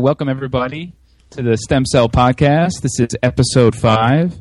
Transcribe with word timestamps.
Welcome 0.00 0.30
everybody 0.30 0.94
to 1.28 1.42
the 1.42 1.58
Stem 1.58 1.84
Cell 1.84 2.08
Podcast. 2.08 2.80
This 2.80 2.98
is 2.98 3.08
episode 3.22 3.76
five 3.76 4.40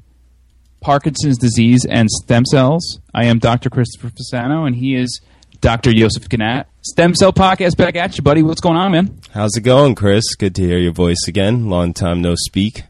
Parkinson's 0.80 1.38
disease 1.38 1.86
and 1.86 2.10
stem 2.10 2.46
cells. 2.46 3.00
I 3.14 3.26
am 3.26 3.40
Dr. 3.40 3.70
Christopher 3.70 4.10
Fasano, 4.10 4.66
and 4.66 4.78
he 4.78 4.96
is 4.96 5.20
Dr. 5.60 5.92
Joseph 5.94 6.30
Ganat. 6.30 6.68
Stem 6.82 7.14
Cell 7.14 7.34
Podcast 7.34 7.76
back 7.76 7.98
at 7.98 8.16
you, 8.18 8.24
buddy. 8.24 8.42
What's 8.42 8.62
going 8.62 8.78
on, 8.78 8.94
man? 8.94 9.20
How's 9.34 9.58
it 9.58 9.62
going, 9.62 9.96
Chris? 9.96 10.34
Good 10.36 10.56
to 10.56 10.62
hear 10.62 10.78
your 10.80 10.94
voice 10.94 11.28
again. 11.28 11.70
Long 11.70 11.94
time 11.94 12.22
no 12.22 12.36
speak. 12.38 12.84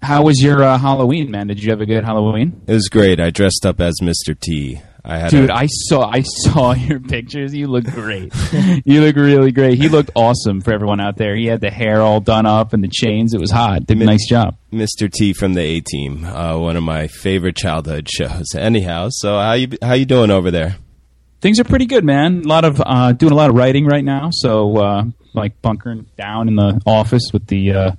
How 0.00 0.22
was 0.22 0.40
your 0.40 0.62
uh, 0.62 0.78
Halloween, 0.78 1.28
man? 1.28 1.48
Did 1.48 1.60
you 1.60 1.70
have 1.70 1.80
a 1.80 1.86
good 1.86 2.04
Halloween? 2.04 2.62
It 2.68 2.74
was 2.74 2.88
great. 2.88 3.18
I 3.18 3.30
dressed 3.30 3.66
up 3.66 3.80
as 3.80 3.94
Mr. 4.00 4.38
T. 4.38 4.80
I 5.04 5.28
Dude, 5.28 5.50
a, 5.50 5.54
I 5.54 5.66
saw 5.66 6.08
I 6.08 6.22
saw 6.22 6.72
your 6.74 7.00
pictures. 7.00 7.54
You 7.54 7.66
look 7.66 7.84
great. 7.84 8.32
you 8.84 9.00
look 9.00 9.16
really 9.16 9.50
great. 9.50 9.78
He 9.78 9.88
looked 9.88 10.10
awesome 10.14 10.60
for 10.60 10.72
everyone 10.72 11.00
out 11.00 11.16
there. 11.16 11.34
He 11.34 11.46
had 11.46 11.60
the 11.60 11.70
hair 11.70 12.00
all 12.00 12.20
done 12.20 12.46
up 12.46 12.72
and 12.72 12.84
the 12.84 12.90
chains. 12.92 13.34
It 13.34 13.40
was 13.40 13.50
hot. 13.50 13.86
Did 13.86 14.00
a 14.00 14.04
nice 14.04 14.28
job. 14.28 14.56
Mr. 14.72 15.10
T 15.12 15.32
from 15.32 15.54
the 15.54 15.60
A 15.60 15.80
Team, 15.80 16.24
uh, 16.24 16.56
one 16.56 16.76
of 16.76 16.84
my 16.84 17.08
favorite 17.08 17.56
childhood 17.56 18.08
shows. 18.08 18.46
Anyhow, 18.56 19.08
so 19.10 19.38
how 19.38 19.54
you 19.54 19.68
how 19.82 19.94
you 19.94 20.04
doing 20.04 20.30
over 20.30 20.50
there? 20.50 20.76
Things 21.40 21.58
are 21.58 21.64
pretty 21.64 21.86
good, 21.86 22.04
man. 22.04 22.42
A 22.44 22.48
lot 22.48 22.64
of 22.64 22.80
uh, 22.84 23.12
doing 23.12 23.32
a 23.32 23.36
lot 23.36 23.50
of 23.50 23.56
writing 23.56 23.86
right 23.86 24.04
now. 24.04 24.28
So 24.30 24.76
uh, 24.76 25.04
like 25.34 25.60
bunkering 25.60 26.06
down 26.16 26.46
in 26.46 26.54
the 26.54 26.80
office 26.86 27.30
with 27.32 27.48
the 27.48 27.72
uh, 27.72 27.92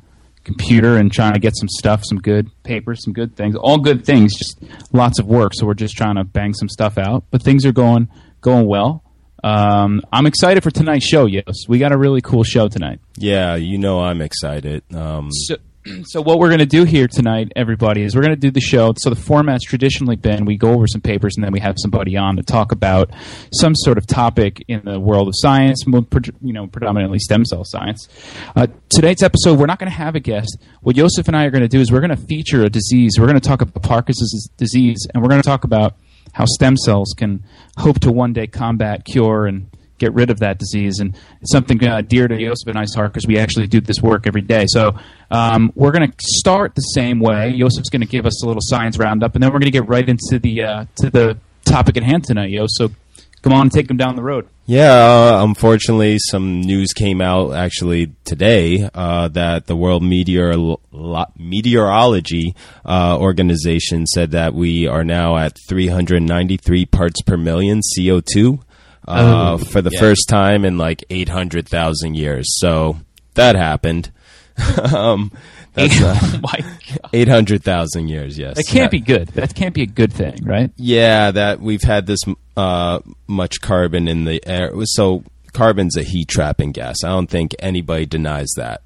computer 0.44 0.98
and 0.98 1.12
trying 1.12 1.34
to 1.34 1.40
get 1.40 1.54
some 1.56 1.70
stuff, 1.70 2.04
some 2.04 2.20
good 2.20 2.50
papers, 2.64 3.04
some 3.04 3.14
good 3.14 3.36
things. 3.36 3.56
All 3.56 3.78
good 3.78 4.06
things, 4.06 4.36
just 4.38 4.64
lots 4.92 5.20
of 5.20 5.28
work. 5.28 5.54
So 5.56 5.66
we're 5.66 5.74
just 5.74 5.96
trying 5.96 6.16
to 6.16 6.24
bang 6.24 6.54
some 6.54 6.70
stuff 6.70 6.98
out. 6.98 7.26
But 7.32 7.44
things 7.44 7.66
are 7.66 7.72
going 7.72 8.10
going 8.42 8.68
well. 8.68 9.04
Um, 9.44 10.02
I'm 10.12 10.26
excited 10.26 10.64
for 10.64 10.72
tonight's 10.72 11.06
show. 11.06 11.26
Yes, 11.26 11.54
we 11.68 11.78
got 11.78 11.92
a 11.92 11.98
really 11.98 12.22
cool 12.22 12.44
show 12.44 12.70
tonight. 12.70 13.00
Yeah, 13.18 13.56
you 13.56 13.78
know 13.78 14.00
I'm 14.00 14.22
excited. 14.22 14.84
Um, 14.96 15.30
so, 15.32 15.58
so 16.04 16.22
what 16.22 16.40
we're 16.40 16.48
going 16.48 16.60
to 16.60 16.66
do 16.66 16.84
here 16.84 17.08
tonight, 17.08 17.52
everybody, 17.56 18.04
is 18.04 18.16
we're 18.16 18.22
going 18.22 18.34
to 18.34 18.40
do 18.40 18.52
the 18.52 18.62
show. 18.62 18.94
So 18.98 19.10
the 19.10 19.16
format's 19.16 19.64
traditionally 19.64 20.16
been 20.16 20.46
we 20.46 20.58
go 20.58 20.72
over 20.72 20.88
some 20.88 21.02
papers 21.02 21.34
and 21.36 21.44
then 21.44 21.52
we 21.52 21.60
have 21.60 21.76
somebody 21.78 22.18
on 22.18 22.38
to 22.38 22.44
talk 22.44 22.72
about 22.72 23.12
some 23.54 23.76
sort 23.76 23.98
of 23.98 24.08
topic 24.08 24.64
in 24.68 24.82
the 24.86 25.00
world 25.00 25.28
of 25.28 25.34
science, 25.38 25.84
you 25.86 26.54
know, 26.54 26.68
predominantly 26.68 27.20
stem 27.20 27.46
cell 27.46 27.64
science. 27.66 28.08
Uh, 28.56 28.68
tonight's 28.90 29.24
episode, 29.24 29.60
we're 29.60 29.66
not 29.66 29.80
going 29.80 29.92
to 29.92 29.98
have 29.98 30.16
a 30.16 30.20
guest. 30.20 30.58
What 30.82 30.96
Joseph 30.96 31.28
and 31.28 31.36
I 31.36 31.46
are 31.46 31.52
going 31.52 31.64
to 31.64 31.68
do 31.68 31.80
is 31.80 31.92
we're 31.92 32.02
going 32.02 32.16
to 32.16 32.28
feature 32.28 32.64
a 32.64 32.70
disease. 32.70 33.14
We're 33.20 33.28
going 33.28 33.40
to 33.40 33.48
talk 33.48 33.62
about 33.62 33.82
Parkinson's 33.84 34.50
disease, 34.58 35.08
and 35.14 35.22
we're 35.22 35.30
going 35.30 35.42
to 35.42 35.48
talk 35.48 35.64
about 35.64 35.96
how 36.34 36.46
stem 36.46 36.78
cells 36.78 37.14
can 37.18 37.44
hope 37.78 38.00
to 38.02 38.12
one 38.12 38.34
day 38.34 38.48
combat, 38.48 39.06
cure, 39.06 39.46
and 39.46 39.70
get 40.04 40.14
rid 40.14 40.30
of 40.30 40.40
that 40.40 40.60
disease. 40.60 41.00
And 41.00 41.16
it's 41.42 41.52
something 41.52 41.84
uh, 41.84 42.02
dear 42.02 42.28
to 42.28 42.38
Joseph 42.38 42.68
and 42.68 42.78
I's 42.78 42.94
heart 42.94 43.14
because 43.14 43.28
we 43.28 43.38
actually 43.38 43.68
do 43.68 43.82
this 43.82 44.02
work 44.02 44.28
every 44.28 44.42
day. 44.42 44.66
So 44.68 44.98
um, 45.32 45.72
we're 45.76 45.92
going 45.92 46.10
to 46.10 46.16
start 46.20 46.76
the 46.76 46.82
same 46.82 47.20
way. 47.20 47.58
Josef's 47.58 47.90
going 47.90 48.02
to 48.02 48.08
give 48.08 48.26
us 48.26 48.44
a 48.44 48.48
little 48.48 48.62
science 48.64 48.98
roundup, 48.98 49.36
and 49.36 49.44
then 49.44 49.52
we're 49.52 49.60
going 49.60 49.72
to 49.72 49.80
get 49.80 49.88
right 49.88 50.08
into 50.08 50.40
the 50.40 50.64
uh, 50.64 50.86
to 50.98 51.10
the 51.10 51.38
topic 51.66 51.98
at 51.98 52.04
hand 52.04 52.26
tonight, 52.26 52.50
Yo. 52.50 52.66
So 52.68 52.90
come 53.42 53.54
on 53.54 53.64
and 53.64 53.72
take 53.72 53.88
them 53.88 53.98
down 53.98 54.16
the 54.16 54.24
road. 54.24 54.48
Yeah, 54.66 54.94
uh, 54.94 55.44
unfortunately, 55.44 56.18
some 56.20 56.62
news 56.62 56.94
came 56.94 57.20
out 57.20 57.54
actually 57.54 58.14
today 58.24 58.90
uh, 58.94 59.28
that 59.30 59.68
the 59.68 59.76
World 59.76 60.04
Meteor- 60.04 60.78
Meteorology 61.38 62.56
uh, 62.86 63.18
Organization 63.20 64.06
said 64.06 64.32
that 64.32 64.54
we 64.54 64.88
are 64.88 65.04
now 65.04 65.36
at 65.36 65.58
393 65.68 66.86
parts 66.86 67.22
per 67.24 67.36
million 67.36 67.82
CO2 67.98 68.60
uh, 69.08 69.58
oh, 69.60 69.64
for 69.64 69.82
the 69.82 69.92
yeah. 69.92 70.00
first 70.00 70.28
time 70.30 70.66
in 70.66 70.78
like 70.78 71.04
800,000 71.10 72.16
years. 72.16 72.46
So 72.60 72.98
that 73.36 73.56
happened. 73.56 74.12
um, 74.94 75.32
that's 75.74 76.02
uh, 76.02 76.16
oh 76.44 77.10
800,000 77.14 78.08
years, 78.08 78.38
yes. 78.38 78.56
That 78.56 78.68
can't 78.68 78.92
be 78.92 79.00
good. 79.00 79.30
That 79.30 79.56
can't 79.56 79.74
be 79.74 79.84
a 79.84 79.88
good 79.88 80.14
thing, 80.14 80.38
right? 80.44 80.72
Yeah, 80.78 81.32
that 81.32 81.60
we've 81.60 81.82
had 81.82 82.06
this 82.06 82.20
uh, 82.56 83.00
much 83.28 83.60
carbon 83.62 84.08
in 84.08 84.26
the 84.26 84.42
air. 84.46 84.72
So 84.86 85.24
carbon's 85.54 85.98
a 85.98 86.04
heat 86.04 86.28
trapping 86.28 86.72
gas. 86.72 86.98
I 87.04 87.10
don't 87.10 87.30
think 87.30 87.56
anybody 87.60 88.06
denies 88.06 88.52
that. 88.58 88.84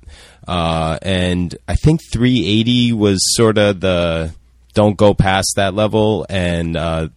Uh, 0.48 0.98
and 1.02 1.56
I 1.68 1.76
think 1.76 2.00
380 2.12 2.94
was 2.94 3.20
sort 3.36 3.58
of 3.58 3.82
the 3.82 4.34
don't 4.74 4.96
go 4.96 5.14
past 5.14 5.54
that 5.56 5.74
level, 5.74 6.26
and 6.30 6.78
uh, 6.78 7.10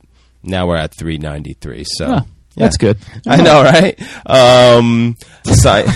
now 0.42 0.66
we're 0.66 0.76
at 0.76 0.94
393. 0.94 1.84
So. 1.86 2.20
Yeah. 2.56 2.64
That's 2.64 2.76
good. 2.78 2.98
I 3.26 3.42
know, 3.42 3.62
right? 3.64 3.98
Um, 4.26 5.16
sci- 5.46 5.86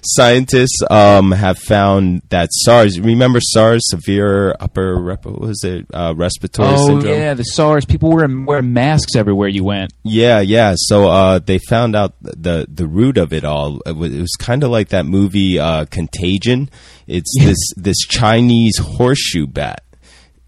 scientists 0.02 0.80
um, 0.90 1.32
have 1.32 1.58
found 1.58 2.22
that 2.30 2.48
SARS. 2.50 2.98
Remember 2.98 3.40
SARS, 3.40 3.82
severe 3.90 4.56
upper 4.58 4.96
rep- 5.00 5.26
was 5.26 5.62
it 5.64 5.86
uh, 5.92 6.14
respiratory 6.16 6.68
syndrome? 6.76 6.96
oh, 6.96 7.00
syndrome? 7.00 7.20
yeah, 7.20 7.34
the 7.34 7.42
SARS. 7.44 7.84
People 7.84 8.10
were 8.10 8.26
wearing 8.44 8.72
masks 8.72 9.16
everywhere 9.16 9.48
you 9.48 9.64
went. 9.64 9.92
Yeah, 10.02 10.40
yeah. 10.40 10.74
So 10.76 11.08
uh, 11.08 11.38
they 11.40 11.58
found 11.58 11.94
out 11.94 12.14
the 12.22 12.66
the 12.68 12.86
root 12.86 13.18
of 13.18 13.32
it 13.32 13.44
all. 13.44 13.80
It 13.84 13.96
was, 13.96 14.12
was 14.12 14.36
kind 14.38 14.64
of 14.64 14.70
like 14.70 14.88
that 14.88 15.04
movie 15.04 15.58
uh, 15.58 15.84
Contagion. 15.86 16.70
It's 17.06 17.32
this 17.38 17.58
this 17.76 17.98
Chinese 17.98 18.78
horseshoe 18.78 19.46
bat 19.46 19.82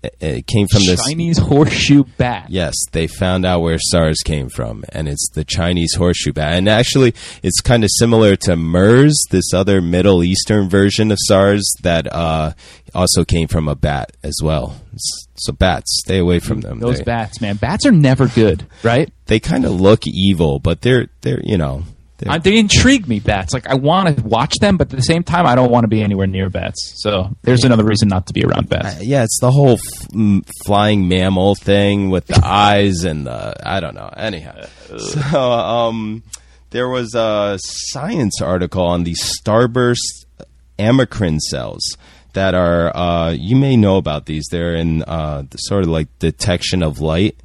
it 0.03 0.47
came 0.47 0.67
from 0.67 0.83
this 0.85 1.05
Chinese 1.05 1.39
horseshoe 1.39 2.05
bat. 2.17 2.47
Yes, 2.49 2.75
they 2.93 3.07
found 3.07 3.45
out 3.45 3.61
where 3.61 3.79
SARS 3.79 4.19
came 4.25 4.49
from, 4.49 4.85
and 4.91 5.09
it's 5.09 5.29
the 5.31 5.45
Chinese 5.45 5.95
horseshoe 5.95 6.33
bat. 6.33 6.55
And 6.55 6.69
actually, 6.69 7.15
it's 7.43 7.61
kind 7.61 7.85
of 7.85 7.91
similar 7.99 8.37
to 8.37 8.57
MERS, 8.57 9.15
this 9.31 9.53
other 9.53 9.81
Middle 9.83 10.25
Eastern 10.25 10.69
version 10.69 11.11
of 11.11 11.19
SARS 11.21 11.65
that 11.83 12.11
uh, 12.13 12.53
also 12.95 13.25
came 13.25 13.49
from 13.49 13.69
a 13.69 13.75
bat 13.75 14.13
as 14.23 14.39
well. 14.43 14.81
So 15.37 15.53
bats, 15.53 16.01
stay 16.05 16.19
away 16.19 16.39
from 16.39 16.61
them. 16.61 16.81
Those 16.81 16.99
they, 16.99 17.05
bats, 17.05 17.41
man, 17.41 17.57
bats 17.57 17.85
are 17.87 17.93
never 17.93 18.27
good, 18.29 18.67
right? 18.83 19.13
They 19.27 19.41
kind 19.41 19.65
of 19.65 19.73
look 19.81 20.07
evil, 20.07 20.59
but 20.59 20.83
they're 20.83 21.09
they're 21.23 21.41
you 21.43 21.59
know 21.59 21.85
I, 22.29 22.39
they 22.39 22.59
intrigue 22.59 23.09
me, 23.09 23.21
bats. 23.21 23.53
Like 23.55 23.67
I 23.67 23.75
want 23.75 24.17
to 24.17 24.23
watch 24.23 24.57
them, 24.61 24.77
but 24.77 24.93
at 24.93 24.97
the 24.97 25.03
same 25.03 25.23
time, 25.23 25.47
I 25.47 25.55
don't 25.55 25.71
want 25.71 25.85
to 25.85 25.89
be 25.89 26.03
anywhere 26.03 26.27
near 26.27 26.51
bats. 26.51 26.95
So 26.97 27.37
there's 27.43 27.65
another 27.65 27.85
reason 27.85 28.09
not 28.09 28.27
to 28.27 28.33
be 28.33 28.45
around 28.45 28.69
bats. 28.69 28.97
Uh, 28.97 29.01
yeah, 29.03 29.23
it's 29.25 29.39
the 29.41 29.51
whole 29.51 29.75
f- 29.75 30.43
flying 30.65 31.09
mammal 31.09 31.55
thing 31.55 32.11
with 32.11 32.27
the 32.27 32.41
eyes 32.45 33.05
and 33.05 33.27
the 33.27 33.55
I 33.65 33.81
don't 33.81 33.95
know. 33.95 34.11
Anyhow, 34.17 34.67
so 34.99 35.41
um, 35.41 36.23
there 36.71 36.89
was 36.89 37.15
a 37.15 37.59
science 37.63 38.41
article 38.43 38.85
on 38.85 39.05
the 39.05 39.15
starburst 39.15 40.27
amacrine 40.79 41.39
cells 41.39 41.83
that 42.33 42.55
are 42.55 42.97
uh, 42.97 43.31
you 43.31 43.57
may 43.57 43.77
know 43.77 43.97
about 43.97 44.27
these. 44.27 44.45
They're 44.51 44.75
in 44.75 45.03
uh, 45.03 45.45
sort 45.57 45.83
of 45.83 45.89
like 45.89 46.07
detection 46.19 46.83
of 46.83 47.01
light. 47.01 47.37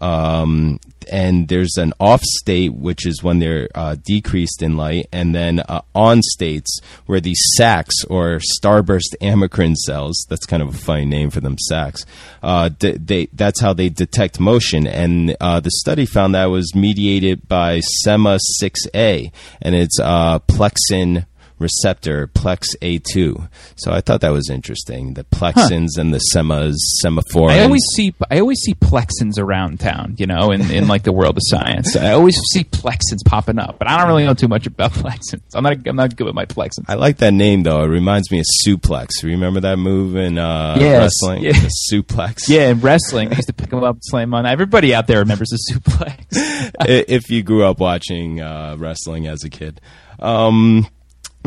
Um, 0.00 0.78
and 1.10 1.48
there's 1.48 1.76
an 1.76 1.92
off 2.00 2.22
state, 2.22 2.74
which 2.74 3.06
is 3.06 3.22
when 3.22 3.38
they're 3.38 3.68
uh, 3.74 3.96
decreased 4.04 4.62
in 4.62 4.76
light, 4.76 5.08
and 5.12 5.34
then 5.34 5.60
uh, 5.60 5.82
on 5.94 6.22
states 6.22 6.80
where 7.06 7.20
these 7.20 7.40
sacs 7.56 8.04
or 8.08 8.40
starburst 8.60 9.16
amacrine 9.20 9.76
cells, 9.76 10.26
that's 10.28 10.46
kind 10.46 10.62
of 10.62 10.74
a 10.74 10.78
funny 10.78 11.04
name 11.04 11.30
for 11.30 11.40
them, 11.40 11.56
sacs, 11.58 12.04
uh, 12.42 12.70
they, 12.78 13.28
that's 13.32 13.60
how 13.60 13.72
they 13.72 13.88
detect 13.88 14.40
motion. 14.40 14.86
And 14.86 15.36
uh, 15.40 15.60
the 15.60 15.70
study 15.70 16.06
found 16.06 16.34
that 16.34 16.46
was 16.46 16.74
mediated 16.74 17.48
by 17.48 17.80
SEMA6A, 18.06 19.32
and 19.62 19.74
it's 19.74 19.98
uh, 20.00 20.38
plexin 20.40 21.26
receptor 21.58 22.28
plex 22.28 22.64
A2. 22.80 23.48
So 23.76 23.92
I 23.92 24.00
thought 24.00 24.20
that 24.22 24.32
was 24.32 24.50
interesting. 24.50 25.14
The 25.14 25.24
plexins 25.24 25.90
huh. 25.96 26.02
and 26.02 26.14
the 26.14 26.20
semas, 26.34 26.74
semaphorins. 27.04 27.50
I 27.50 27.62
always 27.62 27.82
see 27.94 28.14
I 28.30 28.40
always 28.40 28.58
see 28.60 28.74
plexins 28.74 29.38
around 29.38 29.80
town, 29.80 30.16
you 30.18 30.26
know, 30.26 30.50
in, 30.50 30.70
in 30.70 30.88
like 30.88 31.02
the 31.02 31.12
world 31.12 31.36
of 31.36 31.42
science. 31.44 31.96
I 31.96 32.12
always 32.12 32.36
see 32.52 32.64
plexins 32.64 33.24
popping 33.24 33.58
up, 33.58 33.78
but 33.78 33.88
I 33.88 33.98
don't 33.98 34.08
really 34.08 34.24
know 34.24 34.34
too 34.34 34.48
much 34.48 34.66
about 34.66 34.92
plexins. 34.92 35.42
I'm 35.54 35.62
not 35.62 35.86
I'm 35.86 35.96
not 35.96 36.16
good 36.16 36.26
with 36.26 36.34
my 36.34 36.46
plexins. 36.46 36.84
I 36.88 36.94
like 36.94 37.18
that 37.18 37.32
name 37.32 37.62
though. 37.62 37.82
It 37.82 37.88
reminds 37.88 38.30
me 38.30 38.40
of 38.40 38.46
suplex. 38.66 39.22
Remember 39.22 39.60
that 39.60 39.76
move 39.76 40.16
in 40.16 40.38
uh, 40.38 40.76
yes. 40.78 41.00
wrestling? 41.22 41.44
Yeah. 41.44 41.52
The 41.52 41.72
suplex. 41.92 42.48
Yeah, 42.48 42.70
in 42.70 42.80
wrestling, 42.80 43.28
they 43.30 43.36
used 43.36 43.48
to 43.48 43.54
pick 43.54 43.70
them 43.70 43.82
up 43.82 43.96
and 43.96 44.04
slam 44.04 44.34
on. 44.34 44.46
Everybody 44.46 44.94
out 44.94 45.06
there 45.06 45.20
remembers 45.20 45.48
the 45.48 45.72
suplex. 45.72 46.26
if 47.08 47.30
you 47.30 47.42
grew 47.42 47.64
up 47.64 47.80
watching 47.80 48.40
uh, 48.40 48.76
wrestling 48.78 49.26
as 49.26 49.44
a 49.44 49.50
kid. 49.50 49.80
Um, 50.18 50.86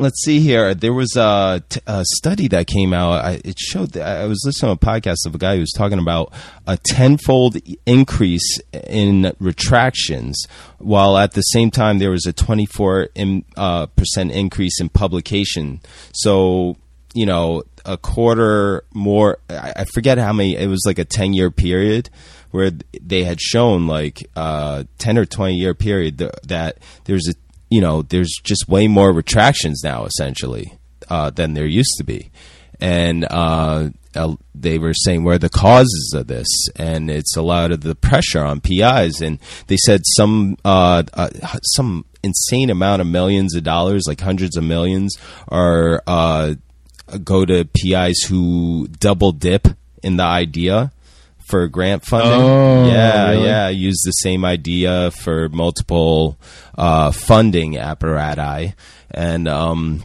let's 0.01 0.23
see 0.23 0.39
here. 0.39 0.73
There 0.73 0.93
was 0.93 1.15
a, 1.15 1.63
t- 1.69 1.79
a 1.85 2.03
study 2.15 2.47
that 2.49 2.67
came 2.67 2.93
out. 2.93 3.23
I, 3.23 3.41
it 3.45 3.59
showed 3.59 3.91
that 3.91 4.21
I 4.21 4.25
was 4.25 4.41
listening 4.45 4.75
to 4.75 4.85
a 4.85 4.91
podcast 4.91 5.25
of 5.25 5.35
a 5.35 5.37
guy 5.37 5.55
who 5.55 5.61
was 5.61 5.71
talking 5.71 5.99
about 5.99 6.33
a 6.67 6.77
tenfold 6.77 7.57
increase 7.85 8.59
in 8.73 9.33
retractions, 9.39 10.43
while 10.79 11.17
at 11.17 11.33
the 11.33 11.41
same 11.41 11.71
time 11.71 11.99
there 11.99 12.11
was 12.11 12.25
a 12.25 12.33
24 12.33 13.09
in, 13.15 13.45
uh, 13.55 13.85
percent 13.85 14.31
increase 14.31 14.81
in 14.81 14.89
publication. 14.89 15.81
So, 16.13 16.77
you 17.13 17.25
know, 17.25 17.63
a 17.85 17.97
quarter 17.97 18.83
more. 18.93 19.37
I, 19.49 19.73
I 19.77 19.85
forget 19.85 20.17
how 20.17 20.33
many. 20.33 20.55
It 20.55 20.67
was 20.67 20.83
like 20.85 20.99
a 20.99 21.05
10 21.05 21.33
year 21.33 21.51
period 21.51 22.09
where 22.51 22.71
they 23.01 23.23
had 23.23 23.39
shown 23.39 23.87
like 23.87 24.27
uh, 24.35 24.83
10 24.97 25.17
or 25.17 25.25
20 25.25 25.55
year 25.55 25.73
period 25.73 26.17
that 26.17 26.77
there's 27.05 27.27
a 27.29 27.33
you 27.71 27.81
know, 27.81 28.03
there's 28.03 28.35
just 28.43 28.69
way 28.69 28.87
more 28.87 29.11
retractions 29.11 29.81
now, 29.83 30.05
essentially. 30.05 30.77
uh, 31.09 31.29
than 31.29 31.53
there 31.53 31.65
used 31.65 31.95
to 31.97 32.03
be, 32.05 32.31
and 32.79 33.25
uh, 33.29 33.89
they 34.55 34.77
were 34.77 34.93
saying 34.93 35.23
where 35.23 35.37
the 35.37 35.49
causes 35.49 36.13
of 36.15 36.27
this, 36.27 36.47
and 36.77 37.09
it's 37.09 37.35
a 37.35 37.41
lot 37.41 37.71
of 37.71 37.81
the 37.81 37.95
pressure 37.95 38.43
on 38.43 38.61
PIs, 38.61 39.21
and 39.21 39.39
they 39.67 39.77
said 39.77 40.01
some 40.15 40.55
uh, 40.63 41.03
uh, 41.13 41.29
some 41.75 42.05
insane 42.23 42.69
amount 42.69 43.01
of 43.01 43.07
millions 43.07 43.55
of 43.55 43.63
dollars, 43.63 44.03
like 44.07 44.21
hundreds 44.21 44.55
of 44.55 44.63
millions, 44.63 45.17
are 45.49 46.01
uh, 46.07 46.55
go 47.23 47.43
to 47.45 47.65
PIs 47.65 48.21
who 48.29 48.87
double 48.99 49.33
dip 49.33 49.67
in 50.01 50.17
the 50.17 50.23
idea 50.23 50.91
for 51.51 51.67
grant 51.67 52.03
funding. 52.05 52.31
Oh, 52.31 52.87
yeah, 52.87 53.29
really? 53.31 53.45
yeah. 53.45 53.67
Use 53.69 54.01
the 54.03 54.11
same 54.11 54.43
idea 54.43 55.11
for 55.11 55.49
multiple 55.49 56.39
uh, 56.77 57.11
funding 57.11 57.77
apparatus, 57.77 58.73
and 59.11 59.47
um, 59.47 60.03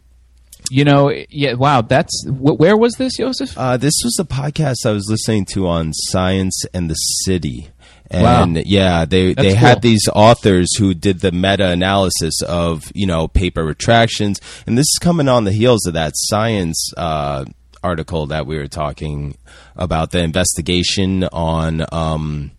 You 0.71 0.85
know, 0.85 1.11
yeah. 1.31 1.55
Wow, 1.55 1.81
that's 1.83 2.27
wh- 2.27 2.59
where 2.61 2.77
was 2.77 2.95
this, 2.95 3.17
Joseph? 3.17 3.57
uh, 3.57 3.77
this 3.79 3.95
was 4.05 4.19
a 4.21 4.25
podcast 4.25 4.85
I 4.85 4.91
was 4.91 5.07
listening 5.09 5.47
to 5.55 5.67
on 5.69 5.93
Science 5.95 6.65
and 6.75 6.91
the 6.91 6.95
City. 7.25 7.69
Wow. 8.13 8.43
And 8.45 8.65
yeah, 8.67 9.05
they 9.05 9.35
That's 9.35 9.49
they 9.49 9.55
had 9.55 9.75
cool. 9.83 9.91
these 9.91 10.09
authors 10.15 10.77
who 10.79 10.95
did 10.95 11.21
the 11.21 11.33
meta 11.33 11.69
analysis 11.71 12.41
of 12.47 12.93
you 12.95 13.07
know 13.07 13.27
paper 13.27 13.65
retractions, 13.65 14.41
and 14.67 14.79
this 14.79 14.85
is 14.85 14.99
coming 15.01 15.29
on 15.29 15.43
the 15.45 15.51
heels 15.53 15.87
of 15.87 15.95
that 15.95 16.13
science 16.15 16.93
uh, 16.97 17.45
article 17.83 18.27
that 18.27 18.47
we 18.47 18.57
were 18.57 18.69
talking 18.69 19.37
about 19.77 20.11
the 20.11 20.21
investigation 20.21 21.25
on 21.25 21.85
um, 21.93 22.51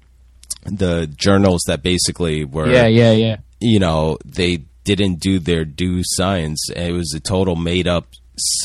the 0.66 1.08
journals 1.08 1.62
that 1.68 1.82
basically 1.84 2.44
were 2.44 2.70
yeah, 2.70 2.88
yeah, 2.88 3.12
yeah. 3.12 3.38
you 3.60 3.80
know 3.80 4.18
they 4.26 4.64
didn't 4.84 5.20
do 5.20 5.40
their 5.40 5.66
due 5.66 6.02
science. 6.04 6.70
It 6.76 6.94
was 6.94 7.14
a 7.14 7.20
total 7.20 7.56
made 7.56 7.88
up 7.88 8.08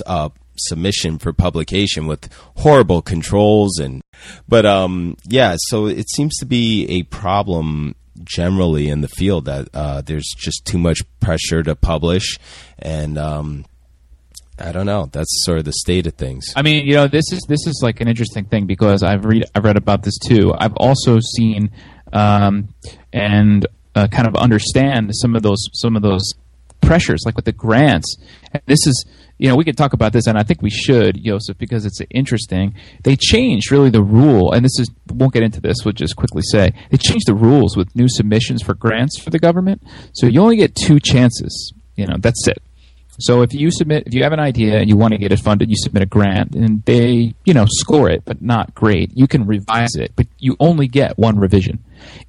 uh, 0.06 0.28
submission 0.56 1.18
for 1.18 1.32
publication 1.32 2.06
with 2.06 2.32
horrible 2.56 3.02
controls 3.02 3.78
and. 3.78 4.02
But 4.48 4.64
um, 4.64 5.16
yeah, 5.24 5.56
so 5.58 5.86
it 5.86 6.08
seems 6.08 6.36
to 6.36 6.46
be 6.46 6.86
a 6.88 7.02
problem 7.04 7.96
generally 8.22 8.88
in 8.88 9.00
the 9.00 9.08
field 9.08 9.46
that 9.46 9.68
uh, 9.74 10.00
there's 10.00 10.32
just 10.36 10.64
too 10.64 10.78
much 10.78 11.00
pressure 11.18 11.64
to 11.64 11.74
publish, 11.74 12.38
and 12.78 13.18
um, 13.18 13.64
I 14.58 14.72
don't 14.72 14.86
know. 14.86 15.08
That's 15.10 15.44
sort 15.44 15.58
of 15.58 15.64
the 15.64 15.72
state 15.72 16.06
of 16.06 16.14
things. 16.14 16.52
I 16.54 16.62
mean, 16.62 16.86
you 16.86 16.94
know, 16.94 17.08
this 17.08 17.32
is 17.32 17.40
this 17.48 17.66
is 17.66 17.80
like 17.82 18.00
an 18.00 18.08
interesting 18.08 18.44
thing 18.44 18.66
because 18.66 19.02
I've 19.02 19.24
read 19.24 19.44
I've 19.54 19.64
read 19.64 19.76
about 19.76 20.02
this 20.02 20.18
too. 20.18 20.54
I've 20.56 20.74
also 20.76 21.18
seen 21.20 21.70
um, 22.12 22.68
and 23.12 23.66
uh, 23.94 24.08
kind 24.08 24.28
of 24.28 24.36
understand 24.36 25.10
some 25.14 25.34
of 25.34 25.42
those 25.42 25.68
some 25.72 25.96
of 25.96 26.02
those 26.02 26.32
pressures, 26.82 27.22
like 27.24 27.36
with 27.36 27.46
the 27.46 27.52
grants. 27.52 28.16
And 28.52 28.62
this 28.66 28.86
is, 28.86 29.06
you 29.38 29.48
know, 29.48 29.56
we 29.56 29.64
could 29.64 29.76
talk 29.76 29.94
about 29.94 30.12
this, 30.12 30.26
and 30.26 30.36
I 30.36 30.42
think 30.42 30.60
we 30.60 30.70
should, 30.70 31.22
Joseph, 31.22 31.56
because 31.56 31.86
it's 31.86 32.00
interesting. 32.10 32.74
They 33.04 33.16
changed 33.16 33.70
really 33.70 33.90
the 33.90 34.02
rule, 34.02 34.52
and 34.52 34.64
this 34.64 34.78
is 34.78 34.90
won't 35.08 35.32
get 35.32 35.42
into 35.42 35.60
this. 35.60 35.78
We'll 35.84 35.92
just 35.92 36.16
quickly 36.16 36.42
say 36.42 36.74
they 36.90 36.98
changed 36.98 37.26
the 37.26 37.34
rules 37.34 37.76
with 37.76 37.94
new 37.96 38.08
submissions 38.08 38.62
for 38.62 38.74
grants 38.74 39.18
for 39.20 39.30
the 39.30 39.38
government. 39.38 39.82
So 40.12 40.26
you 40.26 40.40
only 40.40 40.56
get 40.56 40.74
two 40.74 41.00
chances. 41.00 41.72
You 41.96 42.06
know, 42.06 42.16
that's 42.18 42.46
it. 42.48 42.62
So 43.22 43.42
if 43.42 43.54
you 43.54 43.70
submit, 43.70 44.04
if 44.06 44.14
you 44.14 44.22
have 44.24 44.32
an 44.32 44.40
idea 44.40 44.78
and 44.78 44.88
you 44.88 44.96
want 44.96 45.12
to 45.12 45.18
get 45.18 45.32
it 45.32 45.40
funded, 45.40 45.70
you 45.70 45.76
submit 45.78 46.02
a 46.02 46.06
grant, 46.06 46.54
and 46.54 46.84
they, 46.84 47.34
you 47.44 47.54
know, 47.54 47.66
score 47.68 48.10
it, 48.10 48.24
but 48.24 48.42
not 48.42 48.74
great. 48.74 49.12
You 49.14 49.26
can 49.26 49.46
revise 49.46 49.94
it, 49.94 50.12
but 50.16 50.26
you 50.38 50.56
only 50.58 50.88
get 50.88 51.16
one 51.18 51.38
revision. 51.38 51.82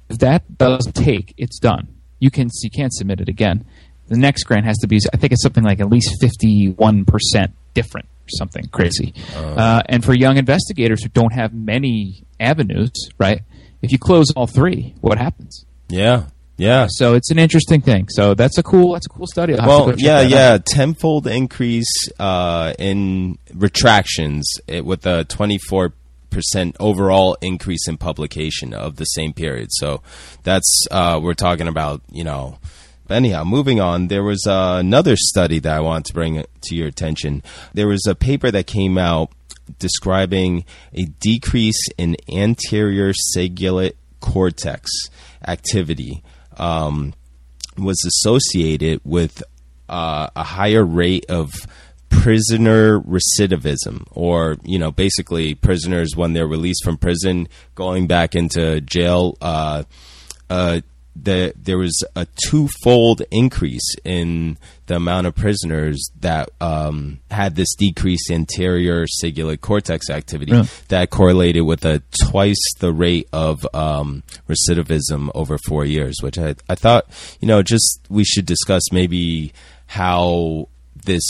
If 0.08 0.18
that 0.18 0.56
does 0.56 0.86
take, 0.92 1.34
it's 1.36 1.58
done. 1.58 1.88
You 2.20 2.30
can 2.30 2.48
you 2.62 2.70
can't 2.70 2.92
submit 2.92 3.20
it 3.20 3.28
again. 3.28 3.64
The 4.08 4.16
next 4.16 4.44
grant 4.44 4.66
has 4.66 4.78
to 4.78 4.86
be, 4.86 4.98
I 5.12 5.16
think 5.16 5.32
it's 5.32 5.42
something 5.42 5.64
like 5.64 5.80
at 5.80 5.88
least 5.88 6.14
fifty-one 6.20 7.04
percent 7.06 7.52
different, 7.74 8.06
or 8.06 8.28
something 8.28 8.68
crazy. 8.68 9.14
Uh, 9.34 9.82
and 9.86 10.04
for 10.04 10.14
young 10.14 10.36
investigators 10.36 11.02
who 11.02 11.08
don't 11.08 11.32
have 11.32 11.52
many 11.52 12.24
avenues, 12.38 12.92
right? 13.18 13.40
If 13.82 13.92
you 13.92 13.98
close 13.98 14.30
all 14.36 14.46
three, 14.46 14.94
what 15.00 15.18
happens? 15.18 15.66
Yeah, 15.88 16.24
yeah. 16.56 16.86
So 16.88 17.14
it's 17.14 17.30
an 17.30 17.38
interesting 17.38 17.80
thing. 17.80 18.08
So 18.10 18.34
that's 18.34 18.58
a 18.58 18.62
cool, 18.62 18.92
that's 18.92 19.06
a 19.06 19.10
cool 19.10 19.26
study. 19.26 19.56
I'll 19.58 19.68
Well, 19.68 19.94
yeah, 19.98 20.18
that 20.18 20.24
out. 20.24 20.30
yeah, 20.30 20.58
tenfold 20.64 21.26
increase 21.26 22.08
uh, 22.18 22.74
in 22.78 23.38
retractions 23.52 24.50
it, 24.66 24.84
with 24.84 25.06
a 25.06 25.24
twenty 25.24 25.58
four 25.58 25.92
percent 26.30 26.76
overall 26.80 27.36
increase 27.40 27.86
in 27.88 27.96
publication 27.96 28.74
of 28.74 28.96
the 28.96 29.04
same 29.04 29.32
period. 29.32 29.68
So 29.70 30.02
that's 30.42 30.86
uh, 30.90 31.20
we're 31.22 31.34
talking 31.34 31.68
about, 31.68 32.02
you 32.10 32.24
know. 32.24 32.58
But 33.06 33.16
anyhow, 33.16 33.44
moving 33.44 33.80
on, 33.80 34.08
there 34.08 34.22
was 34.22 34.46
uh, 34.46 34.76
another 34.80 35.14
study 35.16 35.58
that 35.60 35.76
I 35.76 35.80
want 35.80 36.06
to 36.06 36.14
bring 36.14 36.42
to 36.62 36.74
your 36.74 36.88
attention. 36.88 37.42
There 37.74 37.86
was 37.86 38.06
a 38.06 38.14
paper 38.14 38.50
that 38.50 38.66
came 38.66 38.96
out 38.96 39.30
describing 39.78 40.64
a 40.94 41.04
decrease 41.20 41.88
in 41.98 42.16
anterior 42.32 43.12
cingulate 43.36 43.92
cortex 44.20 44.90
activity. 45.46 46.22
Um, 46.56 47.14
was 47.76 47.98
associated 48.06 49.00
with 49.04 49.42
uh, 49.88 50.28
a 50.36 50.44
higher 50.44 50.84
rate 50.84 51.26
of 51.28 51.52
prisoner 52.08 53.00
recidivism, 53.00 54.06
or 54.12 54.56
you 54.64 54.78
know, 54.78 54.90
basically 54.90 55.54
prisoners 55.54 56.16
when 56.16 56.32
they're 56.32 56.46
released 56.46 56.84
from 56.84 56.96
prison 56.96 57.48
going 57.74 58.06
back 58.06 58.34
into 58.34 58.80
jail. 58.80 59.36
Uh, 59.40 59.84
uh, 60.48 60.80
the, 61.16 61.54
there 61.56 61.78
was 61.78 62.02
a 62.16 62.26
twofold 62.48 63.22
increase 63.30 63.94
in 64.04 64.58
the 64.86 64.96
amount 64.96 65.26
of 65.26 65.34
prisoners 65.34 66.10
that 66.20 66.50
um, 66.60 67.20
had 67.30 67.54
this 67.54 67.74
decreased 67.74 68.30
anterior 68.30 69.06
cingulate 69.22 69.60
cortex 69.60 70.10
activity 70.10 70.52
that 70.88 71.10
correlated 71.10 71.64
with 71.64 71.84
a 71.84 72.02
twice 72.22 72.62
the 72.80 72.92
rate 72.92 73.28
of 73.32 73.66
um, 73.74 74.22
recidivism 74.48 75.30
over 75.34 75.56
four 75.66 75.84
years, 75.84 76.16
which 76.20 76.38
I, 76.38 76.56
I 76.68 76.74
thought, 76.74 77.06
you 77.40 77.48
know, 77.48 77.62
just 77.62 78.00
we 78.08 78.24
should 78.24 78.46
discuss 78.46 78.82
maybe 78.92 79.52
how 79.86 80.68
this 81.04 81.22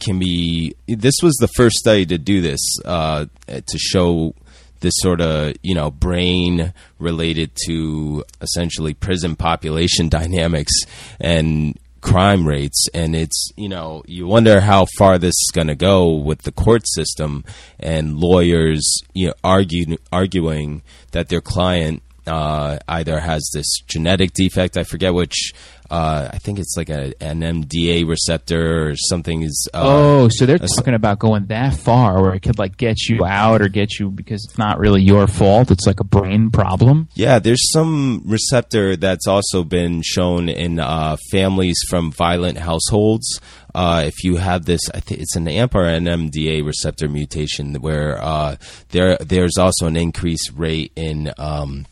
can 0.00 0.18
be. 0.18 0.74
This 0.86 1.14
was 1.22 1.34
the 1.36 1.48
first 1.48 1.76
study 1.76 2.04
to 2.06 2.18
do 2.18 2.40
this 2.40 2.60
uh, 2.84 3.26
to 3.46 3.78
show 3.78 4.34
this 4.80 4.94
sort 4.98 5.20
of 5.20 5.54
you 5.62 5.74
know 5.74 5.90
brain 5.90 6.72
related 6.98 7.50
to 7.66 8.24
essentially 8.40 8.94
prison 8.94 9.36
population 9.36 10.08
dynamics 10.20 10.72
and 11.20 11.78
crime 12.00 12.46
rates. 12.46 12.86
And 12.94 13.14
it's 13.14 13.50
you 13.56 13.68
know 13.68 14.02
you 14.06 14.26
wonder 14.26 14.60
how 14.60 14.86
far 14.96 15.18
this 15.18 15.34
is 15.34 15.50
going 15.52 15.66
to 15.68 15.74
go 15.74 16.14
with 16.14 16.42
the 16.42 16.52
court 16.52 16.82
system 16.86 17.44
and 17.78 18.18
lawyers 18.18 19.00
you 19.14 19.28
know 19.28 19.34
argue, 19.44 19.96
arguing 20.12 20.82
that 21.12 21.28
their 21.28 21.40
client 21.40 22.02
uh, 22.26 22.78
either 22.88 23.20
has 23.20 23.48
this 23.54 23.80
genetic 23.86 24.34
defect 24.34 24.76
i 24.76 24.84
forget 24.84 25.14
which 25.14 25.54
uh, 25.90 26.28
I 26.32 26.38
think 26.38 26.58
it's 26.58 26.76
like 26.76 26.90
a, 26.90 27.14
an 27.22 27.40
MDA 27.40 28.06
receptor 28.06 28.88
or 28.90 28.96
something 28.96 29.42
is. 29.42 29.68
Uh, 29.72 29.84
Oh, 29.84 30.28
so 30.30 30.46
they're 30.46 30.58
talking 30.58 30.94
about 30.94 31.18
going 31.18 31.46
that 31.46 31.74
far 31.74 32.22
where 32.22 32.34
it 32.34 32.40
could 32.40 32.58
like 32.58 32.76
get 32.76 33.08
you 33.08 33.24
out 33.24 33.62
or 33.62 33.68
get 33.68 33.98
you 33.98 34.10
because 34.10 34.44
it's 34.44 34.58
not 34.58 34.78
really 34.78 35.02
your 35.02 35.26
fault. 35.26 35.70
It's 35.70 35.86
like 35.86 36.00
a 36.00 36.04
brain 36.04 36.50
problem. 36.50 37.08
Yeah, 37.14 37.38
there's 37.38 37.70
some 37.72 38.22
receptor 38.26 38.96
that's 38.96 39.26
also 39.26 39.64
been 39.64 40.02
shown 40.02 40.48
in 40.48 40.78
uh, 40.78 41.16
families 41.30 41.78
from 41.88 42.12
violent 42.12 42.58
households. 42.58 43.40
Uh, 43.74 44.02
if 44.06 44.24
you 44.24 44.36
have 44.36 44.64
this, 44.64 44.80
I 44.92 45.00
think 45.00 45.20
it's 45.20 45.36
an 45.36 45.46
AMP 45.46 45.74
or 45.74 45.84
an 45.84 46.04
MDA 46.04 46.64
receptor 46.66 47.08
mutation 47.08 47.74
where 47.76 48.22
uh, 48.22 48.56
there 48.90 49.16
there's 49.18 49.56
also 49.58 49.86
an 49.86 49.96
increased 49.96 50.50
rate 50.56 50.92
in 50.96 51.32
um, 51.38 51.86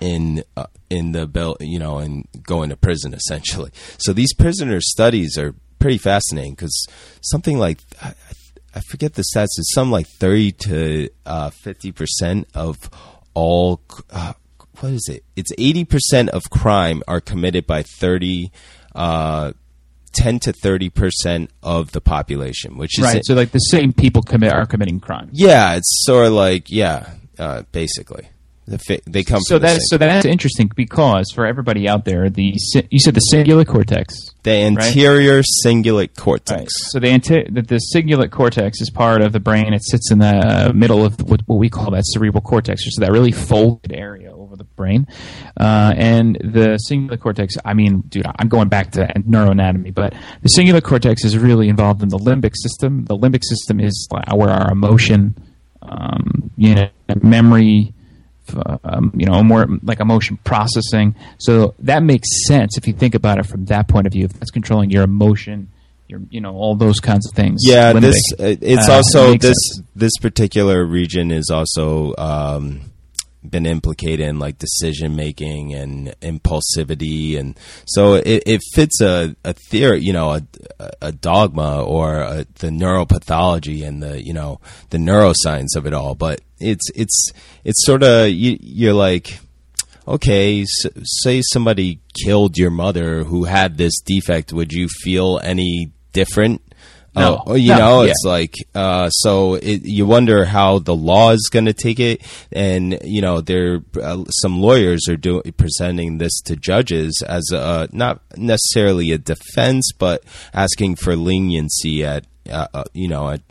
in 0.00 0.44
uh, 0.56 0.66
in 0.88 1.12
the 1.12 1.26
bill, 1.26 1.56
you 1.60 1.78
know, 1.78 1.98
and 1.98 2.26
going 2.42 2.70
to 2.70 2.76
prison 2.76 3.14
essentially. 3.14 3.70
So 3.98 4.12
these 4.12 4.34
prisoner 4.34 4.80
studies 4.80 5.38
are 5.38 5.54
pretty 5.78 5.98
fascinating 5.98 6.52
because 6.52 6.86
something 7.20 7.58
like 7.58 7.80
I, 8.02 8.14
I 8.74 8.80
forget 8.80 9.14
the 9.14 9.22
stats. 9.22 9.48
It's 9.58 9.72
some 9.74 9.90
like 9.90 10.06
thirty 10.06 10.52
to 10.52 11.08
uh, 11.26 11.50
fifty 11.50 11.92
percent 11.92 12.48
of 12.54 12.76
all. 13.34 13.80
Uh, 14.10 14.34
what 14.80 14.92
is 14.92 15.08
it? 15.10 15.24
It's 15.36 15.50
eighty 15.58 15.84
percent 15.84 16.30
of 16.30 16.42
crime 16.50 17.02
are 17.08 17.20
committed 17.20 17.66
by 17.66 17.82
thirty. 17.82 18.52
Uh, 18.94 19.52
10 20.12 20.40
to 20.40 20.52
30% 20.52 21.48
of 21.62 21.92
the 21.92 22.00
population, 22.00 22.76
which 22.76 22.98
is 22.98 23.04
Right. 23.04 23.24
So 23.24 23.34
like 23.34 23.52
the 23.52 23.60
same 23.60 23.92
people 23.92 24.22
commit 24.22 24.52
are 24.52 24.66
committing 24.66 24.98
crime. 24.98 25.28
yeah, 25.32 25.76
it's 25.76 26.04
sort 26.04 26.26
of 26.26 26.32
like 26.32 26.64
yeah, 26.68 27.10
uh, 27.38 27.62
basically 27.70 28.28
the 28.70 29.00
they 29.06 29.22
come 29.24 29.40
So 29.42 29.58
that's 29.58 29.88
so 29.90 29.98
that's 29.98 30.26
interesting 30.26 30.70
because 30.74 31.30
for 31.34 31.46
everybody 31.46 31.88
out 31.88 32.04
there, 32.04 32.30
the 32.30 32.56
you 32.90 32.98
said 32.98 33.14
the 33.14 33.22
cingulate 33.32 33.66
cortex. 33.66 34.14
the 34.42 34.52
anterior 34.52 35.42
cingulate 35.64 36.16
cortex. 36.16 36.72
So 36.90 36.98
the 36.98 37.08
anti- 37.08 37.48
the, 37.50 37.62
the 37.62 37.80
cingulate 37.94 38.30
cortex 38.30 38.80
is 38.80 38.90
part 38.90 39.22
of 39.22 39.32
the 39.32 39.40
brain. 39.40 39.72
It 39.72 39.84
sits 39.84 40.10
in 40.10 40.18
the 40.18 40.72
middle 40.74 41.04
of 41.04 41.20
what, 41.28 41.42
what 41.46 41.56
we 41.56 41.68
call 41.68 41.90
that 41.92 42.04
cerebral 42.06 42.42
cortex, 42.42 42.82
which 42.82 42.94
is 42.94 42.98
that 43.00 43.12
really 43.12 43.32
folded 43.32 43.92
area 43.92 44.32
over 44.32 44.50
over 44.50 44.56
the 44.56 44.64
brain. 44.64 45.06
Uh, 45.58 45.94
and 45.96 46.36
the 46.36 46.78
cingulate 46.90 47.20
cortex, 47.20 47.54
I 47.64 47.74
mean, 47.74 48.00
dude, 48.08 48.26
I'm 48.38 48.48
going 48.48 48.68
back 48.68 48.90
to 48.92 49.06
neuroanatomy, 49.16 49.94
but 49.94 50.12
the 50.42 50.48
cingulate 50.48 50.82
cortex 50.82 51.24
is 51.24 51.38
really 51.38 51.68
involved 51.68 52.02
in 52.02 52.08
the 52.08 52.18
limbic 52.18 52.54
system. 52.56 53.04
The 53.04 53.16
limbic 53.16 53.44
system 53.44 53.78
is 53.80 54.08
where 54.32 54.50
our 54.50 54.72
emotion, 54.72 55.36
um, 55.82 56.50
you 56.56 56.74
know, 56.74 56.88
memory, 57.22 57.94
um, 58.84 59.12
you 59.16 59.26
know, 59.26 59.42
more 59.42 59.66
like 59.82 60.00
emotion 60.00 60.38
processing. 60.44 61.14
So 61.38 61.74
that 61.80 62.02
makes 62.02 62.28
sense 62.46 62.76
if 62.76 62.86
you 62.86 62.92
think 62.92 63.14
about 63.14 63.38
it 63.38 63.46
from 63.46 63.66
that 63.66 63.88
point 63.88 64.06
of 64.06 64.12
view. 64.12 64.24
If 64.24 64.34
that's 64.34 64.50
controlling 64.50 64.90
your 64.90 65.04
emotion, 65.04 65.70
your, 66.08 66.20
you 66.30 66.40
know, 66.40 66.54
all 66.54 66.74
those 66.74 67.00
kinds 67.00 67.28
of 67.28 67.34
things. 67.34 67.60
Yeah, 67.64 67.92
this 67.94 68.16
uh, 68.38 68.56
it's 68.60 68.88
uh, 68.88 68.92
also 68.94 69.32
it 69.32 69.40
this 69.40 69.56
sense. 69.74 69.86
this 69.94 70.12
particular 70.20 70.84
region 70.84 71.30
is 71.30 71.50
also. 71.50 72.14
Um, 72.16 72.89
been 73.48 73.66
implicated 73.66 74.26
in 74.26 74.38
like 74.38 74.58
decision 74.58 75.16
making 75.16 75.74
and 75.74 76.14
impulsivity. 76.20 77.38
And 77.38 77.58
so 77.86 78.14
it, 78.14 78.42
it 78.46 78.60
fits 78.74 79.00
a, 79.00 79.34
a 79.44 79.54
theory 79.70 80.00
you 80.00 80.12
know 80.12 80.32
a, 80.32 80.42
a 81.00 81.12
dogma 81.12 81.82
or 81.82 82.20
a, 82.20 82.46
the 82.58 82.68
neuropathology 82.68 83.86
and 83.86 84.02
the 84.02 84.24
you 84.24 84.32
know 84.32 84.60
the 84.90 84.98
neuroscience 84.98 85.76
of 85.76 85.86
it 85.86 85.94
all. 85.94 86.14
But 86.14 86.40
it's 86.58 86.90
it's 86.94 87.32
it's 87.64 87.84
sort 87.84 88.02
of 88.02 88.28
you, 88.28 88.58
you're 88.60 88.94
like 88.94 89.38
okay 90.06 90.64
say 90.66 91.42
somebody 91.52 92.00
killed 92.24 92.56
your 92.56 92.70
mother 92.70 93.24
who 93.24 93.44
had 93.44 93.76
this 93.76 94.00
defect. 94.00 94.52
Would 94.52 94.72
you 94.72 94.88
feel 94.88 95.40
any 95.42 95.92
different 96.12 96.62
no, 97.14 97.42
oh, 97.44 97.54
you 97.54 97.70
no, 97.70 97.78
know, 97.78 98.02
yeah. 98.02 98.10
it's 98.10 98.22
like 98.24 98.54
uh, 98.74 99.10
so. 99.10 99.54
It, 99.54 99.82
you 99.84 100.06
wonder 100.06 100.44
how 100.44 100.78
the 100.78 100.94
law 100.94 101.32
is 101.32 101.48
going 101.50 101.64
to 101.64 101.72
take 101.72 101.98
it, 101.98 102.22
and 102.52 102.98
you 103.02 103.20
know, 103.20 103.40
there 103.40 103.82
uh, 104.00 104.24
some 104.42 104.60
lawyers 104.60 105.08
are 105.08 105.16
doing 105.16 105.42
presenting 105.56 106.18
this 106.18 106.40
to 106.42 106.54
judges 106.54 107.20
as 107.26 107.50
a, 107.52 107.88
not 107.92 108.20
necessarily 108.36 109.10
a 109.10 109.18
defense, 109.18 109.90
but 109.98 110.22
asking 110.54 110.96
for 110.96 111.16
leniency 111.16 112.04
at 112.04 112.26
uh, 112.48 112.68
uh 112.72 112.84
you 112.92 113.08
know 113.08 113.30
at, 113.30 113.42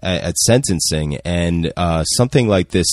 at 0.00 0.36
sentencing, 0.36 1.16
and 1.24 1.72
uh, 1.76 2.04
something 2.04 2.46
like 2.46 2.68
this 2.68 2.86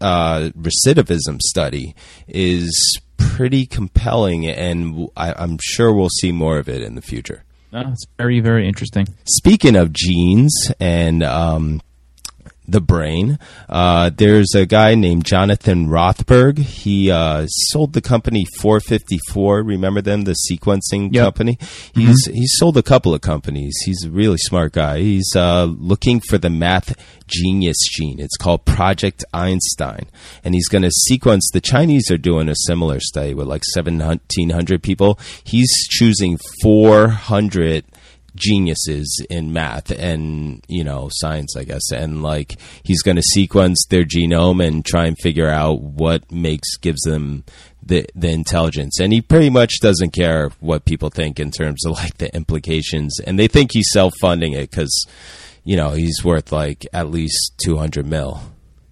uh, 0.00 0.50
recidivism 0.58 1.40
study 1.40 1.94
is 2.26 3.00
pretty 3.16 3.64
compelling, 3.64 4.46
and 4.46 5.08
I, 5.16 5.34
I'm 5.34 5.58
sure 5.62 5.92
we'll 5.92 6.08
see 6.08 6.32
more 6.32 6.58
of 6.58 6.68
it 6.68 6.82
in 6.82 6.96
the 6.96 7.02
future. 7.02 7.44
No, 7.72 7.80
it's 7.92 8.06
very, 8.16 8.40
very 8.40 8.66
interesting. 8.66 9.06
Speaking 9.26 9.76
of 9.76 9.92
genes 9.92 10.54
and 10.80 11.22
um, 11.22 11.80
the 12.68 12.80
brain. 12.80 13.38
Uh, 13.68 14.10
there's 14.14 14.54
a 14.54 14.66
guy 14.66 14.94
named 14.94 15.24
Jonathan 15.24 15.88
Rothberg. 15.88 16.58
He 16.58 17.10
uh, 17.10 17.46
sold 17.48 17.94
the 17.94 18.00
company 18.00 18.46
454. 18.60 19.62
Remember 19.62 20.02
them, 20.02 20.24
the 20.24 20.36
sequencing 20.50 21.12
yep. 21.12 21.24
company? 21.24 21.58
He's 21.94 22.28
mm-hmm. 22.28 22.34
he's 22.34 22.52
sold 22.56 22.76
a 22.76 22.82
couple 22.82 23.14
of 23.14 23.22
companies. 23.22 23.74
He's 23.84 24.04
a 24.04 24.10
really 24.10 24.38
smart 24.38 24.72
guy. 24.72 24.98
He's 25.00 25.30
uh, 25.34 25.64
looking 25.64 26.20
for 26.20 26.38
the 26.38 26.50
math 26.50 26.94
genius 27.26 27.78
gene. 27.90 28.20
It's 28.20 28.36
called 28.36 28.64
Project 28.64 29.24
Einstein, 29.32 30.06
and 30.44 30.54
he's 30.54 30.68
going 30.68 30.82
to 30.82 30.90
sequence. 30.90 31.48
The 31.52 31.60
Chinese 31.60 32.10
are 32.10 32.18
doing 32.18 32.48
a 32.48 32.54
similar 32.66 33.00
study 33.00 33.34
with 33.34 33.46
like 33.46 33.62
1,700 33.74 34.82
people. 34.82 35.18
He's 35.44 35.70
choosing 35.88 36.38
400 36.62 37.84
geniuses 38.38 39.24
in 39.28 39.52
math 39.52 39.90
and 39.90 40.64
you 40.68 40.84
know 40.84 41.08
science 41.10 41.56
i 41.56 41.64
guess. 41.64 41.90
And 41.92 42.22
like 42.22 42.56
he's 42.82 43.02
going 43.02 43.16
to 43.16 43.22
sequence 43.22 43.84
their 43.88 44.04
genome 44.04 44.64
and 44.64 44.84
try 44.84 45.06
and 45.06 45.16
figure 45.18 45.48
out 45.48 45.80
what 45.80 46.30
makes 46.30 46.76
gives 46.76 47.02
them 47.02 47.44
the 47.82 48.06
the 48.14 48.30
intelligence. 48.30 49.00
And 49.00 49.12
he 49.12 49.20
pretty 49.20 49.50
much 49.50 49.80
doesn't 49.80 50.12
care 50.12 50.50
what 50.60 50.84
people 50.84 51.10
think 51.10 51.40
in 51.40 51.50
terms 51.50 51.84
of 51.84 51.92
like 51.92 52.18
the 52.18 52.34
implications. 52.34 53.18
And 53.20 53.38
they 53.38 53.48
think 53.48 53.72
he's 53.72 53.90
self-funding 53.92 54.52
it 54.52 54.70
cuz 54.70 55.06
you 55.64 55.76
know 55.76 55.90
he's 55.90 56.24
worth 56.24 56.52
like 56.52 56.86
at 56.92 57.10
least 57.10 57.54
200 57.64 58.06
mil. 58.06 58.40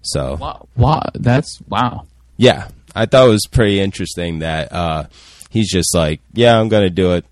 So 0.01 0.37
wow, 0.39 0.67
wow 0.75 1.03
that's 1.13 1.59
wow. 1.67 2.05
Yeah. 2.37 2.69
I 2.95 3.05
thought 3.05 3.27
it 3.27 3.31
was 3.31 3.47
pretty 3.51 3.79
interesting 3.79 4.39
that 4.39 4.71
uh 4.71 5.05
he's 5.49 5.71
just 5.71 5.93
like 5.95 6.19
yeah 6.33 6.59
i'm 6.59 6.69
going 6.69 6.83
to 6.83 6.89
do 6.89 7.13
it 7.13 7.25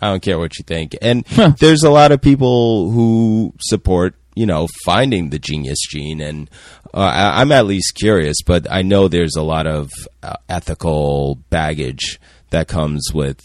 I 0.00 0.10
don't 0.10 0.22
care 0.22 0.38
what 0.38 0.58
you 0.58 0.64
think. 0.64 0.94
And 1.00 1.24
there's 1.58 1.82
a 1.82 1.90
lot 1.90 2.12
of 2.12 2.20
people 2.20 2.90
who 2.90 3.54
support, 3.60 4.14
you 4.34 4.46
know, 4.46 4.68
finding 4.84 5.30
the 5.30 5.38
genius 5.38 5.78
gene. 5.88 6.20
And 6.20 6.50
uh, 6.92 6.98
I, 6.98 7.42
am 7.42 7.52
at 7.52 7.66
least 7.66 7.94
curious, 7.94 8.36
but 8.44 8.70
I 8.70 8.82
know 8.82 9.08
there's 9.08 9.36
a 9.36 9.42
lot 9.42 9.66
of 9.66 9.90
uh, 10.22 10.36
ethical 10.48 11.36
baggage 11.50 12.20
that 12.50 12.68
comes 12.68 13.08
with 13.12 13.40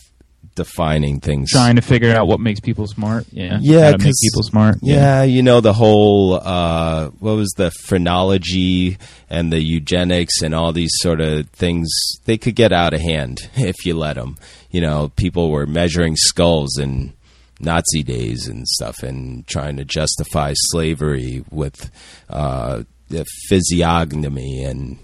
defining 0.55 1.21
things, 1.21 1.49
trying 1.49 1.77
to 1.77 1.81
figure 1.81 2.13
out 2.13 2.27
what 2.27 2.41
makes 2.41 2.59
people 2.59 2.85
smart. 2.85 3.25
Yeah, 3.31 3.57
yeah, 3.61 3.91
make 3.91 4.13
people 4.21 4.43
smart. 4.43 4.77
Yeah. 4.81 4.95
yeah. 4.95 5.23
you 5.23 5.43
know 5.43 5.61
the 5.61 5.73
whole 5.73 6.33
uh, 6.33 7.07
what 7.19 7.35
was 7.35 7.51
the 7.55 7.71
phrenology 7.85 8.97
and 9.29 9.51
the 9.51 9.61
eugenics 9.61 10.41
and 10.41 10.53
all 10.53 10.73
these 10.73 10.91
sort 10.95 11.21
of 11.21 11.49
things. 11.51 11.89
They 12.25 12.37
could 12.37 12.55
get 12.55 12.73
out 12.73 12.93
of 12.93 12.99
hand 12.99 13.39
if 13.55 13.85
you 13.85 13.95
let 13.95 14.17
them 14.17 14.37
you 14.71 14.81
know, 14.81 15.11
people 15.15 15.51
were 15.51 15.65
measuring 15.65 16.15
skulls 16.15 16.77
in 16.77 17.13
Nazi 17.59 18.03
days 18.03 18.47
and 18.47 18.67
stuff 18.67 19.03
and 19.03 19.45
trying 19.47 19.77
to 19.77 19.85
justify 19.85 20.53
slavery 20.55 21.43
with 21.51 21.91
uh, 22.29 22.83
the 23.09 23.25
physiognomy 23.47 24.63
and 24.63 24.97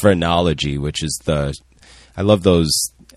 phrenology, 0.00 0.78
which 0.78 1.02
is 1.02 1.20
the. 1.24 1.54
I 2.16 2.22
love 2.22 2.42
those. 2.42 2.70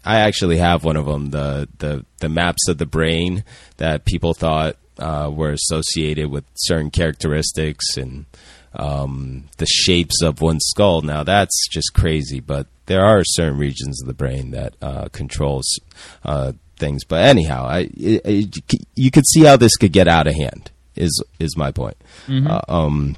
I 0.03 0.19
actually 0.19 0.57
have 0.57 0.83
one 0.83 0.97
of 0.97 1.05
them. 1.05 1.29
The 1.29 1.69
the 1.77 2.05
the 2.19 2.29
maps 2.29 2.67
of 2.67 2.77
the 2.77 2.85
brain 2.85 3.43
that 3.77 4.05
people 4.05 4.33
thought 4.33 4.75
uh, 4.97 5.31
were 5.33 5.51
associated 5.51 6.29
with 6.29 6.45
certain 6.55 6.91
characteristics 6.91 7.97
and 7.97 8.25
um, 8.73 9.45
the 9.57 9.65
shapes 9.65 10.21
of 10.21 10.41
one's 10.41 10.65
skull. 10.69 11.01
Now 11.01 11.23
that's 11.23 11.67
just 11.69 11.93
crazy, 11.93 12.39
but 12.39 12.67
there 12.85 13.03
are 13.03 13.23
certain 13.23 13.57
regions 13.57 14.01
of 14.01 14.07
the 14.07 14.13
brain 14.13 14.51
that 14.51 14.75
uh, 14.81 15.07
controls 15.11 15.79
uh, 16.23 16.53
things. 16.77 17.03
But 17.05 17.25
anyhow, 17.25 17.65
I, 17.65 17.79
it, 17.95 18.21
it, 18.25 18.85
you 18.95 19.11
could 19.11 19.25
see 19.27 19.43
how 19.43 19.57
this 19.57 19.75
could 19.77 19.93
get 19.93 20.07
out 20.07 20.27
of 20.27 20.35
hand. 20.35 20.71
Is 20.95 21.23
is 21.39 21.55
my 21.55 21.71
point? 21.71 21.95
Mm-hmm. 22.27 22.47
Uh, 22.47 22.61
um, 22.67 23.15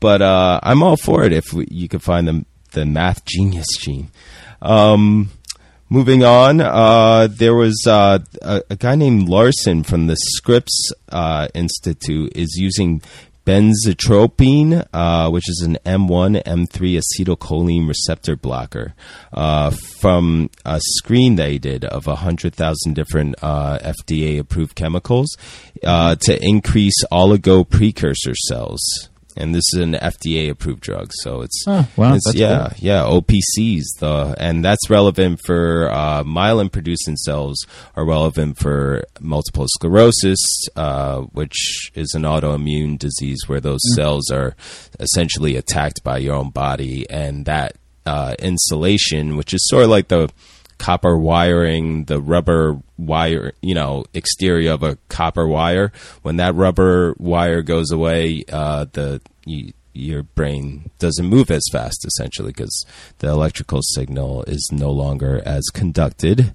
but 0.00 0.20
uh, 0.20 0.58
I'm 0.62 0.82
all 0.82 0.96
for 0.96 1.24
it 1.24 1.32
if 1.32 1.52
we, 1.52 1.68
you 1.70 1.88
could 1.88 2.02
find 2.02 2.26
the 2.26 2.44
the 2.72 2.84
math 2.84 3.24
genius 3.24 3.66
gene. 3.78 4.10
Um, 4.60 5.30
moving 5.88 6.24
on, 6.24 6.60
uh, 6.60 7.28
there 7.30 7.54
was 7.54 7.84
uh, 7.86 8.18
a, 8.40 8.62
a, 8.70 8.76
guy 8.76 8.94
named 8.94 9.28
Larson 9.28 9.82
from 9.82 10.06
the 10.06 10.16
Scripps 10.16 10.90
uh, 11.10 11.48
Institute 11.54 12.32
is 12.34 12.56
using 12.56 13.02
benztropine, 13.44 14.86
uh, 14.92 15.30
which 15.30 15.48
is 15.48 15.62
an 15.66 15.78
M1, 15.84 16.42
M3 16.44 17.00
acetylcholine 17.00 17.88
receptor 17.88 18.36
blocker, 18.36 18.94
uh, 19.32 19.70
from 20.00 20.50
a 20.64 20.80
screen 20.80 21.36
they 21.36 21.58
did 21.58 21.84
of 21.84 22.06
100,000 22.06 22.94
different 22.94 23.34
uh, 23.42 23.78
FDA 23.78 24.38
approved 24.38 24.74
chemicals 24.74 25.36
uh, 25.84 26.14
to 26.20 26.38
increase 26.42 27.04
oligo 27.10 27.68
precursor 27.68 28.34
cells 28.34 28.80
and 29.36 29.54
this 29.54 29.64
is 29.72 29.80
an 29.80 29.92
FDA 29.94 30.50
approved 30.50 30.80
drug. 30.80 31.10
So 31.14 31.42
it's, 31.42 31.64
oh, 31.66 31.88
wow, 31.96 32.14
it's 32.14 32.34
yeah, 32.34 32.68
cool. 32.68 32.78
yeah, 32.78 33.02
OPCs, 33.02 33.84
the 33.98 34.34
and 34.38 34.64
that's 34.64 34.90
relevant 34.90 35.40
for 35.44 35.90
uh, 35.90 36.22
myelin 36.24 36.70
producing 36.70 37.16
cells 37.16 37.64
are 37.96 38.04
relevant 38.04 38.58
for 38.58 39.04
multiple 39.20 39.66
sclerosis, 39.68 40.40
uh, 40.76 41.20
which 41.32 41.90
is 41.94 42.12
an 42.14 42.22
autoimmune 42.22 42.98
disease 42.98 43.40
where 43.46 43.60
those 43.60 43.80
mm. 43.92 43.96
cells 43.96 44.30
are 44.30 44.54
essentially 45.00 45.56
attacked 45.56 46.02
by 46.02 46.18
your 46.18 46.34
own 46.34 46.50
body, 46.50 47.08
and 47.10 47.44
that 47.46 47.76
uh, 48.06 48.34
insulation, 48.38 49.36
which 49.36 49.54
is 49.54 49.66
sort 49.68 49.84
of 49.84 49.90
like 49.90 50.08
the 50.08 50.28
copper 50.82 51.16
wiring, 51.16 52.06
the 52.06 52.20
rubber 52.20 52.76
wire, 52.98 53.52
you 53.62 53.72
know, 53.72 54.04
exterior 54.14 54.72
of 54.72 54.82
a 54.82 54.98
copper 55.08 55.46
wire. 55.46 55.92
When 56.22 56.38
that 56.38 56.56
rubber 56.56 57.14
wire 57.18 57.62
goes 57.62 57.92
away, 57.92 58.44
uh, 58.52 58.86
the 58.92 59.20
you, 59.46 59.72
your 59.92 60.24
brain 60.24 60.90
doesn't 60.98 61.24
move 61.24 61.52
as 61.52 61.62
fast, 61.70 62.04
essentially, 62.04 62.48
because 62.48 62.84
the 63.18 63.28
electrical 63.28 63.80
signal 63.94 64.42
is 64.44 64.70
no 64.72 64.90
longer 64.90 65.40
as 65.46 65.62
conducted. 65.72 66.52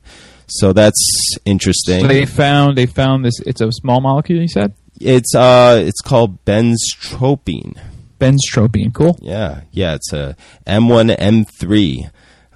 So 0.47 0.73
that's 0.73 1.01
interesting. 1.45 2.01
So 2.01 2.07
they 2.07 2.25
found 2.25 2.77
they 2.77 2.85
found 2.85 3.23
this. 3.23 3.39
It's 3.45 3.61
a 3.61 3.71
small 3.71 4.01
molecule. 4.01 4.41
You 4.41 4.49
said 4.49 4.73
it's 4.99 5.33
uh 5.33 5.81
it's 5.85 6.01
called 6.01 6.43
benztropine. 6.43 7.77
Benztropine, 8.19 8.93
cool. 8.93 9.17
Yeah, 9.21 9.61
yeah. 9.71 9.93
It's 9.93 10.11
a 10.11 10.35
M 10.65 10.89
one 10.89 11.11
M 11.11 11.45
three 11.45 12.09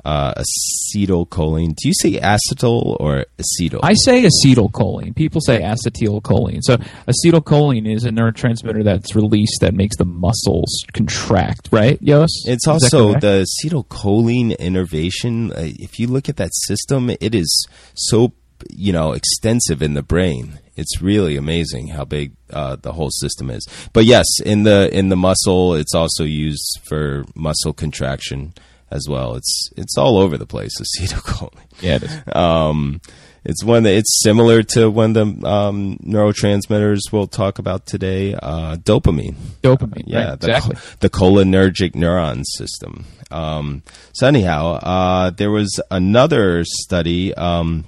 uh, 0.05 0.34
acetylcholine. 0.34 1.75
Do 1.75 1.88
you 1.88 1.93
say 1.93 2.20
acetyl 2.20 2.98
or 3.00 3.25
acetyl? 3.38 3.79
I 3.84 3.93
say 3.93 4.24
acetylcholine. 4.24 5.15
People 5.15 5.41
say 5.41 5.62
acetylcholine. 5.62 6.60
So 6.62 6.77
acetylcholine 7.08 7.93
is 7.93 8.05
a 8.05 8.10
neurotransmitter 8.10 8.84
that's 8.84 9.15
released 9.15 9.62
that 9.62 9.74
makes 9.74 9.98
the 9.98 10.05
muscles 10.05 10.84
contract, 10.93 11.70
right, 11.72 12.01
Yos? 12.01 12.46
It's 12.46 12.67
also 12.67 13.13
the 13.13 13.46
acetylcholine 13.65 14.58
innervation. 14.58 15.51
Uh, 15.51 15.72
if 15.79 16.00
you 16.00 16.08
look 16.08 16.29
at 16.29 16.38
that 16.38 16.53
system, 16.53 17.10
it 17.10 17.36
is 17.36 17.67
so 17.93 18.34
you 18.70 18.93
know 18.93 19.13
extensive 19.13 19.81
in 19.81 19.93
the 19.93 20.03
brain. 20.03 20.60
It's 20.75 21.01
really 21.01 21.36
amazing 21.36 21.89
how 21.89 22.05
big 22.05 22.34
uh, 22.51 22.77
the 22.77 22.93
whole 22.93 23.10
system 23.12 23.50
is. 23.50 23.67
But 23.93 24.05
yes, 24.05 24.25
in 24.43 24.63
the 24.63 24.89
in 24.98 25.10
the 25.10 25.15
muscle, 25.15 25.74
it's 25.74 25.93
also 25.93 26.24
used 26.24 26.79
for 26.84 27.25
muscle 27.36 27.74
contraction 27.74 28.53
as 28.92 29.08
well. 29.10 29.36
It's 29.36 29.70
it's 29.78 29.98
all 29.98 30.18
over 30.18 30.38
the 30.38 30.46
place. 30.46 30.72
Acetylcholine. 30.80 31.54
yeah, 31.82 31.96
it 31.96 32.04
is. 32.04 32.22
Um, 32.34 33.02
it's 33.44 33.64
one 33.64 33.84
that 33.84 33.94
it's 33.94 34.22
similar 34.22 34.62
to 34.62 34.90
one 34.90 35.16
of 35.16 35.40
the 35.40 35.48
um, 35.48 35.98
neurotransmitters 35.98 37.12
we'll 37.12 37.28
talk 37.28 37.58
about 37.58 37.88
today. 37.88 38.36
Uh, 38.36 38.76
dopamine. 38.76 39.36
dopamine. 39.64 40.04
Yeah, 40.06 40.30
right, 40.30 40.40
the, 40.40 40.48
exactly. 40.48 40.76
the 41.00 41.10
cholinergic 41.10 41.94
neuron 41.94 42.44
system. 42.46 43.06
Um, 43.32 43.82
so 44.14 44.28
anyhow, 44.28 44.74
uh, 44.74 45.30
there 45.32 45.50
was 45.50 45.80
another 45.90 46.64
study 46.66 47.34
um, 47.34 47.88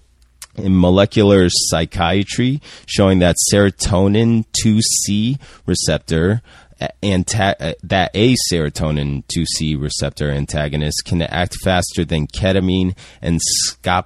in 0.55 0.79
molecular 0.79 1.47
psychiatry 1.49 2.61
showing 2.85 3.19
that 3.19 3.35
serotonin 3.51 4.45
2C 4.63 5.39
receptor. 5.65 6.41
Uh, 6.81 6.87
Anta- 7.01 7.55
uh, 7.59 7.73
that 7.83 8.11
a 8.13 8.35
serotonin 8.51 9.23
2C 9.35 9.79
receptor 9.81 10.29
antagonist 10.31 11.03
can 11.05 11.21
act 11.21 11.55
faster 11.63 12.05
than 12.05 12.27
ketamine 12.27 12.95
and 13.21 13.39
scop- 13.67 14.05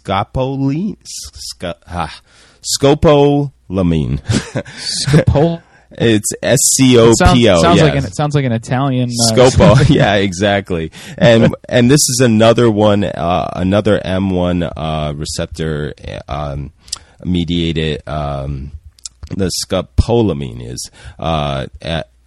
scopoline, 0.00 0.96
sc- 1.04 1.64
ah, 1.86 2.20
scopolamine. 2.62 4.20
Scopol. 5.06 5.62
It's 5.90 6.30
S 6.42 6.58
C 6.76 6.98
O 6.98 7.12
Sounds, 7.18 7.32
P 7.38 7.48
O. 7.48 7.60
like 7.60 7.96
an 7.96 8.04
it 8.04 8.14
sounds 8.14 8.34
like 8.34 8.44
an 8.44 8.52
Italian 8.52 9.08
uh, 9.08 9.32
Scopo, 9.34 9.88
yeah, 9.88 10.16
exactly. 10.16 10.92
And 11.16 11.56
and 11.66 11.90
this 11.90 12.02
is 12.10 12.20
another 12.22 12.70
one, 12.70 13.04
uh, 13.04 13.50
another 13.56 13.98
M 14.04 14.28
one 14.28 14.62
uh, 14.64 15.14
receptor 15.16 15.94
um, 16.28 16.72
mediated. 17.24 18.06
Um, 18.06 18.72
the 19.36 19.50
scopolamine 19.64 20.64
is 20.64 20.90
uh, 21.18 21.66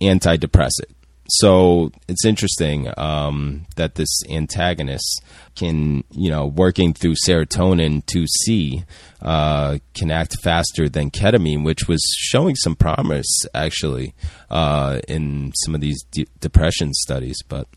antidepressant. 0.01 0.91
So 1.36 1.91
it's 2.10 2.25
interesting 2.25 2.91
um, 2.98 3.65
that 3.77 3.96
this 3.96 4.10
antagonist 4.29 5.24
can, 5.55 6.03
you 6.12 6.29
know, 6.29 6.46
working 6.46 6.93
through 6.93 7.15
serotonin 7.25 8.03
2C, 8.03 8.84
uh, 9.22 9.77
can 9.93 10.12
act 10.12 10.36
faster 10.43 10.89
than 10.89 11.10
ketamine, 11.10 11.63
which 11.63 11.88
was 11.88 12.01
showing 12.17 12.55
some 12.55 12.75
promise 12.75 13.46
actually 13.53 14.13
uh, 14.50 15.00
in 15.08 15.53
some 15.63 15.74
of 15.74 15.79
these 15.79 16.03
de- 16.12 16.27
depression 16.42 16.92
studies. 16.94 17.37
But 17.48 17.68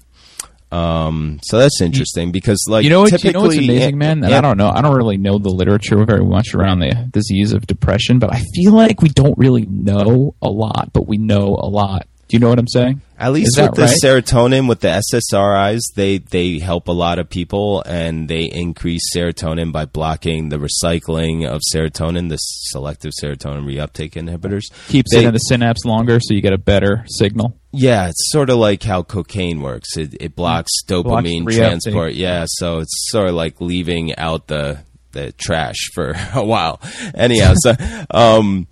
um, 0.74 1.38
so 1.42 1.58
that's 1.58 1.80
interesting 1.80 2.32
because, 2.32 2.64
like, 2.68 2.84
You 2.84 2.90
know 2.90 3.02
what? 3.02 3.22
You 3.22 3.32
know 3.32 3.42
what's 3.42 3.56
amazing, 3.56 3.96
man? 3.98 4.24
And 4.24 4.32
an- 4.32 4.32
I 4.32 4.40
don't 4.40 4.58
know. 4.58 4.68
I 4.70 4.82
don't 4.82 4.96
really 4.96 5.16
know 5.18 5.38
the 5.38 5.50
literature 5.50 6.04
very 6.04 6.24
much 6.24 6.54
around 6.54 6.80
the 6.80 7.08
disease 7.12 7.52
of 7.52 7.66
depression, 7.66 8.18
but 8.18 8.32
I 8.34 8.40
feel 8.54 8.72
like 8.72 9.00
we 9.00 9.08
don't 9.08 9.38
really 9.38 9.66
know 9.66 10.34
a 10.42 10.48
lot, 10.50 10.90
but 10.92 11.06
we 11.06 11.16
know 11.18 11.56
a 11.60 11.68
lot. 11.68 12.08
Do 12.34 12.38
you 12.38 12.40
know 12.40 12.48
what 12.48 12.58
I'm 12.58 12.66
saying? 12.66 13.00
At 13.16 13.32
least 13.32 13.56
with 13.56 13.74
the 13.76 13.82
right? 13.82 13.96
serotonin, 14.02 14.68
with 14.68 14.80
the 14.80 14.88
SSRIs, 15.12 15.82
they 15.94 16.18
they 16.18 16.58
help 16.58 16.88
a 16.88 16.92
lot 16.92 17.20
of 17.20 17.30
people, 17.30 17.80
and 17.86 18.26
they 18.26 18.46
increase 18.46 19.02
serotonin 19.14 19.70
by 19.70 19.84
blocking 19.84 20.48
the 20.48 20.56
recycling 20.56 21.46
of 21.46 21.60
serotonin, 21.72 22.30
the 22.30 22.38
selective 22.38 23.12
serotonin 23.22 23.64
reuptake 23.64 24.14
inhibitors. 24.14 24.62
Keeps 24.88 25.12
They- 25.14 25.22
it 25.22 25.28
in 25.28 25.32
the 25.32 25.38
synapse 25.38 25.84
longer, 25.84 26.18
so 26.20 26.34
you 26.34 26.40
get 26.40 26.52
a 26.52 26.58
better 26.58 27.04
signal. 27.06 27.56
Yeah, 27.70 28.08
it's 28.08 28.32
sort 28.32 28.50
of 28.50 28.56
like 28.58 28.82
how 28.82 29.04
cocaine 29.04 29.60
works. 29.62 29.96
It, 29.96 30.16
it 30.20 30.34
blocks 30.34 30.72
dopamine 30.88 31.44
reuptake. 31.44 31.56
transport. 31.56 32.14
Yeah, 32.14 32.46
so 32.48 32.80
it's 32.80 33.10
sort 33.12 33.28
of 33.28 33.36
like 33.36 33.60
leaving 33.60 34.16
out 34.18 34.48
the 34.48 34.78
the 35.12 35.30
trash 35.38 35.76
for 35.94 36.14
a 36.34 36.44
while. 36.44 36.80
Anyhow, 37.14 37.54
so 37.58 37.74
um, 38.10 38.66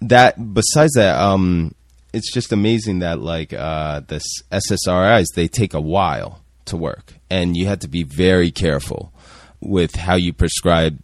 that 0.00 0.54
besides 0.54 0.92
that, 0.94 1.20
um, 1.20 1.74
it's 2.12 2.32
just 2.32 2.52
amazing 2.52 3.00
that 3.00 3.20
like 3.20 3.52
uh, 3.52 4.00
this 4.06 4.24
SSRIs 4.50 5.26
they 5.34 5.48
take 5.48 5.74
a 5.74 5.80
while 5.80 6.42
to 6.66 6.76
work, 6.76 7.14
and 7.30 7.56
you 7.56 7.66
have 7.66 7.80
to 7.80 7.88
be 7.88 8.02
very 8.02 8.50
careful 8.50 9.12
with 9.60 9.94
how 9.96 10.16
you 10.16 10.32
prescribe 10.32 10.98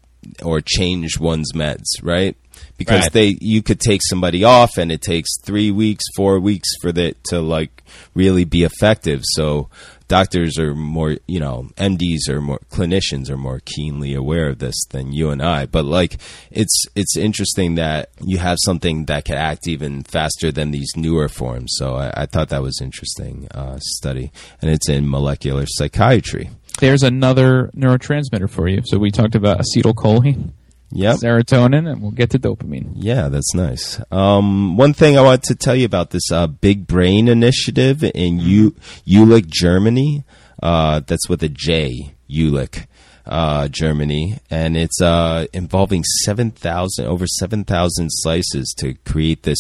or 0.45 0.61
change 0.61 1.19
one's 1.19 1.53
meds, 1.55 1.85
right? 2.03 2.37
Because 2.77 3.03
Right. 3.03 3.13
they 3.13 3.39
you 3.41 3.63
could 3.63 3.81
take 3.81 4.01
somebody 4.09 4.45
off, 4.45 4.77
and 4.79 4.91
it 4.93 5.01
takes 5.03 5.31
three 5.45 5.71
weeks, 5.71 6.05
four 6.17 6.39
weeks 6.41 6.69
for 6.81 6.93
that 6.93 7.23
to 7.25 7.41
like 7.41 7.83
really 8.15 8.45
be 8.45 8.65
effective. 8.65 9.23
So 9.25 9.69
doctors 10.09 10.59
are 10.59 10.75
more, 10.75 11.19
you 11.27 11.39
know, 11.39 11.69
MDs 11.77 12.29
are 12.29 12.41
more 12.41 12.61
clinicians 12.71 13.31
are 13.31 13.37
more 13.37 13.61
keenly 13.65 14.15
aware 14.15 14.49
of 14.49 14.59
this 14.59 14.75
than 14.91 15.13
you 15.13 15.31
and 15.31 15.43
I. 15.43 15.67
But 15.67 15.85
like, 15.85 16.19
it's 16.51 16.85
it's 16.97 17.17
interesting 17.17 17.77
that 17.77 18.11
you 18.23 18.39
have 18.39 18.57
something 18.65 19.05
that 19.05 19.25
can 19.25 19.37
act 19.37 19.69
even 19.69 20.03
faster 20.03 20.51
than 20.51 20.71
these 20.71 20.93
newer 20.97 21.29
forms. 21.29 21.75
So 21.77 21.95
I, 21.95 22.23
I 22.23 22.27
thought 22.27 22.49
that 22.49 22.63
was 22.63 22.81
interesting 22.81 23.49
uh, 23.53 23.79
study, 23.81 24.33
and 24.61 24.71
it's 24.71 24.89
in 24.89 25.09
molecular 25.09 25.67
psychiatry. 25.67 26.51
There's 26.81 27.03
another 27.03 27.71
neurotransmitter 27.77 28.49
for 28.49 28.69
you. 28.69 28.83
So 28.85 28.99
we 28.99 29.11
talked 29.11 29.35
about 29.35 29.59
acetylcholine, 29.59 30.53
Yep. 30.91 31.17
serotonin, 31.17 31.91
and 31.91 32.01
we'll 32.01 32.13
get 32.13 32.31
to 32.31 32.39
dopamine. 32.39 32.93
Yeah, 32.95 33.29
that's 33.29 33.55
nice. 33.55 34.01
Um, 34.11 34.77
one 34.77 34.95
thing 34.95 35.19
I 35.19 35.23
want 35.23 35.43
to 35.45 35.55
tell 35.55 35.75
you 35.77 35.85
about 35.85 36.11
this 36.11 36.31
uh, 36.33 36.47
Big 36.47 36.87
Brain 36.87 37.29
initiative 37.29 38.03
in 38.03 38.39
U- 38.41 38.75
Jülich, 39.07 39.47
Germany. 39.49 40.25
Uh, 40.63 41.01
that's 41.07 41.29
with 41.29 41.43
a 41.43 41.49
J, 41.49 42.15
Jülich, 42.29 42.87
uh, 43.27 43.69
Germany, 43.69 44.39
and 44.51 44.77
it's 44.77 45.01
uh, 45.01 45.47
involving 45.53 46.03
seven 46.25 46.51
thousand 46.51 47.05
over 47.07 47.27
seven 47.27 47.65
thousand 47.65 48.09
slices 48.11 48.75
to 48.79 48.95
create 49.05 49.43
this 49.45 49.59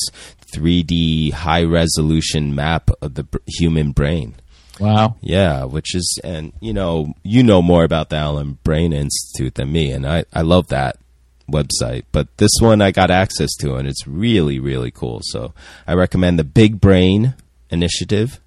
3D 0.52 1.32
high 1.32 1.62
resolution 1.62 2.54
map 2.54 2.90
of 3.02 3.14
the 3.14 3.24
br- 3.24 3.38
human 3.46 3.92
brain. 3.92 4.34
Wow. 4.80 5.16
Yeah, 5.20 5.64
which 5.64 5.94
is, 5.94 6.18
and 6.24 6.52
you 6.60 6.72
know, 6.72 7.12
you 7.22 7.42
know 7.42 7.60
more 7.62 7.84
about 7.84 8.08
the 8.10 8.16
Allen 8.16 8.58
Brain 8.64 8.92
Institute 8.92 9.54
than 9.56 9.70
me, 9.72 9.90
and 9.92 10.06
I, 10.06 10.24
I 10.32 10.42
love 10.42 10.68
that 10.68 10.96
website. 11.50 12.04
But 12.12 12.37
this 12.37 12.52
one 12.61 12.80
I 12.80 12.90
got 12.90 13.11
access 13.11 13.50
to, 13.61 13.74
and 13.74 13.88
it's 13.88 14.06
really, 14.06 14.58
really 14.58 14.90
cool. 14.90 15.20
So 15.24 15.54
I 15.87 15.94
recommend 15.94 16.38
the 16.38 16.44
Big 16.44 16.80
Brain 16.80 17.34
Initiative. 17.70 18.40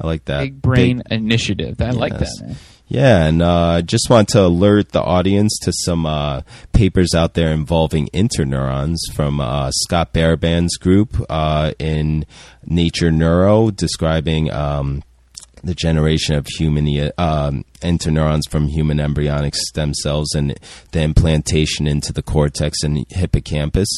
I 0.00 0.06
like 0.06 0.24
that. 0.26 0.40
Big 0.40 0.62
Brain 0.62 1.02
Initiative. 1.10 1.80
I 1.80 1.90
like 1.90 2.18
that, 2.18 2.30
man. 2.40 2.56
Yeah, 2.90 3.26
and 3.26 3.42
uh, 3.42 3.82
just 3.82 4.08
want 4.08 4.28
to 4.28 4.46
alert 4.46 4.92
the 4.92 5.02
audience 5.02 5.58
to 5.62 5.72
some 5.84 6.06
uh, 6.06 6.40
papers 6.72 7.14
out 7.14 7.34
there 7.34 7.52
involving 7.52 8.08
interneurons 8.14 8.96
from 9.12 9.40
uh, 9.40 9.70
Scott 9.72 10.14
Baraban's 10.14 10.78
group 10.78 11.22
uh, 11.28 11.72
in 11.78 12.24
Nature 12.64 13.12
Neuro, 13.12 13.70
describing 13.70 14.50
um, 14.50 15.02
the 15.62 15.74
generation 15.74 16.34
of 16.34 16.46
human 16.58 16.86
um, 17.18 17.64
interneurons 17.80 18.48
from 18.48 18.68
human 18.68 19.00
embryonic 19.00 19.54
stem 19.54 19.94
cells 19.94 20.34
and 20.34 20.58
the 20.92 21.00
implantation 21.00 21.86
into 21.86 22.12
the 22.12 22.22
cortex 22.22 22.82
and 22.82 23.06
hippocampus. 23.10 23.88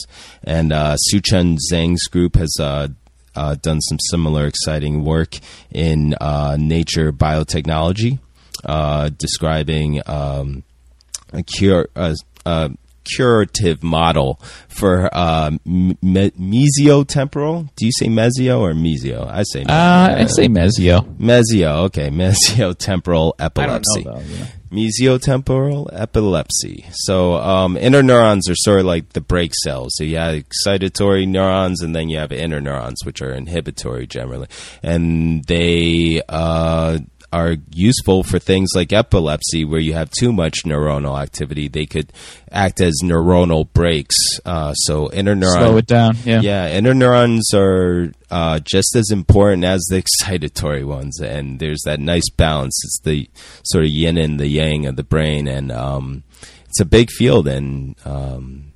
And 0.45 0.73
uh, 0.73 0.97
Suchun 1.13 1.59
Zhang's 1.71 2.07
group 2.09 2.37
has 2.37 2.55
uh, 2.61 2.89
uh, 3.35 3.57
done 3.57 3.81
some 3.81 3.99
similar 4.11 4.47
exciting 4.47 5.05
work 5.05 5.39
in 5.71 6.15
uh, 6.21 6.57
Nature 6.59 7.13
Biotechnology, 7.13 8.19
uh, 8.65 9.11
describing 9.17 10.03
um, 10.07 10.63
a 11.33 11.43
cure. 11.43 11.89
Curative 13.05 13.83
model 13.83 14.41
for 14.69 15.09
uh, 15.13 15.51
me- 15.65 15.97
mesiotemporal. 16.03 17.69
Do 17.77 17.87
you 17.87 17.93
say 17.93 18.07
mesio 18.07 18.61
or 18.61 18.73
mesio? 18.73 19.27
I 19.27 19.43
say 19.45 19.65
mesio. 19.65 19.71
Uh, 19.71 20.15
I 20.19 20.25
say 20.27 20.49
Mezio. 20.49 21.17
Mesio, 21.17 21.85
okay, 21.87 22.11
mesiotemporal 22.11 23.33
I 23.39 23.49
don't 23.49 23.59
epilepsy. 23.59 24.05
know, 24.05 24.13
though. 24.15 24.21
Know. 24.21 24.47
Mesiotemporal 24.71 25.89
epilepsy. 25.93 26.85
So, 26.93 27.35
um, 27.35 27.75
interneurons 27.77 28.49
are 28.49 28.55
sort 28.55 28.81
of 28.81 28.87
like 28.87 29.11
the 29.15 29.21
brake 29.21 29.53
cells. 29.65 29.95
So 29.97 30.05
you 30.05 30.17
have 30.19 30.35
excitatory 30.45 31.27
neurons, 31.27 31.83
and 31.83 31.95
then 31.95 32.09
you 32.09 32.19
have 32.19 32.31
interneurons, 32.31 33.05
which 33.05 33.21
are 33.23 33.33
inhibitory 33.33 34.07
generally, 34.07 34.47
and 34.83 35.45
they 35.47 36.23
uh, 36.29 36.99
are 37.33 37.57
useful 37.71 38.23
for 38.23 38.39
things 38.39 38.71
like 38.75 38.93
epilepsy, 38.93 39.65
where 39.65 39.81
you 39.81 39.93
have 39.93 40.11
too 40.11 40.33
much 40.33 40.65
neuronal 40.65 41.21
activity. 41.21 41.69
They 41.69 41.87
could 41.87 42.13
act 42.51 42.81
as 42.81 43.01
neuronal 43.05 43.73
brakes. 43.73 44.17
Uh, 44.45 44.75
so 44.75 45.09
interneuron 45.09 45.59
Slow 45.59 45.77
it 45.77 45.87
down. 45.87 46.17
Yeah. 46.25 46.41
yeah, 46.41 46.79
interneurons 46.79 47.55
are 47.55 48.13
uh, 48.31 48.61
just 48.61 48.97
as 48.97 49.11
important 49.11 49.65
as 49.65 49.81
the 49.89 50.03
excitatory 50.25 50.85
ones, 50.85 51.21
and 51.21 51.61
there's 51.61 51.83
that 51.85 52.01
nice 52.01 52.29
balance. 52.31 52.75
It's 52.85 53.01
the 53.05 53.31
sort 53.65 53.85
of 53.85 53.91
yin 53.91 54.19
and 54.19 54.41
the 54.41 54.49
yang 54.49 54.87
of 54.87 54.97
the 54.97 55.05
brain, 55.05 55.47
and 55.47 55.71
um, 55.71 56.25
it's 56.67 56.81
a 56.81 56.85
big 56.85 57.11
field, 57.11 57.47
and 57.47 57.95
um, 58.05 58.73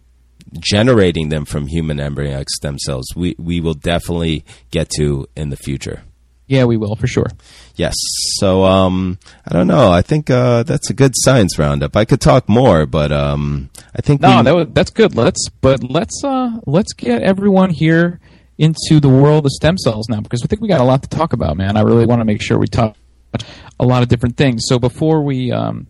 generating 0.58 1.28
them 1.28 1.44
from 1.44 1.66
human 1.66 2.00
embryonic 2.00 2.48
stem 2.50 2.78
cells, 2.78 3.06
we 3.16 3.34
we 3.38 3.60
will 3.60 3.74
definitely 3.74 4.44
get 4.70 4.90
to 4.90 5.26
in 5.36 5.50
the 5.50 5.56
future. 5.56 6.02
Yeah, 6.46 6.64
we 6.64 6.76
will 6.76 6.94
for 6.96 7.06
sure. 7.06 7.26
Yes. 7.74 7.94
So 8.38 8.64
um, 8.64 9.18
I 9.48 9.54
don't 9.54 9.66
know. 9.66 9.90
I 9.90 10.02
think 10.02 10.28
uh, 10.30 10.62
that's 10.62 10.90
a 10.90 10.94
good 10.94 11.12
science 11.14 11.58
roundup. 11.58 11.96
I 11.96 12.04
could 12.04 12.20
talk 12.20 12.48
more, 12.48 12.84
but 12.86 13.10
um, 13.12 13.70
I 13.96 14.02
think 14.02 14.20
No, 14.20 14.36
we- 14.38 14.42
that 14.42 14.54
was, 14.54 14.66
that's 14.72 14.90
good. 14.90 15.14
Let's 15.16 15.48
but 15.60 15.82
let's 15.82 16.22
uh 16.22 16.50
let's 16.66 16.92
get 16.92 17.22
everyone 17.22 17.70
here 17.70 18.20
into 18.58 19.00
the 19.00 19.08
world 19.08 19.46
of 19.46 19.52
stem 19.52 19.76
cells 19.78 20.08
now 20.08 20.20
because 20.20 20.42
I 20.42 20.46
think 20.46 20.60
we 20.60 20.68
got 20.68 20.80
a 20.80 20.84
lot 20.84 21.02
to 21.02 21.08
talk 21.08 21.32
about, 21.32 21.56
man. 21.56 21.76
I 21.76 21.80
really 21.80 22.06
want 22.06 22.20
to 22.20 22.24
make 22.24 22.42
sure 22.42 22.58
we 22.58 22.66
talk 22.68 22.96
a 23.80 23.84
lot 23.84 24.02
of 24.02 24.08
different 24.08 24.36
things. 24.36 24.64
So 24.68 24.78
before 24.78 25.22
we 25.22 25.50
um 25.50 25.86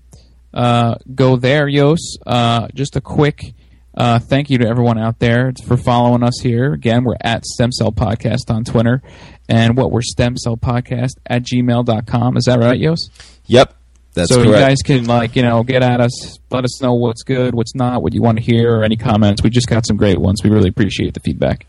uh 0.54 0.94
go 1.14 1.36
there, 1.36 1.66
Yos, 1.68 2.16
uh 2.26 2.68
just 2.74 2.94
a 2.96 3.00
quick 3.00 3.54
uh, 3.96 4.18
thank 4.18 4.50
you 4.50 4.58
to 4.58 4.66
everyone 4.66 4.98
out 4.98 5.18
there 5.18 5.52
for 5.66 5.76
following 5.76 6.22
us 6.22 6.40
here. 6.42 6.72
Again, 6.72 7.04
we're 7.04 7.16
at 7.20 7.44
Stem 7.44 7.72
Cell 7.72 7.92
Podcast 7.92 8.50
on 8.50 8.64
Twitter. 8.64 9.02
And 9.48 9.76
what 9.76 9.90
we're 9.90 10.02
Stem 10.02 10.36
Cell 10.36 10.56
Podcast 10.56 11.12
at 11.26 11.42
gmail.com. 11.42 12.36
Is 12.36 12.44
that 12.44 12.58
right, 12.58 12.78
Yos? 12.78 13.10
Yep. 13.46 13.74
That's 14.14 14.30
so 14.30 14.36
correct. 14.36 14.48
you 14.48 14.54
guys 14.54 14.76
can 14.84 15.04
like 15.06 15.34
you 15.34 15.42
know 15.42 15.64
get 15.64 15.82
at 15.82 16.00
us, 16.00 16.38
let 16.50 16.62
us 16.62 16.80
know 16.80 16.94
what's 16.94 17.24
good, 17.24 17.52
what's 17.52 17.74
not, 17.74 18.00
what 18.00 18.14
you 18.14 18.22
want 18.22 18.38
to 18.38 18.44
hear, 18.44 18.76
or 18.76 18.84
any 18.84 18.96
comments. 18.96 19.42
We 19.42 19.50
just 19.50 19.66
got 19.66 19.84
some 19.84 19.96
great 19.96 20.18
ones. 20.18 20.40
We 20.44 20.50
really 20.50 20.68
appreciate 20.68 21.14
the 21.14 21.20
feedback. 21.20 21.66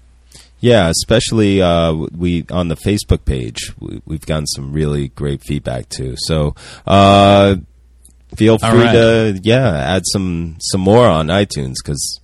Yeah, 0.60 0.90
especially 0.90 1.62
uh, 1.62 1.94
we 1.94 2.46
on 2.52 2.68
the 2.68 2.76
Facebook 2.76 3.26
page, 3.26 3.74
we, 3.80 4.02
we've 4.06 4.26
gotten 4.26 4.46
some 4.46 4.74
really 4.74 5.08
great 5.10 5.42
feedback 5.42 5.90
too. 5.90 6.16
So 6.18 6.56
uh, 6.86 7.56
feel 8.38 8.58
free 8.58 8.70
right. 8.70 8.92
to 8.94 9.40
yeah 9.44 9.96
add 9.96 10.04
some 10.06 10.58
some 10.60 10.82
more 10.82 11.08
on 11.08 11.28
iTunes 11.28 11.76
because 11.84 12.20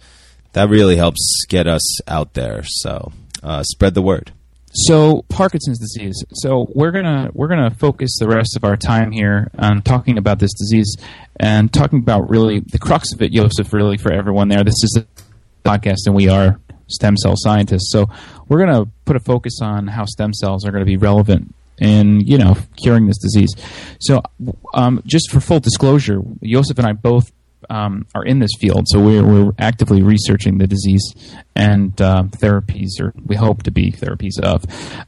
that 0.54 0.70
really 0.70 0.96
helps 0.96 1.46
get 1.48 1.68
us 1.68 2.02
out 2.10 2.34
there. 2.34 2.64
So 2.66 3.12
uh, 3.44 3.64
spread 3.64 3.94
the 3.94 4.02
word. 4.02 4.32
So 4.74 5.24
Parkinson's 5.28 5.80
disease. 5.80 6.24
So 6.34 6.68
we're 6.74 6.92
gonna 6.92 7.30
we're 7.34 7.50
gonna 7.50 7.72
focus 7.72 8.18
the 8.20 8.28
rest 8.28 8.56
of 8.56 8.64
our 8.64 8.78
time 8.78 9.12
here 9.12 9.52
on 9.58 9.82
talking 9.82 10.18
about 10.18 10.40
this 10.40 10.54
disease 10.54 10.96
and 11.38 11.72
talking 11.74 12.00
about 12.00 12.30
really 12.30 12.60
the 12.60 12.80
crux 12.80 13.14
of 13.14 13.22
it, 13.22 13.34
Joseph. 13.34 13.74
Really 13.74 13.98
for 13.98 14.14
everyone 14.14 14.48
there, 14.48 14.64
this 14.64 14.82
is 14.84 15.04
a 15.04 15.68
podcast, 15.68 16.00
and 16.06 16.16
we 16.16 16.30
are 16.30 16.60
stem 16.88 17.18
cell 17.18 17.34
scientists. 17.36 17.92
So 17.92 18.10
we're 18.48 18.60
gonna 18.60 18.86
put 19.04 19.18
a 19.18 19.20
focus 19.20 19.60
on 19.62 19.88
how 19.88 20.06
stem 20.06 20.34
cells 20.34 20.66
are 20.66 20.72
going 20.72 20.82
to 20.82 20.86
be 20.86 20.98
relevant 20.98 21.54
in 21.80 22.22
you 22.22 22.38
know 22.38 22.56
curing 22.82 23.08
this 23.08 23.18
disease. 23.18 23.54
So 24.00 24.22
um, 24.74 25.02
just 25.06 25.32
for 25.32 25.40
full 25.40 25.60
disclosure, 25.60 26.20
Joseph 26.44 26.78
and 26.78 26.88
I 26.88 26.94
both 26.94 27.32
um, 27.70 28.06
are 28.16 28.24
in 28.24 28.40
this 28.40 28.52
field, 28.60 28.86
so 28.88 29.00
we're, 29.00 29.24
we're 29.24 29.52
actively 29.60 30.02
researching 30.02 30.58
the 30.58 30.68
disease 30.68 31.04
and 31.56 32.00
uh, 32.02 32.24
therapies, 32.42 33.00
or 33.02 33.14
we 33.26 33.36
hope 33.36 33.64
to 33.64 33.72
be 33.72 33.92
therapies 33.92 34.40
of. 34.42 34.64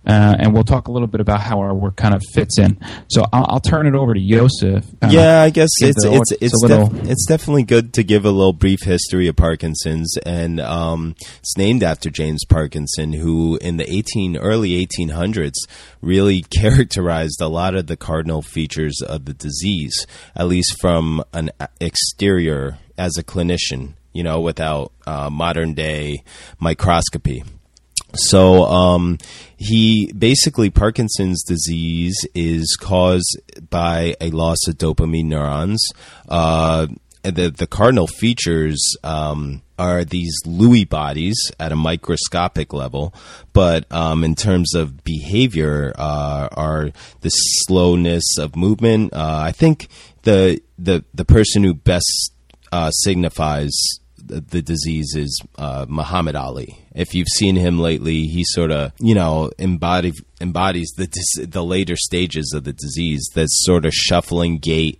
Uh, 0.05 0.35
and 0.39 0.53
we'll 0.53 0.63
talk 0.65 0.87
a 0.87 0.91
little 0.91 1.07
bit 1.07 1.21
about 1.21 1.39
how 1.39 1.59
our 1.59 1.73
work 1.73 1.95
kind 1.95 2.13
of 2.13 2.21
fits 2.33 2.59
in. 2.59 2.77
So 3.09 3.23
I'll, 3.31 3.45
I'll 3.47 3.59
turn 3.61 3.87
it 3.87 3.95
over 3.95 4.13
to 4.13 4.19
Joseph. 4.19 4.85
uh, 5.01 5.07
Yeah, 5.09 5.41
I 5.41 5.49
guess 5.49 5.69
it's 5.79 6.03
it's 6.03 6.31
it's 6.41 6.61
little- 6.61 6.87
def- 6.87 7.09
it's 7.09 7.25
definitely 7.27 7.63
good 7.63 7.93
to 7.93 8.03
give 8.03 8.25
a 8.25 8.31
little 8.31 8.51
brief 8.53 8.81
history 8.83 9.27
of 9.27 9.35
Parkinson's, 9.37 10.17
and 10.25 10.59
um, 10.59 11.15
it's 11.39 11.57
named 11.57 11.81
after 11.83 12.09
James 12.09 12.43
Parkinson, 12.45 13.13
who 13.13 13.57
in 13.61 13.77
the 13.77 13.89
eighteen 13.91 14.35
early 14.37 14.75
eighteen 14.75 15.09
hundreds 15.09 15.65
really 16.01 16.41
characterized 16.59 17.39
a 17.41 17.47
lot 17.47 17.73
of 17.75 17.87
the 17.87 17.95
cardinal 17.95 18.41
features 18.41 19.01
of 19.01 19.25
the 19.25 19.33
disease, 19.33 20.05
at 20.35 20.47
least 20.47 20.75
from 20.81 21.23
an 21.33 21.49
exterior 21.79 22.77
as 22.97 23.17
a 23.17 23.23
clinician, 23.23 23.93
you 24.13 24.23
know, 24.23 24.39
without 24.41 24.91
uh, 25.05 25.29
modern 25.29 25.73
day 25.73 26.23
microscopy. 26.59 27.43
So 28.15 28.65
um, 28.65 29.17
he 29.57 30.11
basically 30.13 30.69
Parkinson's 30.69 31.43
disease 31.43 32.15
is 32.35 32.77
caused 32.79 33.41
by 33.69 34.15
a 34.21 34.29
loss 34.29 34.67
of 34.67 34.77
dopamine 34.77 35.25
neurons. 35.25 35.83
Uh, 36.29 36.87
the 37.23 37.49
the 37.49 37.67
cardinal 37.67 38.07
features 38.07 38.95
um, 39.03 39.61
are 39.79 40.03
these 40.03 40.35
Lewy 40.45 40.87
bodies 40.87 41.37
at 41.59 41.71
a 41.71 41.75
microscopic 41.75 42.73
level, 42.73 43.13
but 43.53 43.91
um, 43.91 44.23
in 44.23 44.35
terms 44.35 44.75
of 44.75 45.03
behavior, 45.03 45.93
uh, 45.95 46.49
are 46.51 46.91
the 47.21 47.29
slowness 47.29 48.37
of 48.37 48.55
movement. 48.55 49.13
Uh, 49.13 49.41
I 49.45 49.51
think 49.53 49.87
the 50.23 50.61
the 50.77 51.03
the 51.13 51.25
person 51.25 51.63
who 51.63 51.73
best 51.73 52.33
uh, 52.73 52.91
signifies 52.91 53.71
the, 54.25 54.61
disease 54.61 55.13
is 55.15 55.41
uh, 55.57 55.85
Muhammad 55.89 56.35
Ali. 56.35 56.79
If 56.95 57.13
you've 57.13 57.27
seen 57.27 57.55
him 57.55 57.79
lately, 57.79 58.23
he 58.27 58.43
sort 58.45 58.71
of 58.71 58.91
you 58.99 59.15
know 59.15 59.51
embody, 59.57 60.11
embodies 60.41 60.91
the 60.97 61.07
dis- 61.07 61.45
the 61.47 61.63
later 61.63 61.95
stages 61.95 62.51
of 62.55 62.63
the 62.63 62.73
disease. 62.73 63.29
That 63.35 63.47
sort 63.49 63.85
of 63.85 63.93
shuffling 63.93 64.59
gait 64.59 64.99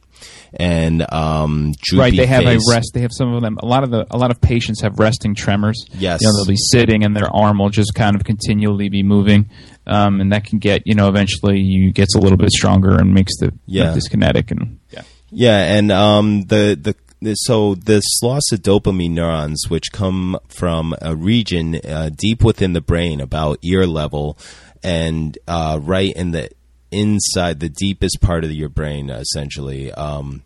and 0.55 1.01
um, 1.11 1.73
Right, 1.93 2.15
they 2.15 2.25
have 2.27 2.43
face. 2.43 2.61
a 2.69 2.75
rest. 2.75 2.91
They 2.93 3.01
have 3.01 3.11
some 3.13 3.33
of 3.33 3.41
them. 3.41 3.57
A 3.61 3.65
lot 3.65 3.83
of 3.83 3.89
the 3.91 4.05
a 4.11 4.17
lot 4.17 4.31
of 4.31 4.39
patients 4.39 4.81
have 4.81 4.99
resting 4.99 5.33
tremors. 5.35 5.83
Yes. 5.93 6.21
you 6.21 6.27
know, 6.27 6.33
they'll 6.37 6.45
be 6.45 6.55
sitting 6.57 7.03
and 7.03 7.15
their 7.15 7.29
arm 7.29 7.57
will 7.59 7.69
just 7.69 7.93
kind 7.95 8.15
of 8.15 8.23
continually 8.23 8.89
be 8.89 9.03
moving, 9.03 9.49
um, 9.87 10.21
and 10.21 10.31
that 10.31 10.45
can 10.45 10.59
get 10.59 10.85
you 10.85 10.93
know 10.95 11.07
eventually 11.07 11.59
you 11.59 11.91
gets 11.91 12.15
a 12.15 12.19
little 12.19 12.37
bit 12.37 12.51
stronger 12.51 12.95
and 12.97 13.13
makes 13.13 13.37
the 13.39 13.51
Yeah. 13.65 13.93
dyskinetic 13.95 14.51
and 14.51 14.79
yeah. 14.91 15.01
Yeah, 15.35 15.57
and 15.77 15.91
um, 15.91 16.43
the 16.43 16.77
the 16.79 16.93
so 17.33 17.75
this 17.75 18.03
loss 18.21 18.51
of 18.51 18.61
dopamine 18.61 19.11
neurons, 19.11 19.65
which 19.69 19.91
come 19.91 20.37
from 20.47 20.95
a 21.01 21.15
region 21.15 21.75
uh, 21.75 22.09
deep 22.15 22.43
within 22.43 22.73
the 22.73 22.81
brain, 22.81 23.21
about 23.21 23.59
ear 23.61 23.85
level, 23.85 24.37
and 24.83 25.37
uh, 25.47 25.79
right 25.81 26.13
in 26.15 26.31
the 26.31 26.49
inside, 26.91 27.59
the 27.59 27.69
deepest 27.69 28.21
part 28.21 28.43
of 28.43 28.51
your 28.51 28.69
brain, 28.69 29.09
essentially. 29.09 29.91
Um, 29.91 30.43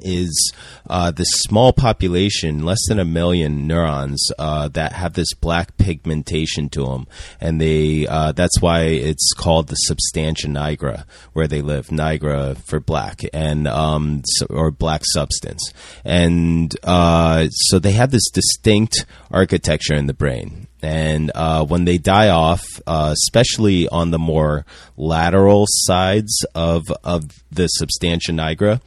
is 0.00 0.52
uh, 0.88 1.10
this 1.10 1.28
small 1.30 1.72
population, 1.72 2.64
less 2.64 2.80
than 2.88 2.98
a 2.98 3.04
million 3.04 3.66
neurons, 3.66 4.22
uh, 4.38 4.68
that 4.68 4.92
have 4.92 5.14
this 5.14 5.32
black 5.34 5.76
pigmentation 5.76 6.68
to 6.70 6.86
them, 6.86 7.06
and 7.40 7.60
they 7.60 8.06
uh, 8.06 8.32
that's 8.32 8.60
why 8.60 8.82
it's 8.82 9.32
called 9.32 9.68
the 9.68 9.76
substantia 9.76 10.48
nigra, 10.48 11.04
where 11.32 11.48
they 11.48 11.62
live. 11.62 11.88
Nigra 11.88 12.56
for 12.56 12.80
black, 12.80 13.22
and 13.32 13.68
um, 13.68 14.22
or 14.50 14.70
black 14.70 15.02
substance, 15.04 15.72
and 16.04 16.74
uh, 16.84 17.48
so 17.50 17.78
they 17.78 17.92
have 17.92 18.10
this 18.10 18.28
distinct 18.30 19.06
architecture 19.30 19.94
in 19.94 20.06
the 20.06 20.14
brain. 20.14 20.63
And 20.84 21.32
uh, 21.34 21.64
when 21.64 21.86
they 21.86 21.96
die 21.96 22.28
off, 22.28 22.62
uh, 22.86 23.14
especially 23.14 23.88
on 23.88 24.10
the 24.10 24.18
more 24.18 24.66
lateral 24.96 25.64
sides 25.66 26.44
of 26.54 26.82
of 27.02 27.24
the 27.50 27.68
substantia 27.68 28.32
nigra, 28.32 28.80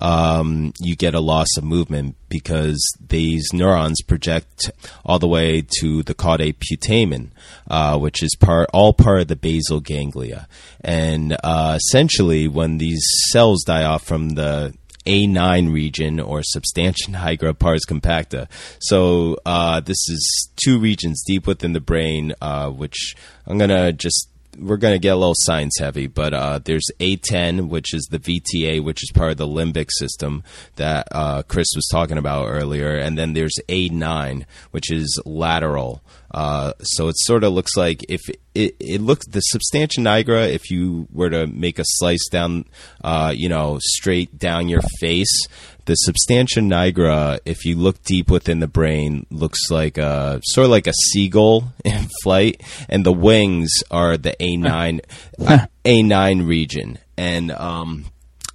um, 0.00 0.72
you 0.80 0.96
get 0.96 1.14
a 1.14 1.20
loss 1.20 1.48
of 1.56 1.62
movement 1.62 2.16
because 2.28 2.82
these 3.08 3.52
neurons 3.52 4.02
project 4.02 4.70
all 5.04 5.20
the 5.20 5.28
way 5.28 5.64
to 5.80 6.02
the 6.02 6.14
caudate 6.14 6.56
putamen, 6.56 7.30
uh, 7.68 7.96
which 7.98 8.22
is 8.22 8.34
part 8.34 8.68
all 8.72 8.92
part 8.92 9.20
of 9.20 9.28
the 9.28 9.36
basal 9.36 9.80
ganglia. 9.80 10.48
And 10.80 11.36
uh, 11.44 11.78
essentially, 11.80 12.48
when 12.48 12.78
these 12.78 13.04
cells 13.30 13.62
die 13.62 13.84
off 13.84 14.02
from 14.02 14.30
the 14.30 14.74
a9 15.06 15.72
region 15.72 16.20
or 16.20 16.42
substantia 16.42 17.10
nigra 17.10 17.58
pars 17.58 17.82
compacta. 17.88 18.48
So 18.80 19.38
uh, 19.44 19.80
this 19.80 20.08
is 20.08 20.50
two 20.56 20.78
regions 20.78 21.22
deep 21.26 21.46
within 21.46 21.72
the 21.72 21.80
brain, 21.80 22.34
uh, 22.40 22.70
which 22.70 23.14
I'm 23.46 23.58
gonna 23.58 23.92
just 23.92 24.28
we're 24.58 24.76
gonna 24.76 24.98
get 24.98 25.14
a 25.14 25.16
little 25.16 25.34
science 25.36 25.78
heavy, 25.78 26.06
but 26.06 26.34
uh, 26.34 26.58
there's 26.64 26.86
A10, 27.00 27.68
which 27.68 27.94
is 27.94 28.08
the 28.10 28.18
VTA, 28.18 28.82
which 28.82 29.02
is 29.02 29.10
part 29.12 29.32
of 29.32 29.36
the 29.36 29.46
limbic 29.46 29.88
system 29.90 30.42
that 30.76 31.08
uh, 31.12 31.42
Chris 31.42 31.68
was 31.74 31.88
talking 31.90 32.18
about 32.18 32.48
earlier, 32.48 32.96
and 32.96 33.18
then 33.18 33.32
there's 33.32 33.56
A9, 33.68 34.44
which 34.70 34.90
is 34.90 35.20
lateral. 35.24 36.02
Uh, 36.34 36.72
so 36.82 37.06
it 37.06 37.14
sort 37.18 37.44
of 37.44 37.52
looks 37.52 37.76
like 37.76 38.04
if 38.08 38.20
it, 38.56 38.74
it 38.80 39.00
looks 39.00 39.24
the 39.28 39.40
substantia 39.40 40.00
nigra, 40.00 40.52
if 40.52 40.68
you 40.68 41.06
were 41.12 41.30
to 41.30 41.46
make 41.46 41.78
a 41.78 41.84
slice 41.86 42.28
down, 42.28 42.64
uh, 43.04 43.32
you 43.34 43.48
know, 43.48 43.78
straight 43.80 44.36
down 44.36 44.68
your 44.68 44.82
face, 44.98 45.46
the 45.86 45.94
substantia 45.94 46.60
nigra, 46.60 47.38
if 47.44 47.64
you 47.64 47.76
look 47.76 48.02
deep 48.04 48.30
within 48.30 48.60
the 48.60 48.66
brain, 48.66 49.26
looks 49.30 49.70
like 49.70 49.98
a 49.98 50.40
sort 50.44 50.66
of 50.66 50.70
like 50.70 50.86
a 50.86 50.92
seagull 51.10 51.72
in 51.84 52.08
flight, 52.22 52.62
and 52.88 53.04
the 53.04 53.12
wings 53.12 53.70
are 53.90 54.16
the 54.16 54.34
A9 54.40 55.00
uh, 55.46 55.66
A9 55.84 56.46
region, 56.46 56.98
and 57.16 57.50
um, 57.52 58.06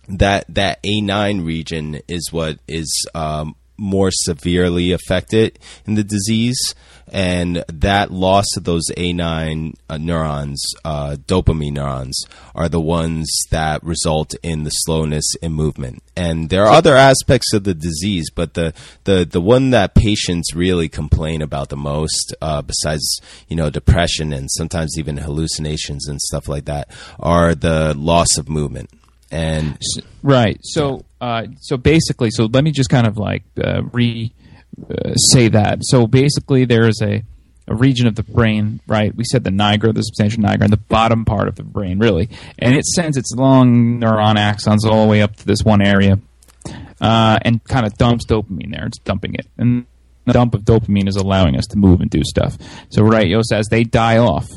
that 0.08 0.46
that 0.50 0.82
A9 0.84 1.46
region 1.46 2.00
is 2.08 2.32
what 2.32 2.60
is 2.68 3.06
um, 3.14 3.56
more 3.78 4.10
severely 4.12 4.92
affected 4.92 5.58
in 5.86 5.96
the 5.96 6.04
disease 6.04 6.76
and 7.12 7.64
that 7.68 8.12
loss 8.12 8.46
of 8.56 8.64
those 8.64 8.84
A9 8.96 9.74
uh, 9.90 9.98
neurons, 9.98 10.64
uh, 10.86 11.18
dopamine 11.28 11.74
neurons, 11.74 12.24
are 12.54 12.70
the 12.70 12.80
ones 12.80 13.28
that 13.52 13.84
result 13.84 14.36
in 14.44 14.64
the 14.64 14.70
slowness 14.70 15.26
in 15.42 15.54
movement. 15.54 16.04
And 16.16 16.50
there 16.50 16.66
are 16.66 16.72
other 16.72 16.96
aspects 16.96 17.54
of 17.54 17.64
the 17.64 17.74
disease, 17.74 18.30
but 18.30 18.54
the 18.54 18.74
the, 19.06 19.26
the 19.26 19.42
one 19.42 19.72
that 19.72 19.96
patients 19.96 20.54
really 20.54 20.90
complain 20.90 21.42
about 21.42 21.70
the 21.70 21.78
most, 21.78 22.36
uh, 22.42 22.62
besides 22.62 23.20
you 23.48 23.56
know 23.56 23.70
depression 23.70 24.34
and 24.34 24.50
sometimes 24.52 24.98
even 24.98 25.18
hallucinations 25.18 26.08
and 26.08 26.22
stuff 26.22 26.48
like 26.48 26.66
that, 26.66 26.90
are 27.20 27.56
the 27.56 27.94
loss 27.98 28.38
of 28.38 28.50
movement. 28.50 28.90
And 29.32 29.78
right, 30.24 30.60
so 30.64 31.06
uh, 31.22 31.48
so 31.60 31.78
basically, 31.78 32.32
so 32.32 32.46
let 32.46 32.64
me 32.64 32.72
just 32.72 32.90
kind 32.90 33.08
of 33.08 33.18
like 33.18 33.44
uh, 33.64 33.84
re 33.92 34.34
say 35.34 35.48
that. 35.50 35.80
So 35.82 36.08
basically, 36.08 36.66
there 36.66 36.88
is 36.88 37.02
a, 37.02 37.24
a 37.68 37.76
region 37.76 38.08
of 38.08 38.16
the 38.16 38.24
brain, 38.24 38.80
right? 38.88 39.16
We 39.16 39.24
said 39.24 39.44
the 39.44 39.50
nigra, 39.50 39.94
the 39.94 40.02
substantia 40.02 40.38
nigra, 40.38 40.64
and 40.64 40.74
the 40.74 40.78
bottom 40.78 41.26
part 41.26 41.48
of 41.48 41.56
the 41.56 41.64
brain, 41.64 42.00
really, 42.00 42.30
and 42.58 42.76
it 42.76 42.86
sends 42.86 43.18
its 43.18 43.34
long 43.36 44.00
neuron 44.00 44.36
axons 44.36 44.90
all 44.90 45.04
the 45.04 45.10
way 45.10 45.22
up 45.22 45.36
to 45.38 45.46
this 45.46 45.64
one 45.64 45.82
area, 45.82 46.20
uh, 47.02 47.40
and 47.44 47.64
kind 47.66 47.86
of 47.86 47.98
dumps 47.98 48.26
dopamine 48.26 48.72
there. 48.72 48.86
It's 48.86 49.00
dumping 49.00 49.36
it, 49.36 49.48
and 49.58 49.86
the 50.26 50.34
dump 50.34 50.54
of 50.54 50.62
dopamine 50.62 51.08
is 51.08 51.16
allowing 51.16 51.56
us 51.56 51.66
to 51.68 51.78
move 51.78 52.02
and 52.02 52.10
do 52.10 52.24
stuff. 52.24 52.58
So, 52.90 53.04
right, 53.04 53.28
Yo 53.28 53.42
says 53.42 53.68
they 53.70 53.84
die 53.84 54.18
off 54.18 54.50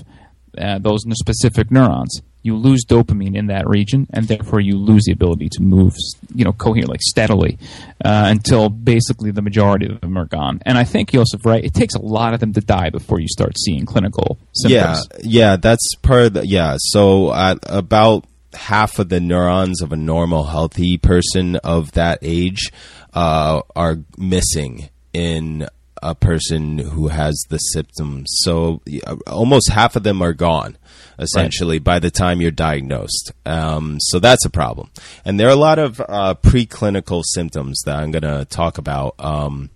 uh, 0.59 0.79
those 0.79 1.03
specific 1.19 1.71
neurons 1.71 2.21
you 2.43 2.57
lose 2.57 2.85
dopamine 2.85 3.37
in 3.37 3.47
that 3.47 3.69
region, 3.69 4.07
and 4.13 4.27
therefore 4.27 4.61
you 4.61 4.77
lose 4.77 5.05
the 5.05 5.13
ability 5.13 5.49
to 5.51 5.63
move, 5.63 5.95
you 6.35 6.45
know, 6.45 6.53
coherent, 6.53 6.91
like 6.91 7.03
steadily, 7.03 7.59
uh, 8.05 8.25
until 8.27 8.69
basically 8.69 9.31
the 9.31 9.43
majority 9.43 9.87
of 9.87 10.01
them 10.01 10.19
are 10.19 10.25
gone. 10.25 10.61
And 10.67 10.77
I 10.77 10.85
think 10.85 11.13
Joseph, 11.13 11.45
right? 11.47 11.65
It 11.65 11.75
takes 11.75 11.95
a 11.95 12.01
lot 12.01 12.35
of 12.35 12.41
them 12.41 12.53
to 12.55 12.61
die 12.61 12.91
before 12.91 13.21
you 13.21 13.29
start 13.29 13.57
seeing 13.59 13.87
clinical 13.87 14.39
symptoms. 14.53 15.09
Yeah, 15.15 15.21
yeah, 15.23 15.57
that's 15.57 15.95
part 16.03 16.23
of 16.23 16.33
the 16.35 16.47
yeah. 16.47 16.77
So 16.79 17.33
at 17.33 17.59
about 17.67 18.25
half 18.55 18.99
of 18.99 19.09
the 19.09 19.21
neurons 19.21 19.81
of 19.81 19.93
a 19.93 19.97
normal, 19.97 20.45
healthy 20.45 20.99
person 20.99 21.57
of 21.57 21.93
that 21.93 22.19
age 22.23 22.73
uh, 23.15 23.63
are 23.77 23.99
missing 24.17 24.89
in 25.13 25.69
a 26.03 26.15
person 26.15 26.79
who 26.79 27.09
has 27.09 27.35
the 27.49 27.59
symptoms. 27.59 28.29
So 28.41 28.83
almost 29.27 29.71
half 29.71 29.95
of 29.95 30.03
them 30.03 30.21
are 30.21 30.33
gone 30.33 30.77
essentially 31.23 31.77
right. 31.77 31.85
by 31.85 31.99
the 31.99 32.11
time 32.11 32.41
you're 32.41 32.51
diagnosed. 32.51 33.33
Um, 33.47 33.99
so 34.01 34.19
that's 34.19 34.45
a 34.45 34.51
problem. 34.51 34.91
And 35.25 35.39
there 35.39 35.49
are 35.49 35.53
a 35.53 35.57
lot 35.57 35.79
of 35.79 36.01
uh, 36.01 36.35
preclinical 36.43 37.23
symptoms 37.25 37.81
that 37.87 37.97
I'm 37.97 38.11
going 38.11 38.23
to 38.23 38.45
talk 38.45 38.79
about. 38.79 39.15
Um, 39.19 39.71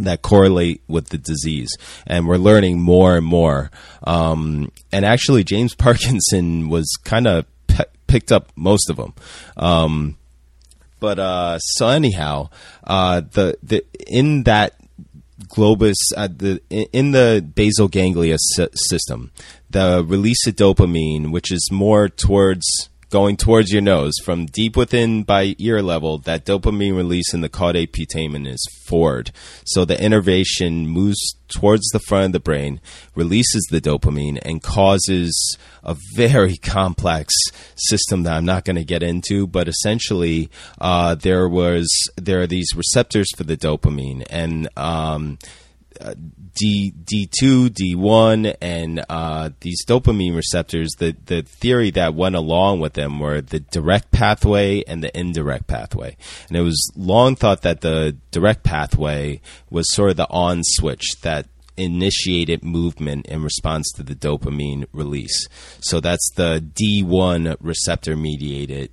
that 0.00 0.22
correlate 0.22 0.82
with 0.88 1.10
the 1.10 1.18
disease, 1.18 1.70
and 2.04 2.26
we're 2.26 2.36
learning 2.36 2.80
more 2.80 3.16
and 3.16 3.24
more. 3.24 3.70
Um, 4.02 4.72
and 4.90 5.04
actually, 5.04 5.44
James 5.44 5.72
Parkinson 5.76 6.68
was 6.68 6.88
kind 7.04 7.28
of 7.28 7.46
pe- 7.68 7.84
picked 8.08 8.32
up 8.32 8.50
most 8.56 8.90
of 8.90 8.96
them. 8.96 9.14
Um, 9.56 10.16
but 10.98 11.18
uh, 11.18 11.58
so 11.58 11.88
anyhow, 11.88 12.48
uh, 12.82 13.20
the 13.20 13.58
the 13.62 13.84
in 14.06 14.44
that 14.44 14.73
globus 15.48 15.96
uh, 16.16 16.28
the 16.28 16.60
in 16.70 17.10
the 17.10 17.44
basal 17.54 17.88
ganglia 17.88 18.36
system 18.74 19.32
the 19.74 20.04
release 20.06 20.46
of 20.46 20.54
dopamine, 20.54 21.32
which 21.32 21.50
is 21.50 21.68
more 21.72 22.08
towards 22.08 22.64
going 23.14 23.36
towards 23.36 23.70
your 23.70 23.80
nose 23.80 24.12
from 24.24 24.44
deep 24.44 24.76
within 24.76 25.22
by 25.22 25.54
ear 25.60 25.80
level, 25.80 26.18
that 26.18 26.44
dopamine 26.44 26.96
release 26.96 27.32
in 27.32 27.42
the 27.42 27.48
caudate 27.48 27.92
putamen 27.92 28.44
is 28.44 28.66
forward. 28.88 29.30
So 29.64 29.84
the 29.84 29.96
innervation 30.02 30.88
moves 30.88 31.36
towards 31.46 31.84
the 31.90 32.00
front 32.00 32.26
of 32.26 32.32
the 32.32 32.40
brain, 32.40 32.80
releases 33.14 33.62
the 33.70 33.80
dopamine, 33.80 34.40
and 34.44 34.60
causes 34.60 35.56
a 35.84 35.96
very 36.16 36.56
complex 36.62 37.32
system 37.76 38.24
that 38.24 38.32
I'm 38.32 38.44
not 38.44 38.64
going 38.64 38.74
to 38.74 38.84
get 38.84 39.04
into. 39.04 39.46
But 39.46 39.68
essentially, 39.68 40.50
uh, 40.80 41.14
there 41.14 41.48
was 41.48 41.86
there 42.16 42.40
are 42.40 42.48
these 42.48 42.74
receptors 42.74 43.28
for 43.36 43.44
the 43.44 43.56
dopamine, 43.56 44.26
and 44.28 44.68
um, 44.76 45.38
D 46.54 46.90
D 46.90 47.28
two 47.40 47.68
D 47.70 47.94
one 47.94 48.46
and 48.46 49.04
uh, 49.08 49.50
these 49.60 49.84
dopamine 49.86 50.36
receptors. 50.36 50.92
The 50.98 51.16
the 51.26 51.42
theory 51.42 51.90
that 51.92 52.14
went 52.14 52.36
along 52.36 52.80
with 52.80 52.92
them 52.92 53.18
were 53.18 53.40
the 53.40 53.60
direct 53.60 54.10
pathway 54.10 54.82
and 54.84 55.02
the 55.02 55.16
indirect 55.18 55.66
pathway, 55.66 56.16
and 56.48 56.56
it 56.56 56.62
was 56.62 56.92
long 56.96 57.36
thought 57.36 57.62
that 57.62 57.80
the 57.80 58.16
direct 58.30 58.62
pathway 58.62 59.40
was 59.70 59.92
sort 59.92 60.10
of 60.10 60.16
the 60.16 60.28
on 60.28 60.60
switch 60.62 61.20
that 61.22 61.46
initiated 61.76 62.64
movement 62.64 63.26
in 63.26 63.42
response 63.42 63.90
to 63.96 64.02
the 64.02 64.14
dopamine 64.14 64.86
release. 64.92 65.48
So 65.80 66.00
that's 66.00 66.30
the 66.36 66.64
D1 66.74 67.56
receptor 67.60 68.16
mediated 68.16 68.90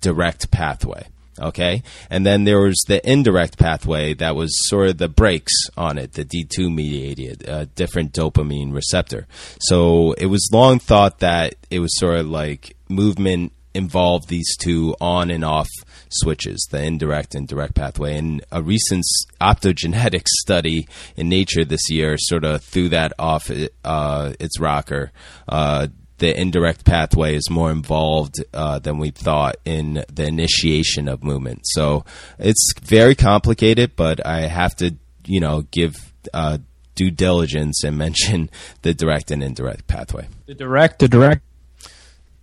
direct 0.00 0.50
pathway. 0.50 1.06
Okay. 1.42 1.82
And 2.08 2.24
then 2.24 2.44
there 2.44 2.60
was 2.60 2.80
the 2.86 3.06
indirect 3.08 3.58
pathway 3.58 4.14
that 4.14 4.36
was 4.36 4.50
sort 4.68 4.88
of 4.88 4.98
the 4.98 5.08
brakes 5.08 5.52
on 5.76 5.98
it, 5.98 6.12
the 6.12 6.24
D2 6.24 6.72
mediated, 6.72 7.48
uh, 7.48 7.66
different 7.74 8.12
dopamine 8.12 8.72
receptor. 8.72 9.26
So 9.60 10.12
it 10.12 10.26
was 10.26 10.48
long 10.52 10.78
thought 10.78 11.18
that 11.18 11.56
it 11.70 11.80
was 11.80 11.98
sort 11.98 12.18
of 12.18 12.28
like 12.28 12.76
movement 12.88 13.52
involved 13.74 14.28
these 14.28 14.56
two 14.58 14.94
on 15.00 15.30
and 15.30 15.44
off 15.44 15.68
switches, 16.10 16.66
the 16.70 16.82
indirect 16.82 17.34
and 17.34 17.48
direct 17.48 17.74
pathway. 17.74 18.16
And 18.16 18.44
a 18.52 18.62
recent 18.62 19.04
optogenetics 19.40 20.28
study 20.40 20.86
in 21.16 21.28
Nature 21.28 21.64
this 21.64 21.90
year 21.90 22.16
sort 22.18 22.44
of 22.44 22.62
threw 22.62 22.88
that 22.90 23.12
off 23.18 23.50
uh, 23.84 24.32
its 24.38 24.60
rocker. 24.60 25.10
Uh, 25.48 25.88
the 26.22 26.40
indirect 26.40 26.84
pathway 26.84 27.34
is 27.34 27.50
more 27.50 27.72
involved 27.72 28.36
uh, 28.54 28.78
than 28.78 28.98
we 28.98 29.10
thought 29.10 29.56
in 29.64 30.04
the 30.08 30.24
initiation 30.24 31.08
of 31.08 31.24
movement. 31.24 31.62
So 31.64 32.04
it's 32.38 32.72
very 32.80 33.16
complicated, 33.16 33.96
but 33.96 34.24
I 34.24 34.42
have 34.42 34.76
to, 34.76 34.94
you 35.26 35.40
know, 35.40 35.62
give 35.72 35.96
uh, 36.32 36.58
due 36.94 37.10
diligence 37.10 37.82
and 37.82 37.98
mention 38.06 38.50
the 38.82 38.94
direct 38.94 39.32
and 39.32 39.42
indirect 39.42 39.88
pathway. 39.88 40.28
The 40.46 40.54
direct, 40.54 41.00
the 41.00 41.08
direct. 41.08 41.42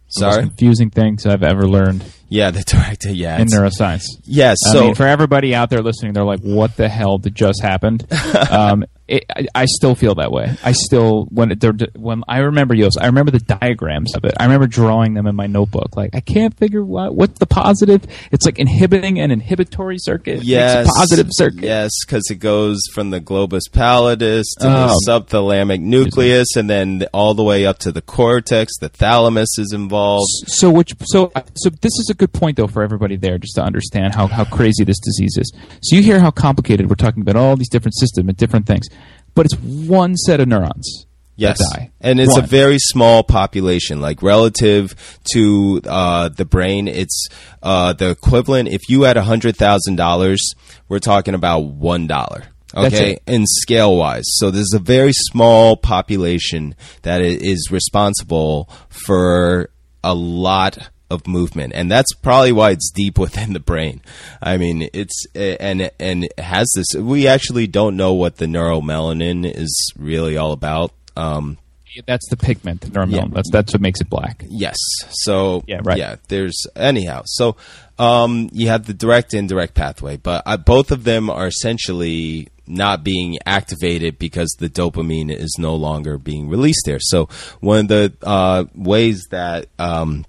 Sorry, 0.09 0.41
confusing 0.41 0.89
things 0.89 1.25
I've 1.25 1.43
ever 1.43 1.65
learned. 1.65 2.03
Yeah, 2.27 2.51
the 2.51 2.63
direct. 2.63 3.05
Yeah, 3.05 3.39
in 3.39 3.47
neuroscience. 3.47 4.01
Yes. 4.25 4.57
Yeah, 4.65 4.71
so 4.73 4.79
I 4.79 4.81
mean, 4.87 4.95
for 4.95 5.05
everybody 5.07 5.55
out 5.55 5.69
there 5.69 5.83
listening, 5.83 6.13
they're 6.13 6.23
like, 6.25 6.41
"What 6.41 6.75
the 6.75 6.89
hell 6.89 7.19
did 7.19 7.35
just 7.35 7.61
happened?" 7.61 8.11
um, 8.49 8.85
it, 9.09 9.25
I, 9.35 9.47
I, 9.55 9.65
still 9.65 9.95
feel 9.95 10.15
that 10.15 10.31
way. 10.31 10.55
I 10.63 10.71
still 10.73 11.25
when 11.31 11.51
it, 11.51 11.97
when 11.97 12.23
I 12.27 12.39
remember 12.39 12.75
Yos, 12.75 12.95
I 12.97 13.07
remember 13.07 13.31
the 13.31 13.39
diagrams 13.39 14.15
of 14.15 14.23
it. 14.23 14.33
I 14.39 14.43
remember 14.43 14.67
drawing 14.67 15.15
them 15.15 15.25
in 15.25 15.35
my 15.35 15.47
notebook. 15.47 15.97
Like 15.97 16.11
I 16.13 16.19
can't 16.19 16.55
figure 16.55 16.83
what 16.83 17.15
what's 17.15 17.39
the 17.39 17.47
positive. 17.47 18.05
It's 18.31 18.45
like 18.45 18.59
inhibiting 18.59 19.19
an 19.19 19.31
inhibitory 19.31 19.97
circuit. 19.97 20.43
Yes, 20.43 20.87
positive 20.95 21.27
circuit. 21.31 21.63
Yes, 21.63 21.91
because 22.05 22.29
it 22.29 22.35
goes 22.35 22.79
from 22.93 23.09
the 23.09 23.19
globus 23.19 23.63
pallidus 23.71 24.45
to 24.59 24.67
oh. 24.67 24.87
the 24.87 25.05
subthalamic 25.07 25.81
nucleus, 25.81 26.55
and 26.55 26.69
then 26.69 27.05
all 27.11 27.33
the 27.33 27.43
way 27.43 27.65
up 27.65 27.79
to 27.79 27.91
the 27.91 28.01
cortex. 28.01 28.77
The 28.79 28.89
thalamus 28.89 29.57
is 29.57 29.73
involved. 29.73 30.29
So 30.47 30.69
which 30.69 30.93
so 31.05 31.31
uh, 31.33 31.41
so 31.55 31.69
this 31.69 31.93
is 31.97 32.09
a 32.11 32.13
good 32.13 32.31
point 32.31 32.57
though 32.57 32.67
for 32.67 32.83
everybody 32.83 33.15
there, 33.15 33.39
just 33.39 33.55
to 33.55 33.63
understand 33.63 34.13
how 34.13 34.27
how 34.27 34.45
crazy 34.45 34.83
this 34.83 34.99
disease 34.99 35.35
is. 35.37 35.51
So 35.81 35.95
you 35.95 36.03
hear 36.03 36.19
how 36.19 36.29
complicated 36.29 36.89
we're 36.89 36.95
talking 36.95 37.21
about 37.21 37.35
all 37.35 37.55
these 37.55 37.69
different 37.69 37.97
systems 37.97 38.29
and 38.29 38.37
different 38.37 38.67
things 38.67 38.87
but 39.35 39.45
it's 39.45 39.55
one 39.55 40.15
set 40.15 40.39
of 40.39 40.47
neurons. 40.47 41.05
Yes, 41.39 41.57
and 42.01 42.19
it's 42.19 42.33
one. 42.33 42.43
a 42.43 42.47
very 42.47 42.77
small 42.79 43.23
population. 43.23 44.01
Like 44.01 44.21
relative 44.21 44.93
to 45.33 45.81
uh, 45.87 46.29
the 46.29 46.43
brain, 46.43 46.89
it's 46.89 47.27
uh, 47.63 47.93
the 47.93 48.09
equivalent. 48.09 48.67
If 48.67 48.89
you 48.89 49.03
had 49.03 49.15
a 49.15 49.23
hundred 49.23 49.55
thousand 49.55 49.95
dollars, 49.95 50.53
we're 50.89 50.99
talking 50.99 51.33
about 51.33 51.59
one 51.59 52.07
dollar. 52.07 52.43
Okay, 52.75 53.19
in 53.25 53.45
scale 53.47 53.95
wise, 53.95 54.25
so 54.25 54.51
there's 54.51 54.73
a 54.75 54.79
very 54.79 55.13
small 55.13 55.77
population 55.77 56.75
that 57.03 57.21
is 57.21 57.69
responsible 57.71 58.69
for 58.89 59.69
a 60.03 60.13
lot 60.13 60.89
of 61.09 61.27
movement, 61.27 61.73
and 61.75 61.91
that's 61.91 62.13
probably 62.13 62.51
why 62.51 62.71
it's 62.71 62.91
deep 62.91 63.17
within 63.19 63.53
the 63.53 63.59
brain. 63.59 64.01
I 64.41 64.57
mean, 64.57 64.89
it's 64.93 65.25
and 65.35 65.91
and 65.99 66.25
it 66.25 66.39
has 66.39 66.67
this. 66.75 66.93
We 66.95 67.27
actually 67.27 67.67
don't 67.67 67.95
know 67.95 68.13
what 68.13 68.37
the 68.37 68.45
neuromelanin 68.45 69.51
is 69.51 69.93
really 69.97 70.37
all 70.37 70.51
about. 70.51 70.93
Um, 71.15 71.57
that's 72.05 72.29
the 72.29 72.37
pigment, 72.37 72.81
the 72.81 72.87
neuromelanin. 72.87 73.11
Yeah. 73.11 73.25
That's 73.33 73.51
that's 73.51 73.73
what 73.73 73.81
makes 73.81 74.01
it 74.01 74.09
black. 74.09 74.43
Yes. 74.47 74.77
So 75.09 75.63
Yeah, 75.67 75.81
right. 75.83 75.97
Yeah. 75.97 76.15
There's 76.27 76.67
anyhow. 76.75 77.23
So 77.25 77.57
um, 77.97 78.49
you 78.53 78.69
have 78.69 78.85
the 78.85 78.93
direct 78.93 79.33
indirect 79.33 79.73
pathway, 79.73 80.17
but 80.17 80.43
uh, 80.45 80.57
both 80.57 80.91
of 80.91 81.03
them 81.03 81.29
are 81.29 81.47
essentially 81.47 82.47
not 82.69 83.03
being 83.03 83.37
activated 83.45 84.19
because 84.19 84.55
the 84.59 84.69
dopamine 84.69 85.35
is 85.35 85.55
no 85.57 85.75
longer 85.75 86.17
being 86.17 86.47
released 86.47 86.83
there. 86.85 86.99
So 86.99 87.27
one 87.59 87.79
of 87.79 87.87
the 87.87 88.13
uh, 88.21 88.65
ways 88.75 89.25
that 89.31 89.67
um, 89.79 90.25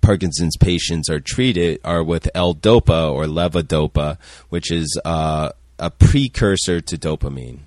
Parkinson's 0.00 0.56
patients 0.56 1.08
are 1.08 1.20
treated 1.20 1.80
are 1.84 2.02
with 2.02 2.28
L-DOPA 2.34 3.12
or 3.12 3.24
levodopa, 3.24 4.18
which 4.48 4.70
is 4.70 4.98
uh, 5.04 5.50
a 5.78 5.90
precursor 5.90 6.80
to 6.80 6.96
dopamine, 6.96 7.60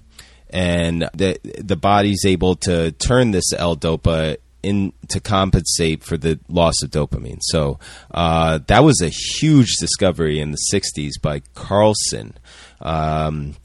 and 0.49 1.09
the 1.13 1.39
the 1.59 1.75
body's 1.75 2.25
able 2.25 2.55
to 2.55 2.91
turn 2.91 3.31
this 3.31 3.53
L-DOPA 3.53 4.37
in 4.63 4.93
to 5.07 5.19
compensate 5.19 6.03
for 6.03 6.17
the 6.17 6.39
loss 6.47 6.81
of 6.83 6.91
dopamine. 6.91 7.39
So 7.41 7.79
uh, 8.11 8.59
that 8.67 8.83
was 8.83 9.01
a 9.01 9.09
huge 9.09 9.75
discovery 9.79 10.39
in 10.39 10.51
the 10.51 10.59
'60s 10.73 11.21
by 11.21 11.41
Carlson, 11.55 12.37
um, 12.79 13.55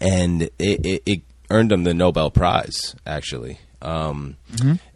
and 0.00 0.42
it, 0.42 0.86
it, 0.86 1.02
it 1.06 1.22
earned 1.50 1.72
him 1.72 1.84
the 1.84 1.94
Nobel 1.94 2.30
Prize 2.30 2.94
actually. 3.06 3.58
Um, 3.82 4.36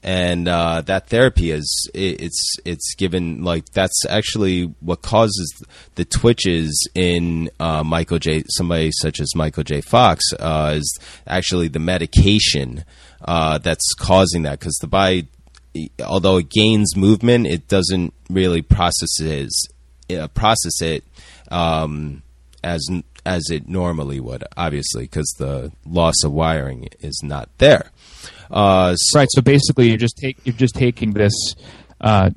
And 0.02 0.48
uh, 0.48 0.82
that 0.82 1.08
therapy 1.08 1.50
is 1.50 1.88
it, 1.94 2.20
it's 2.20 2.56
it's 2.64 2.94
given 2.94 3.42
like 3.42 3.64
that's 3.70 4.04
actually 4.06 4.74
what 4.80 5.00
causes 5.00 5.50
the 5.94 6.04
twitches 6.04 6.88
in 6.94 7.48
uh, 7.58 7.82
Michael 7.82 8.18
J. 8.18 8.44
Somebody 8.48 8.90
such 8.92 9.20
as 9.20 9.34
Michael 9.34 9.64
J. 9.64 9.80
Fox 9.80 10.22
uh, 10.38 10.74
is 10.76 10.98
actually 11.26 11.68
the 11.68 11.78
medication 11.78 12.84
uh, 13.24 13.58
that's 13.58 13.94
causing 13.94 14.42
that 14.42 14.58
because 14.60 14.76
the 14.82 14.86
body, 14.86 15.28
although 16.04 16.36
it 16.36 16.50
gains 16.50 16.94
movement, 16.96 17.46
it 17.46 17.68
doesn't 17.68 18.12
really 18.28 18.60
processes 18.60 19.68
uh, 20.10 20.28
process 20.28 20.82
it 20.82 21.04
um, 21.50 22.22
as 22.62 22.86
as 23.26 23.44
it 23.50 23.66
normally 23.66 24.20
would, 24.20 24.44
obviously, 24.56 25.04
because 25.04 25.32
the 25.38 25.72
loss 25.86 26.22
of 26.24 26.32
wiring 26.32 26.88
is 27.00 27.22
not 27.24 27.48
there. 27.56 27.90
Uh, 28.50 28.94
so- 28.96 29.18
Right. 29.18 29.28
So 29.30 29.42
basically, 29.42 29.88
you're 29.88 29.96
just 29.98 30.16
take 30.16 30.38
you're 30.44 30.54
just 30.56 30.74
taking 30.74 31.12
this 31.12 31.54
uh, 32.00 32.30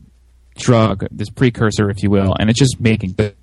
drug, 0.58 1.06
this 1.12 1.30
precursor, 1.30 1.90
if 1.90 2.02
you 2.04 2.10
will, 2.10 2.36
and 2.40 2.50
it's 2.50 2.60
just 2.60 2.80
making 2.80 3.14
the. 3.14 3.34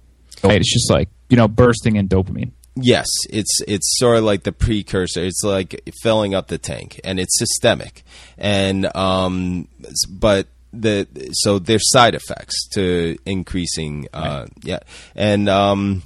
Right? 0.42 0.61
It's 0.61 0.72
just 0.72 0.90
like 0.90 1.09
you 1.29 1.37
know 1.37 1.48
bursting 1.48 1.96
in 1.96 2.09
dopamine. 2.09 2.53
Yes, 2.77 3.07
it's 3.31 3.61
it's 3.68 3.98
sort 3.98 4.16
of 4.18 4.24
like 4.24 4.42
the 4.42 4.53
precursor. 4.53 5.22
It's 5.24 5.42
like 5.44 5.81
filling 6.03 6.35
up 6.35 6.48
the 6.48 6.59
tank, 6.59 7.00
and 7.05 7.20
it's 7.20 7.38
systemic. 7.38 8.03
And 8.37 8.94
um, 8.96 9.68
but 10.11 10.48
the 10.72 11.07
so 11.35 11.61
there's 11.61 11.88
side 11.90 12.14
effects 12.16 12.66
to 12.74 13.16
increasing. 13.24 14.09
Uh, 14.12 14.46
Yeah, 14.64 14.81
and 15.14 15.48
um, 15.48 16.03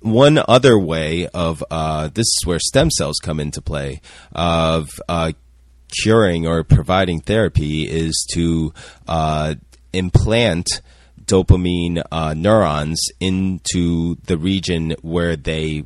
one 0.00 0.40
other 0.48 0.78
way 0.78 1.26
of 1.34 1.62
uh, 1.72 2.06
this 2.08 2.26
is 2.26 2.42
where 2.44 2.60
stem 2.60 2.90
cells 2.90 3.16
come 3.20 3.40
into 3.40 3.60
play 3.60 4.00
of 4.32 4.88
uh, 5.08 5.32
curing 6.02 6.46
or 6.46 6.64
providing 6.64 7.20
therapy 7.20 7.82
is 7.82 8.26
to 8.32 8.72
uh, 9.08 9.54
implant 9.92 10.80
dopamine 11.24 12.02
uh, 12.10 12.34
neurons 12.34 13.00
into 13.20 14.16
the 14.26 14.36
region 14.36 14.94
where 15.02 15.36
they 15.36 15.84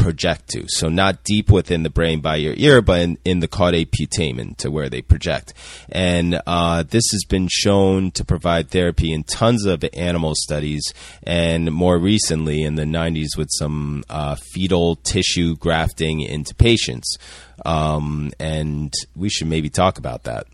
project 0.00 0.48
to. 0.48 0.64
So 0.68 0.88
not 0.88 1.24
deep 1.24 1.50
within 1.50 1.82
the 1.82 1.90
brain 1.90 2.20
by 2.20 2.36
your 2.36 2.54
ear, 2.56 2.80
but 2.80 3.00
in, 3.00 3.18
in 3.24 3.40
the 3.40 3.48
caudate 3.48 3.90
putamen 3.90 4.56
to 4.58 4.70
where 4.70 4.88
they 4.88 5.02
project. 5.02 5.52
And 5.90 6.40
uh, 6.46 6.84
this 6.84 7.04
has 7.12 7.24
been 7.28 7.48
shown 7.50 8.10
to 8.12 8.24
provide 8.24 8.70
therapy 8.70 9.12
in 9.12 9.24
tons 9.24 9.66
of 9.66 9.84
animal 9.92 10.34
studies, 10.34 10.82
and 11.22 11.72
more 11.72 11.98
recently 11.98 12.62
in 12.62 12.76
the 12.76 12.84
90s 12.84 13.36
with 13.36 13.48
some 13.58 14.04
uh, 14.08 14.36
fetal 14.52 14.96
tissue 14.96 15.56
grafting 15.56 16.20
into 16.20 16.54
patients. 16.54 17.16
Um, 17.64 18.30
and 18.38 18.92
we 19.14 19.28
should 19.28 19.48
maybe 19.48 19.70
talk 19.70 19.98
about 19.98 20.24
that. 20.24 20.46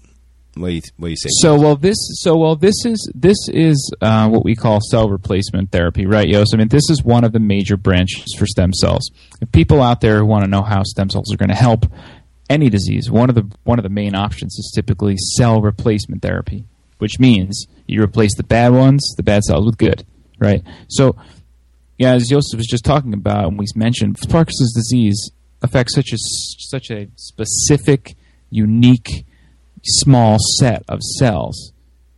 What 0.57 0.69
do 0.69 0.75
you, 0.75 0.83
what 0.97 1.09
do 1.09 1.11
you 1.11 1.17
say? 1.17 1.29
So 1.41 1.59
well, 1.59 1.77
this 1.77 1.97
so 2.23 2.37
well 2.37 2.57
this 2.57 2.75
is 2.87 3.11
this 3.15 3.37
is 3.49 3.93
uh, 4.01 4.29
what 4.29 4.43
we 4.43 4.55
call 4.55 4.81
cell 4.81 5.11
replacement 5.11 5.71
therapy, 5.71 6.07
right, 6.07 6.27
Yos? 6.27 6.55
I 6.55 6.57
mean, 6.57 6.69
this 6.69 6.89
is 6.89 7.05
one 7.05 7.25
of 7.25 7.33
the 7.33 7.41
major 7.41 7.77
branches 7.77 8.35
for 8.39 8.47
stem 8.47 8.73
cells. 8.73 9.11
If 9.43 9.53
people 9.53 9.83
out 9.83 10.01
there 10.01 10.19
who 10.19 10.25
want 10.25 10.45
to 10.45 10.51
know 10.51 10.63
how 10.63 10.83
stem 10.83 11.11
cells 11.11 11.33
are 11.33 11.37
going 11.37 11.51
to 11.51 11.55
help 11.55 11.85
any 12.49 12.71
disease, 12.71 13.11
one 13.11 13.29
of 13.29 13.35
the 13.35 13.55
one 13.65 13.79
of 13.79 13.83
the 13.83 13.91
main 13.91 14.15
options 14.15 14.55
is 14.55 14.73
typically 14.75 15.17
cell 15.37 15.61
replacement 15.61 16.23
therapy, 16.23 16.65
which 16.99 17.19
means 17.19 17.67
you 17.87 18.03
replace 18.03 18.35
the 18.37 18.45
bad 18.45 18.73
ones, 18.73 19.15
the 19.19 19.23
bad 19.23 19.43
cells, 19.43 19.67
with 19.67 19.77
good, 19.77 20.07
right? 20.39 20.63
So, 20.89 21.17
yeah, 21.99 22.13
as 22.13 22.29
Joseph 22.29 22.57
was 22.57 22.67
just 22.67 22.85
talking 22.85 23.13
about, 23.13 23.49
and 23.49 23.59
we 23.59 23.67
mentioned, 23.75 24.17
Parkinson's 24.29 24.73
disease 24.73 25.33
affects 25.67 25.95
such 25.95 26.13
a 26.13 26.17
such 26.19 26.91
a 26.91 27.09
specific, 27.17 28.17
unique 28.51 29.27
small 29.85 30.39
set 30.59 30.83
of 30.89 31.01
cells, 31.03 31.73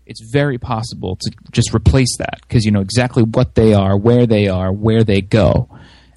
it's 0.07 0.23
very 0.33 0.59
possible 0.59 1.17
to 1.17 1.31
just 1.51 1.75
replace 1.75 2.17
that 2.19 2.41
because 2.43 2.65
you 2.65 2.71
know 2.71 2.81
exactly 2.81 3.23
what 3.23 3.55
they 3.55 3.75
are, 3.75 3.97
where 3.97 4.27
they 4.27 4.49
are, 4.49 4.73
where 4.73 5.05
they 5.05 5.21
go. 5.21 5.69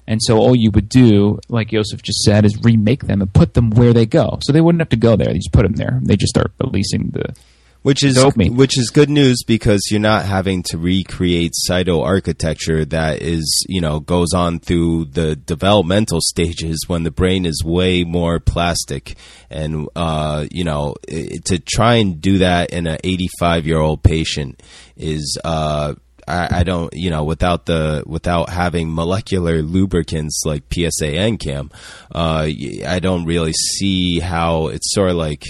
And 0.06 0.20
so 0.22 0.38
all 0.38 0.56
you 0.56 0.70
would 0.72 0.88
do, 0.88 1.38
like 1.48 1.68
Joseph 1.68 2.02
just 2.02 2.22
said, 2.22 2.44
is 2.44 2.58
remake 2.62 3.04
them 3.04 3.22
and 3.22 3.32
put 3.32 3.54
them 3.54 3.70
where 3.70 3.92
they 3.92 4.06
go. 4.06 4.38
So 4.42 4.52
they 4.52 4.60
wouldn't 4.60 4.80
have 4.80 4.88
to 4.90 4.96
go 4.96 5.14
there. 5.16 5.28
You 5.28 5.36
just 5.36 5.52
put 5.52 5.62
them 5.62 5.74
there. 5.74 6.00
They 6.02 6.16
just 6.16 6.30
start 6.30 6.52
releasing 6.58 7.10
the. 7.10 7.34
Which 7.82 8.02
is 8.04 8.16
dopamine. 8.16 8.56
which 8.56 8.78
is 8.78 8.90
good 8.90 9.10
news 9.10 9.42
because 9.46 9.80
you're 9.90 10.00
not 10.00 10.24
having 10.24 10.62
to 10.64 10.78
recreate 10.78 11.52
cytoarchitecture 11.68 12.88
that 12.88 13.20
is 13.22 13.64
you 13.68 13.80
know 13.80 14.00
goes 14.00 14.32
on 14.34 14.58
through 14.60 15.04
the 15.06 15.36
developmental 15.36 16.20
stages 16.20 16.84
when 16.86 17.02
the 17.02 17.10
brain 17.10 17.44
is 17.46 17.62
way 17.64 18.04
more 18.04 18.38
plastic 18.40 19.16
and 19.50 19.88
uh, 19.96 20.46
you 20.50 20.64
know 20.64 20.94
i- 21.10 21.38
to 21.44 21.58
try 21.58 21.96
and 21.96 22.20
do 22.20 22.38
that 22.38 22.70
in 22.70 22.86
an 22.86 22.98
85 23.04 23.66
year 23.66 23.78
old 23.78 24.02
patient 24.02 24.62
is 24.96 25.38
uh, 25.44 25.94
I, 26.28 26.60
I 26.60 26.62
don't, 26.62 26.92
you 26.94 27.10
know, 27.10 27.24
without 27.24 27.66
the 27.66 28.04
without 28.06 28.48
having 28.48 28.94
molecular 28.94 29.60
lubricants 29.60 30.42
like 30.46 30.62
PSA 30.72 31.06
NCAM, 31.18 31.72
uh, 32.14 32.46
I 32.86 33.00
don't 33.00 33.24
really 33.24 33.52
see 33.52 34.20
how 34.20 34.68
it's 34.68 34.94
sort 34.94 35.10
of 35.10 35.16
like 35.16 35.42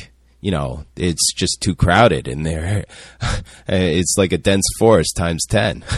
you 0.42 0.50
know, 0.50 0.84
it's 0.96 1.32
just 1.32 1.62
too 1.62 1.74
crowded 1.74 2.28
in 2.28 2.42
there. 2.42 2.84
it's 3.68 4.16
like 4.18 4.32
a 4.32 4.38
dense 4.38 4.66
forest 4.78 5.16
times 5.16 5.46
10. 5.48 5.82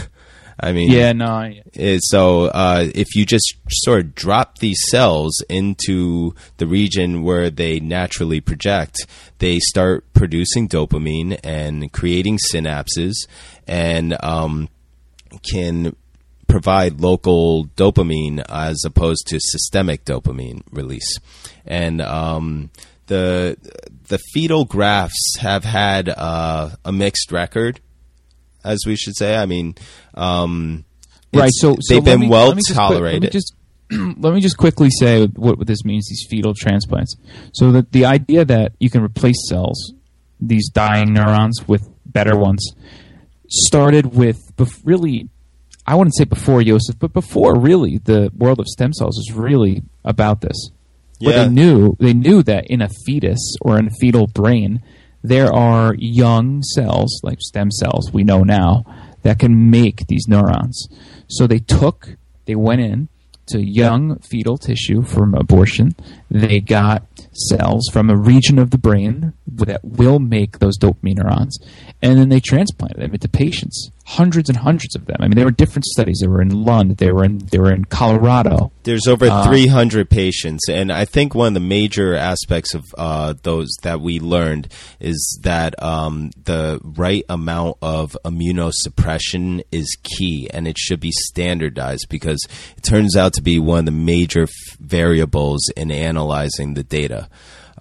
I 0.57 0.71
mean, 0.71 0.89
Yeah, 0.89 1.11
no. 1.11 1.51
It- 1.73 1.99
so 2.03 2.45
uh, 2.45 2.87
if 2.95 3.13
you 3.15 3.25
just 3.25 3.55
sort 3.69 3.99
of 3.99 4.15
drop 4.15 4.59
these 4.59 4.79
cells 4.89 5.43
into 5.49 6.33
the 6.57 6.65
region 6.67 7.23
where 7.23 7.49
they 7.49 7.81
naturally 7.81 8.39
project, 8.39 8.95
they 9.39 9.59
start 9.59 10.05
producing 10.13 10.69
dopamine 10.69 11.37
and 11.43 11.91
creating 11.91 12.37
synapses 12.37 13.15
and 13.67 14.15
um, 14.23 14.69
can 15.51 15.93
provide 16.47 17.01
local 17.01 17.65
dopamine 17.75 18.41
as 18.47 18.77
opposed 18.85 19.27
to 19.27 19.39
systemic 19.41 20.05
dopamine 20.05 20.61
release. 20.71 21.17
And 21.65 21.99
um, 22.01 22.69
the 23.07 23.57
the 24.07 24.19
fetal 24.33 24.65
grafts 24.65 25.37
have 25.39 25.63
had 25.63 26.09
uh, 26.09 26.71
a 26.83 26.91
mixed 26.91 27.31
record, 27.31 27.79
as 28.63 28.79
we 28.85 28.95
should 28.95 29.15
say. 29.15 29.35
I 29.35 29.45
mean, 29.45 29.75
um, 30.13 30.85
right. 31.33 31.51
So, 31.53 31.77
so 31.79 31.93
they've 31.93 32.03
been 32.03 32.21
me- 32.21 32.29
well 32.29 32.49
let 32.49 32.57
just 32.57 32.73
tolerated. 32.73 33.23
let 33.23 33.33
me 33.33 33.39
just 33.39 33.53
let 34.21 34.33
me 34.33 34.41
just 34.41 34.57
quickly 34.57 34.89
say 34.89 35.27
what, 35.27 35.57
what 35.57 35.67
this 35.67 35.83
means. 35.83 36.07
These 36.09 36.25
fetal 36.29 36.53
transplants. 36.53 37.15
So 37.53 37.71
that 37.71 37.91
the 37.91 38.05
idea 38.05 38.45
that 38.45 38.73
you 38.79 38.89
can 38.89 39.03
replace 39.03 39.37
cells, 39.47 39.93
these 40.39 40.69
dying 40.69 41.13
neurons, 41.13 41.67
with 41.67 41.87
better 42.05 42.37
ones, 42.37 42.65
started 43.49 44.15
with 44.15 44.39
bef- 44.57 44.81
really. 44.83 45.29
I 45.87 45.93
wouldn't 45.93 46.15
say 46.17 46.23
before 46.23 46.63
Joseph, 46.63 46.97
but 46.97 47.13
before 47.13 47.59
really 47.59 47.99
the 47.99 48.31
world 48.35 48.59
of 48.59 48.65
stem 48.65 48.91
cells 48.91 49.19
is 49.19 49.31
really 49.35 49.83
about 50.03 50.41
this. 50.41 50.71
But 51.21 51.35
Yeah. 51.35 51.43
they 51.43 51.49
knew 51.49 51.95
they 51.99 52.13
knew 52.13 52.43
that 52.43 52.67
in 52.67 52.81
a 52.81 52.89
fetus 53.05 53.39
or 53.61 53.77
in 53.79 53.87
a 53.87 53.91
fetal 53.99 54.27
brain, 54.27 54.81
there 55.23 55.51
are 55.53 55.95
young 55.97 56.61
cells 56.63 57.19
like 57.23 57.39
stem 57.41 57.71
cells 57.71 58.11
we 58.13 58.23
know 58.23 58.43
now 58.43 58.83
that 59.23 59.39
can 59.39 59.69
make 59.69 60.07
these 60.07 60.27
neurons. 60.27 60.87
So 61.27 61.47
they 61.47 61.59
took 61.59 62.17
they 62.45 62.55
went 62.55 62.81
in 62.81 63.07
to 63.47 63.59
young 63.61 64.17
fetal 64.19 64.57
tissue 64.57 65.01
from 65.03 65.33
abortion. 65.33 65.95
They 66.35 66.59
got 66.59 67.07
cells 67.31 67.87
from 67.93 68.09
a 68.09 68.17
region 68.17 68.59
of 68.59 68.71
the 68.71 68.77
brain 68.77 69.31
that 69.47 69.79
will 69.85 70.19
make 70.19 70.59
those 70.59 70.77
dopamine 70.77 71.15
neurons, 71.15 71.57
and 72.01 72.19
then 72.19 72.27
they 72.27 72.41
transplanted 72.41 73.01
them 73.01 73.13
into 73.13 73.29
patients, 73.29 73.89
hundreds 74.05 74.49
and 74.49 74.57
hundreds 74.57 74.95
of 74.97 75.05
them. 75.05 75.15
I 75.21 75.27
mean, 75.27 75.35
there 75.37 75.45
were 75.45 75.51
different 75.51 75.85
studies. 75.85 76.19
They 76.19 76.27
were 76.27 76.41
in 76.41 76.65
Lund, 76.65 76.97
they 76.97 77.11
were 77.13 77.23
in 77.23 77.37
they 77.51 77.57
were 77.57 77.71
in 77.71 77.85
Colorado. 77.85 78.73
There's 78.83 79.07
over 79.07 79.27
300 79.45 80.09
patients, 80.09 80.67
and 80.69 80.91
I 80.91 81.05
think 81.05 81.33
one 81.33 81.47
of 81.47 81.53
the 81.53 81.59
major 81.61 82.15
aspects 82.15 82.73
of 82.73 82.83
uh, 82.97 83.33
those 83.43 83.69
that 83.83 84.01
we 84.01 84.19
learned 84.19 84.67
is 84.99 85.39
that 85.43 85.81
um, 85.81 86.31
the 86.43 86.81
right 86.83 87.23
amount 87.29 87.77
of 87.81 88.17
immunosuppression 88.25 89.63
is 89.71 89.97
key, 90.03 90.49
and 90.53 90.67
it 90.67 90.77
should 90.77 90.99
be 90.99 91.11
standardized 91.29 92.07
because 92.09 92.45
it 92.77 92.83
turns 92.83 93.15
out 93.15 93.33
to 93.33 93.41
be 93.41 93.57
one 93.57 93.79
of 93.79 93.85
the 93.85 93.91
major 93.91 94.43
f- 94.43 94.49
variables 94.79 95.67
in 95.75 95.91
analyzing 96.25 96.73
the 96.73 96.83
data. 96.83 97.29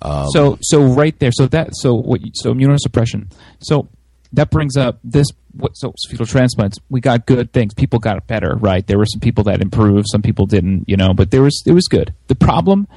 Um, 0.03 0.29
so 0.31 0.59
so 0.61 0.83
right 0.83 1.19
there. 1.19 1.33
So 1.33 1.47
that 1.49 1.71
so 1.75 1.95
what? 1.95 2.21
So 2.35 2.53
immunosuppression. 2.53 3.33
So 3.61 3.89
that 4.33 4.51
brings 4.51 4.77
up 4.77 4.99
this. 5.03 5.29
So 5.75 5.95
fetal 6.09 6.27
transplants. 6.27 6.79
We 6.91 7.01
got 7.01 7.27
good 7.27 7.53
things. 7.53 7.75
People 7.75 8.01
got 8.01 8.27
better. 8.27 8.57
Right. 8.57 8.87
There 8.87 8.99
were 8.99 9.07
some 9.07 9.21
people 9.21 9.45
that 9.45 9.63
improved. 9.63 10.07
Some 10.11 10.23
people 10.23 10.47
didn't. 10.47 10.85
You 10.89 10.97
know. 10.97 11.15
But 11.15 11.31
there 11.31 11.43
was 11.43 11.63
it 11.67 11.73
was 11.73 11.87
good. 11.89 12.13
The 12.27 12.35
problem, 12.35 12.89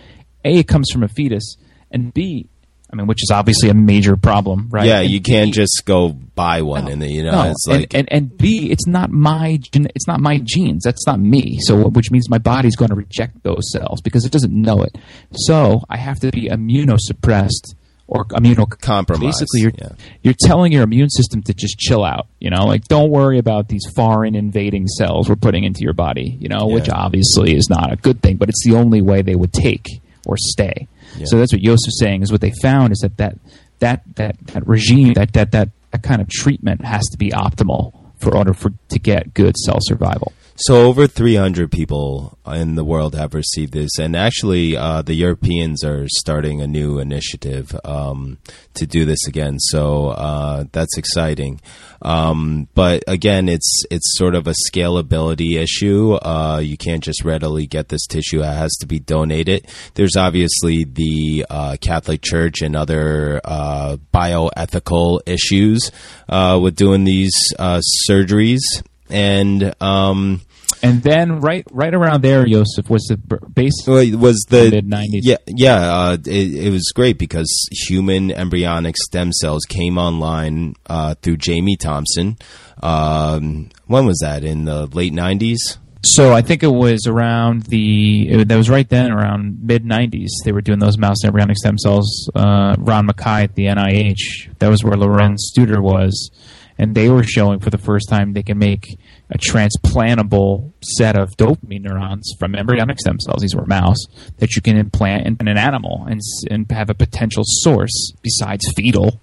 a, 0.43 0.57
it 0.59 0.67
comes 0.67 0.89
from 0.91 1.03
a 1.03 1.07
fetus, 1.07 1.55
and 1.91 2.13
b, 2.13 2.49
I 2.91 2.95
mean, 2.95 3.07
which 3.07 3.21
is 3.21 3.31
obviously 3.31 3.69
a 3.69 3.73
major 3.73 4.15
problem. 4.15 4.69
Right. 4.69 4.85
yeah, 4.85 4.99
And 5.01 5.09
you 5.09 5.21
can't 5.21 5.47
B, 5.47 5.51
just 5.51 5.83
go 5.85 6.09
buy 6.09 6.61
one, 6.61 6.88
and 6.88 7.01
then, 7.01 7.09
you 7.09 7.23
know 7.23 7.31
no, 7.31 7.51
it's 7.51 7.65
like 7.67 7.93
and, 7.93 8.09
and 8.11 8.11
and 8.11 8.38
B, 8.38 8.71
it's 8.71 8.88
not 8.88 9.11
my 9.11 9.59
it's 9.73 10.07
not 10.07 10.19
my 10.21 10.39
genes. 10.43 10.83
That's 10.83 11.05
not 11.05 11.19
me. 11.19 11.59
So 11.61 11.89
which 11.89 12.11
means 12.11 12.29
my 12.29 12.38
body's 12.38 12.75
going 12.75 12.89
to 12.89 12.95
reject 12.95 13.43
those 13.43 13.71
cells 13.71 14.01
because 14.01 14.25
it 14.25 14.31
doesn't 14.31 14.53
know 14.53 14.83
it. 14.83 14.95
So 15.33 15.83
I 15.89 15.97
have 15.97 16.19
to 16.21 16.31
be 16.31 16.47
immunosuppressed 16.49 17.75
or 18.07 18.25
immunocompromised. 18.25 19.19
Basically, 19.19 19.61
you're 19.61 19.73
yeah. 19.77 19.89
you're 20.21 20.35
telling 20.39 20.71
your 20.71 20.83
immune 20.83 21.09
system 21.09 21.43
to 21.43 21.53
just 21.53 21.77
chill 21.77 22.05
out. 22.05 22.27
You 22.39 22.49
know, 22.49 22.65
like 22.65 22.85
don't 22.85 23.11
worry 23.11 23.38
about 23.38 23.67
these 23.67 23.85
foreign 23.93 24.35
invading 24.35 24.88
cells 24.88 25.27
we're 25.27 25.35
putting 25.35 25.65
into 25.65 25.81
your 25.81 25.93
body. 25.93 26.38
You 26.39 26.47
know, 26.47 26.67
which 26.67 26.89
obviously 26.89 27.55
is 27.55 27.69
not 27.69 27.91
a 27.91 27.97
good 27.97 28.21
thing, 28.21 28.38
but 28.38 28.47
it's 28.49 28.63
the 28.63 28.75
only 28.75 29.01
way 29.01 29.21
they 29.21 29.35
would 29.35 29.51
take 29.51 29.85
or 30.25 30.35
stay. 30.38 30.88
So 31.26 31.38
that's 31.38 31.53
what 31.53 31.62
Yosef's 31.62 31.99
saying 31.99 32.22
is 32.22 32.32
what 32.32 32.41
they 32.41 32.53
found 32.62 32.91
is 32.91 32.99
that 32.99 33.18
that 33.18 33.38
that 33.80 34.03
that, 34.16 34.38
that 34.47 34.68
regime 34.68 35.14
that, 35.14 35.34
that 35.34 35.51
that 35.51 35.70
that 35.91 36.03
kind 36.03 36.22
of 36.22 36.30
treatment 36.30 36.84
has 36.84 37.05
to 37.08 37.18
be 37.18 37.30
optimal 37.32 37.93
for 38.20 38.36
order 38.36 38.53
for 38.53 38.72
to 38.89 38.99
get 38.99 39.34
good 39.34 39.55
cell 39.58 39.78
survival. 39.82 40.34
So 40.60 40.88
over 40.88 41.05
300 41.05 41.72
people 41.72 42.36
in 42.47 42.74
the 42.74 42.84
world 42.84 43.14
have 43.14 43.36
received 43.36 43.74
this, 43.74 43.99
and 43.99 44.16
actually, 44.16 44.76
uh, 44.76 45.03
the 45.03 45.14
Europeans 45.14 45.84
are 45.84 46.08
starting 46.08 46.62
a 46.62 46.68
new 46.68 46.97
initiative 46.97 47.80
um, 47.86 48.39
to 48.74 48.88
do 48.88 49.05
this 49.05 49.28
again. 49.28 49.60
So 49.60 50.08
uh, 50.08 50.64
that's 50.72 50.97
exciting. 50.97 51.62
Um, 52.01 52.70
but 52.74 53.03
again, 53.08 53.49
it's 53.49 53.84
it's 53.91 54.18
sort 54.18 54.34
of 54.34 54.47
a 54.47 54.55
scalability 54.68 55.62
issue. 55.62 56.14
Uh, 56.14 56.60
you 56.64 56.76
can't 56.76 57.03
just 57.03 57.24
readily 57.24 57.68
get 57.68 57.89
this 57.89 58.08
tissue; 58.08 58.41
it 58.41 58.45
has 58.45 58.76
to 58.78 58.88
be 58.88 58.97
donated. 58.97 59.68
There's 59.93 60.16
obviously 60.16 60.86
the 60.86 61.45
uh, 61.51 61.78
Catholic 61.82 62.24
Church 62.24 62.64
and 62.64 62.76
other 62.76 63.41
uh, 63.45 63.97
bioethical 64.12 65.20
issues 65.28 65.91
uh, 66.30 66.60
with 66.60 66.76
doing 66.76 67.03
these 67.03 67.36
uh, 67.60 67.82
surgeries, 68.10 68.62
and 69.08 69.76
um, 69.80 70.41
And 70.84 71.01
then 71.01 71.39
right 71.41 71.65
right 71.71 71.93
around 71.93 72.23
there, 72.23 72.45
Yosef 72.47 72.89
was 72.89 73.03
the 73.05 73.17
base. 73.17 73.73
well, 73.88 73.97
it 73.97 74.15
was 74.15 74.45
the 74.49 74.69
Mid-nineties. 74.69 75.25
Yeah, 75.25 75.38
yeah. 75.47 75.75
Uh, 75.75 76.17
it, 76.25 76.65
it 76.65 76.71
was 76.71 76.91
great 76.95 77.17
because 77.17 77.49
human 77.71 78.32
embryonic 78.32 78.95
stem 78.97 79.32
cells 79.34 79.65
came 79.65 79.97
online 79.97 80.75
uh, 80.88 81.15
through 81.15 81.38
Jamie 81.38 81.78
Thompson. 81.78 82.38
Um, 82.84 83.69
when 83.88 84.05
was 84.05 84.19
that? 84.21 84.43
In 84.43 84.65
the 84.65 84.86
late 84.88 85.13
nineties. 85.13 85.78
So 86.03 86.32
I 86.32 86.41
think 86.41 86.61
it 86.63 86.67
was 86.67 87.07
around 87.07 87.63
the 87.63 88.30
it, 88.30 88.47
that 88.47 88.55
was 88.55 88.69
right 88.69 88.88
then 88.88 89.11
around 89.11 89.63
mid 89.63 89.84
'90s. 89.84 90.30
They 90.45 90.51
were 90.51 90.61
doing 90.61 90.80
those 90.80 90.97
mouse 90.97 91.23
embryonic 91.25 91.57
stem 91.57 91.78
cells. 91.78 92.30
Uh, 92.36 92.75
Ron 92.78 93.07
Mackay 93.07 93.43
at 93.43 93.55
the 93.55 93.65
NIH. 93.65 94.57
That 94.59 94.69
was 94.69 94.84
where 94.84 94.95
Lorenz 94.95 95.51
Studer 95.51 95.82
was, 95.82 96.30
and 96.78 96.93
they 96.93 97.09
were 97.09 97.23
showing 97.23 97.59
for 97.59 97.71
the 97.71 97.80
first 97.80 98.09
time 98.09 98.34
they 98.34 98.43
can 98.43 98.59
make 98.59 98.99
a 99.30 99.38
transplantable 99.38 100.71
set 100.82 101.17
of 101.17 101.36
dopamine 101.38 101.82
neurons 101.82 102.34
from 102.39 102.55
embryonic 102.55 102.99
stem 102.99 103.19
cells. 103.19 103.41
These 103.41 103.55
were 103.55 103.65
mouse 103.65 104.05
that 104.38 104.55
you 104.55 104.61
can 104.61 104.78
implant 104.78 105.28
in, 105.28 105.38
in 105.39 105.47
an 105.47 105.57
animal 105.57 106.05
and 106.09 106.21
and 106.49 106.69
have 106.71 106.89
a 106.89 106.93
potential 106.93 107.43
source 107.45 108.13
besides 108.21 108.65
fetal. 108.75 109.19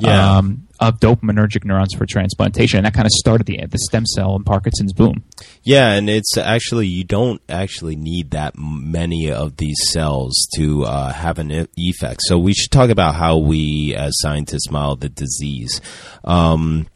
Yeah. 0.00 0.36
Um, 0.36 0.68
of 0.80 1.00
dopaminergic 1.00 1.64
neurons 1.64 1.92
for 1.94 2.06
transplantation, 2.06 2.78
and 2.78 2.86
that 2.86 2.94
kind 2.94 3.04
of 3.04 3.10
started 3.10 3.48
the 3.48 3.66
the 3.66 3.78
stem 3.78 4.06
cell 4.06 4.36
and 4.36 4.46
Parkinson's 4.46 4.92
boom. 4.92 5.24
Yeah, 5.64 5.90
and 5.90 6.08
it's 6.08 6.36
actually 6.36 6.86
you 6.86 7.02
don't 7.02 7.42
actually 7.48 7.96
need 7.96 8.30
that 8.30 8.54
many 8.56 9.30
of 9.30 9.56
these 9.56 9.76
cells 9.90 10.46
to 10.54 10.84
uh, 10.84 11.12
have 11.12 11.38
an 11.38 11.66
effect. 11.76 12.20
So 12.22 12.38
we 12.38 12.54
should 12.54 12.70
talk 12.70 12.90
about 12.90 13.16
how 13.16 13.38
we, 13.38 13.94
as 13.96 14.12
scientists, 14.20 14.70
model 14.70 14.94
the 14.94 15.08
disease. 15.08 15.80
Um, 16.22 16.86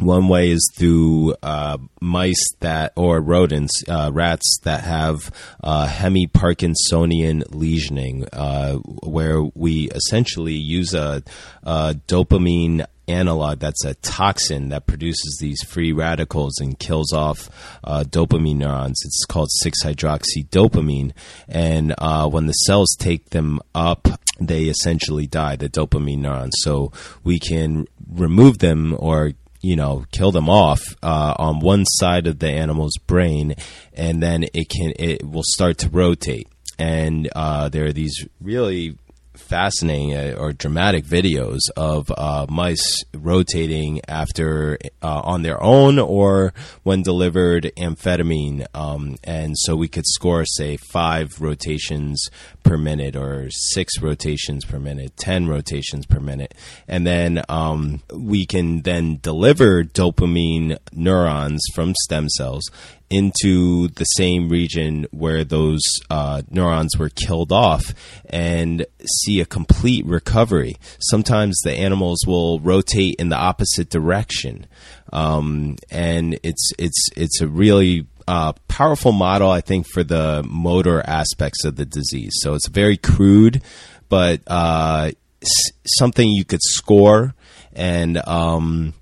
one 0.00 0.28
way 0.28 0.50
is 0.50 0.70
through 0.76 1.34
uh, 1.42 1.78
mice 2.00 2.44
that 2.60 2.92
or 2.96 3.20
rodents, 3.20 3.72
uh, 3.88 4.10
rats 4.12 4.58
that 4.62 4.84
have 4.84 5.30
uh, 5.62 5.86
hemiparkinsonian 5.86 7.44
lesioning, 7.48 8.28
uh, 8.32 8.76
where 8.76 9.42
we 9.42 9.90
essentially 9.90 10.54
use 10.54 10.94
a, 10.94 11.22
a 11.62 11.94
dopamine 12.06 12.86
analog 13.08 13.58
that's 13.58 13.84
a 13.84 13.94
toxin 13.94 14.68
that 14.68 14.86
produces 14.86 15.38
these 15.40 15.60
free 15.64 15.92
radicals 15.92 16.58
and 16.60 16.78
kills 16.78 17.12
off 17.12 17.50
uh, 17.84 18.04
dopamine 18.06 18.56
neurons. 18.56 19.00
It's 19.04 19.24
called 19.28 19.48
6-hydroxydopamine, 19.64 21.12
and 21.48 21.94
uh, 21.98 22.28
when 22.28 22.46
the 22.46 22.52
cells 22.52 22.94
take 22.98 23.30
them 23.30 23.60
up, 23.74 24.08
they 24.40 24.64
essentially 24.64 25.26
die, 25.26 25.56
the 25.56 25.68
dopamine 25.68 26.18
neurons. 26.18 26.54
So 26.60 26.92
we 27.24 27.38
can 27.38 27.86
remove 28.08 28.58
them 28.58 28.96
or 28.98 29.32
you 29.60 29.76
know 29.76 30.04
kill 30.12 30.32
them 30.32 30.48
off 30.48 30.80
uh, 31.02 31.34
on 31.38 31.60
one 31.60 31.84
side 31.86 32.26
of 32.26 32.38
the 32.38 32.50
animal's 32.50 32.96
brain, 33.06 33.54
and 33.92 34.22
then 34.22 34.44
it 34.54 34.68
can 34.68 34.92
it 34.98 35.24
will 35.24 35.44
start 35.44 35.78
to 35.78 35.88
rotate. 35.88 36.48
And 36.78 37.28
uh, 37.36 37.68
there 37.68 37.84
are 37.84 37.92
these 37.92 38.26
really 38.40 38.96
fascinating 39.34 40.14
uh, 40.14 40.36
or 40.38 40.52
dramatic 40.52 41.04
videos 41.04 41.58
of 41.76 42.10
uh, 42.16 42.46
mice 42.48 43.04
rotating 43.14 44.00
after 44.08 44.78
uh, 45.02 45.20
on 45.24 45.42
their 45.42 45.62
own 45.62 45.98
or 45.98 46.52
when 46.82 47.02
delivered 47.02 47.70
amphetamine, 47.76 48.66
um, 48.74 49.16
and 49.24 49.56
so 49.58 49.76
we 49.76 49.88
could 49.88 50.06
score 50.06 50.44
say 50.44 50.76
five 50.76 51.28
rotations 51.40 52.28
per 52.62 52.76
minute 52.76 53.16
or 53.16 53.48
six 53.50 54.00
rotations 54.00 54.64
per 54.64 54.78
minute, 54.78 55.16
ten 55.16 55.46
rotations 55.46 56.06
per 56.06 56.20
minute, 56.20 56.54
and 56.88 57.06
then 57.06 57.42
um, 57.48 58.02
we 58.14 58.46
can 58.46 58.82
then 58.82 59.18
deliver 59.22 59.84
dopamine 59.84 60.78
neurons 60.92 61.60
from 61.74 61.94
stem 62.04 62.28
cells 62.28 62.68
into 63.10 63.88
the 63.88 64.04
same 64.04 64.48
region 64.48 65.06
where 65.10 65.42
those 65.42 65.82
uh, 66.08 66.42
neurons 66.48 66.96
were 66.96 67.08
killed 67.08 67.50
off 67.50 67.92
and 68.26 68.86
see 69.22 69.40
a 69.40 69.44
complete 69.44 70.06
recovery. 70.06 70.76
Sometimes 71.00 71.60
the 71.60 71.72
animals 71.72 72.20
will 72.26 72.60
rotate 72.60 73.16
in 73.18 73.28
the 73.28 73.36
opposite 73.36 73.90
direction, 73.90 74.66
um, 75.12 75.76
and 75.90 76.38
it's 76.44 76.70
it's 76.78 77.08
it's 77.16 77.40
a 77.40 77.48
really 77.48 78.06
uh, 78.28 78.52
powerful 78.68 79.12
model, 79.12 79.50
I 79.50 79.60
think, 79.60 79.86
for 79.88 80.04
the 80.04 80.44
motor 80.48 81.02
aspects 81.04 81.64
of 81.64 81.74
the 81.74 81.84
disease. 81.84 82.32
So 82.42 82.54
it's 82.54 82.68
very 82.68 82.96
crude, 82.96 83.60
but 84.08 84.40
uh, 84.46 85.10
s- 85.42 85.72
something 85.98 86.28
you 86.28 86.44
could 86.44 86.62
score 86.62 87.34
and. 87.72 88.16
Um, 88.26 88.94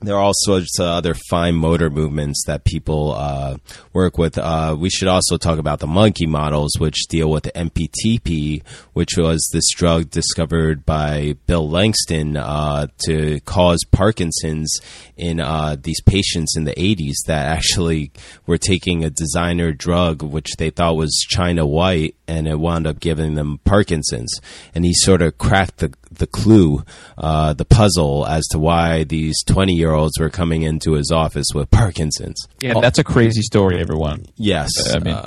there 0.00 0.16
are 0.16 0.20
all 0.20 0.32
sorts 0.34 0.78
of 0.78 0.86
other 0.86 1.14
fine 1.30 1.54
motor 1.54 1.88
movements 1.90 2.44
that 2.46 2.64
people 2.64 3.14
uh, 3.14 3.56
work 3.92 4.18
with. 4.18 4.36
Uh, 4.36 4.76
we 4.78 4.90
should 4.90 5.08
also 5.08 5.36
talk 5.36 5.58
about 5.58 5.78
the 5.78 5.86
monkey 5.86 6.26
models, 6.26 6.72
which 6.78 7.06
deal 7.08 7.30
with 7.30 7.44
the 7.44 7.52
MPTP, 7.52 8.62
which 8.92 9.16
was 9.16 9.48
this 9.52 9.70
drug 9.74 10.10
discovered 10.10 10.84
by 10.84 11.36
Bill 11.46 11.68
Langston 11.68 12.36
uh, 12.36 12.88
to 13.06 13.40
cause 13.40 13.80
Parkinson's 13.92 14.78
in 15.16 15.40
uh, 15.40 15.76
these 15.80 16.00
patients 16.02 16.56
in 16.56 16.64
the 16.64 16.74
80s 16.74 17.14
that 17.26 17.46
actually 17.46 18.10
were 18.46 18.58
taking 18.58 19.04
a 19.04 19.10
designer 19.10 19.72
drug, 19.72 20.22
which 20.22 20.56
they 20.58 20.70
thought 20.70 20.96
was 20.96 21.24
China 21.28 21.66
White, 21.66 22.16
and 22.26 22.48
it 22.48 22.58
wound 22.58 22.86
up 22.86 23.00
giving 23.00 23.34
them 23.34 23.60
Parkinson's. 23.64 24.40
And 24.74 24.84
he 24.84 24.92
sort 24.92 25.22
of 25.22 25.38
cracked 25.38 25.78
the 25.78 25.94
the 26.18 26.26
clue, 26.26 26.84
uh, 27.18 27.52
the 27.54 27.64
puzzle 27.64 28.26
as 28.26 28.44
to 28.50 28.58
why 28.58 29.04
these 29.04 29.42
20 29.46 29.74
year 29.74 29.92
olds 29.92 30.18
were 30.18 30.30
coming 30.30 30.62
into 30.62 30.92
his 30.92 31.10
office 31.10 31.46
with 31.54 31.70
Parkinson's. 31.70 32.36
Yeah, 32.60 32.80
that's 32.80 32.98
a 32.98 33.04
crazy 33.04 33.42
story, 33.42 33.80
everyone. 33.80 34.26
Yes. 34.36 34.70
I 34.94 34.98
mean- 34.98 35.18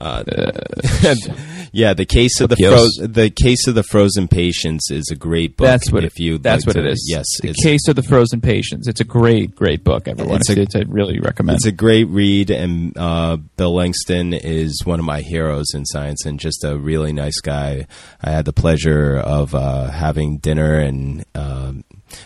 uh, 0.00 0.24
Uh, 0.26 0.52
yeah, 1.72 1.94
the 1.94 2.04
case 2.06 2.40
of 2.40 2.48
the 2.50 2.56
fro- 2.56 3.06
the 3.06 3.30
case 3.30 3.66
of 3.66 3.74
the 3.74 3.82
frozen 3.84 4.28
patients 4.28 4.90
is 4.90 5.08
a 5.10 5.16
great 5.16 5.56
book. 5.56 5.66
That's 5.66 5.90
what 5.92 6.04
if 6.04 6.18
you 6.18 6.38
That's 6.38 6.66
like 6.66 6.74
what 6.76 6.80
to- 6.82 6.88
it 6.88 6.92
is. 6.92 7.06
Yes, 7.10 7.24
the 7.42 7.54
case 7.62 7.88
of 7.88 7.96
the 7.96 8.02
frozen 8.02 8.40
patients. 8.40 8.88
It's 8.88 9.00
a 9.00 9.04
great, 9.04 9.54
great 9.54 9.84
book. 9.84 10.08
Everyone, 10.08 10.36
It's 10.36 10.50
it's, 10.50 10.74
a- 10.74 10.84
really 10.86 11.18
recommend. 11.20 11.56
It's 11.56 11.66
a 11.66 11.72
great 11.72 12.04
read, 12.08 12.50
and 12.50 12.96
uh, 12.96 13.36
Bill 13.56 13.74
Langston 13.74 14.32
is 14.32 14.82
one 14.84 14.98
of 14.98 15.04
my 15.04 15.20
heroes 15.20 15.66
in 15.74 15.84
science, 15.86 16.24
and 16.24 16.38
just 16.40 16.64
a 16.64 16.76
really 16.76 17.12
nice 17.12 17.40
guy. 17.40 17.86
I 18.22 18.30
had 18.30 18.44
the 18.44 18.52
pleasure 18.52 19.16
of 19.18 19.54
uh, 19.54 19.88
having 19.90 20.38
dinner 20.38 20.78
and 20.78 21.24
um 21.34 21.84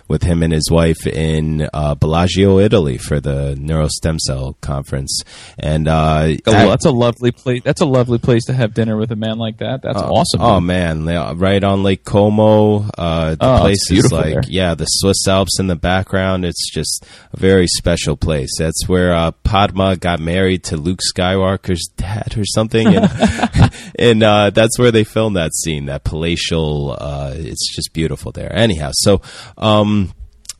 with 0.09 0.22
him 0.22 0.43
and 0.43 0.53
his 0.53 0.70
wife 0.70 1.07
in 1.07 1.68
uh, 1.72 1.95
Bellagio, 1.95 2.59
Italy, 2.59 2.99
for 2.99 3.20
the 3.20 3.55
Neurostem 3.59 4.18
Cell 4.18 4.57
conference, 4.61 5.20
and 5.59 5.89
uh, 5.89 6.28
Oh, 6.47 6.53
I- 6.53 6.66
that's 6.66 6.84
a 6.86 6.91
lovely 6.91 7.30
place. 7.32 7.62
That's 7.64 7.80
a 7.80 7.86
lovely 7.86 8.18
place 8.18 8.45
to 8.47 8.53
have 8.55 8.74
dinner 8.74 8.97
with 8.97 9.11
a 9.12 9.16
man 9.16 9.39
like 9.39 9.59
that. 9.59 9.82
That's 9.82 10.01
awesome. 10.01 10.41
Oh 10.41 10.61
man, 10.61 11.05
right 11.39 11.62
on 11.62 11.82
Lake 11.82 12.05
Como. 12.05 12.89
Uh, 12.97 13.34
the 13.34 13.39
Oh, 13.41 13.59
place 13.61 13.91
is 13.91 14.12
like 14.12 14.24
there. 14.34 14.43
yeah, 14.49 14.74
the 14.74 14.84
Swiss 14.86 15.26
Alps 15.28 15.59
in 15.61 15.66
the 15.66 15.76
background. 15.76 16.45
It's 16.45 16.70
just 16.72 17.07
a 17.32 17.36
very 17.39 17.66
special 17.66 18.16
place. 18.16 18.51
That's 18.59 18.89
where 18.89 19.12
uh, 19.14 19.30
Padma 19.45 19.97
got 19.97 20.20
married 20.20 20.64
to 20.64 20.76
Luke 20.76 21.01
Skywalker's 21.14 21.89
dad 21.97 22.36
or 22.36 22.45
something, 22.45 22.86
and, 22.95 23.11
and 23.99 24.22
uh, 24.22 24.51
that's 24.51 24.78
where 24.78 24.91
they 24.91 25.05
filmed 25.05 25.36
that 25.36 25.53
scene. 25.55 25.86
That 25.86 26.05
palatial. 26.05 26.97
Uh, 26.99 27.32
it's 27.36 27.74
just 27.74 27.93
beautiful 27.93 28.32
there. 28.32 28.55
Anyhow, 28.55 28.91
so. 28.93 29.20
Um, 29.57 29.78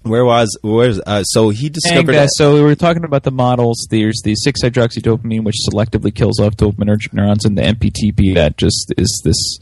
where 0.03 0.25
was 0.25 0.57
where's 0.63 1.01
uh, 1.07 1.23
so 1.25 1.51
he 1.51 1.69
discovered 1.69 2.13
guys, 2.13 2.31
so 2.37 2.55
we 2.55 2.63
were 2.63 2.75
talking 2.75 3.05
about 3.05 3.23
the 3.23 3.31
models. 3.31 3.87
There's 3.91 4.21
the 4.25 4.35
6-hydroxydopamine, 4.47 5.45
which 5.45 5.57
selectively 5.71 6.15
kills 6.15 6.41
off 6.41 6.57
dopaminergic 6.57 7.13
neurons, 7.13 7.45
and 7.45 7.57
the 7.57 7.63
MPTP 7.63 8.35
that 8.35 8.57
just 8.57 8.93
is 8.97 9.21
this 9.25 9.59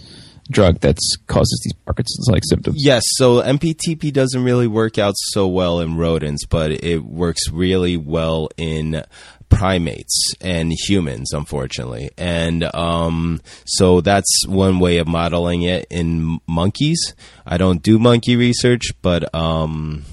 drug 0.50 0.80
that 0.80 0.98
causes 1.26 1.60
these 1.64 1.72
Parkinson's-like 1.84 2.42
symptoms. 2.48 2.76
Yes, 2.78 3.02
so 3.16 3.42
MPTP 3.42 4.12
doesn't 4.12 4.44
really 4.44 4.66
work 4.66 4.98
out 4.98 5.14
so 5.16 5.46
well 5.48 5.80
in 5.80 5.96
rodents, 5.96 6.46
but 6.46 6.70
it 6.70 7.04
works 7.04 7.50
really 7.50 7.96
well 7.96 8.48
in 8.56 9.02
primates 9.48 10.34
and 10.40 10.72
humans, 10.72 11.32
unfortunately. 11.32 12.10
And 12.18 12.64
um, 12.74 13.40
so 13.64 14.00
that's 14.00 14.46
one 14.46 14.78
way 14.78 14.98
of 14.98 15.06
modeling 15.06 15.62
it 15.62 15.86
in 15.90 16.40
monkeys. 16.46 17.14
I 17.46 17.56
don't 17.56 17.82
do 17.82 17.98
monkey 17.98 18.36
research, 18.36 18.90
but 19.02 19.34
um, 19.34 20.04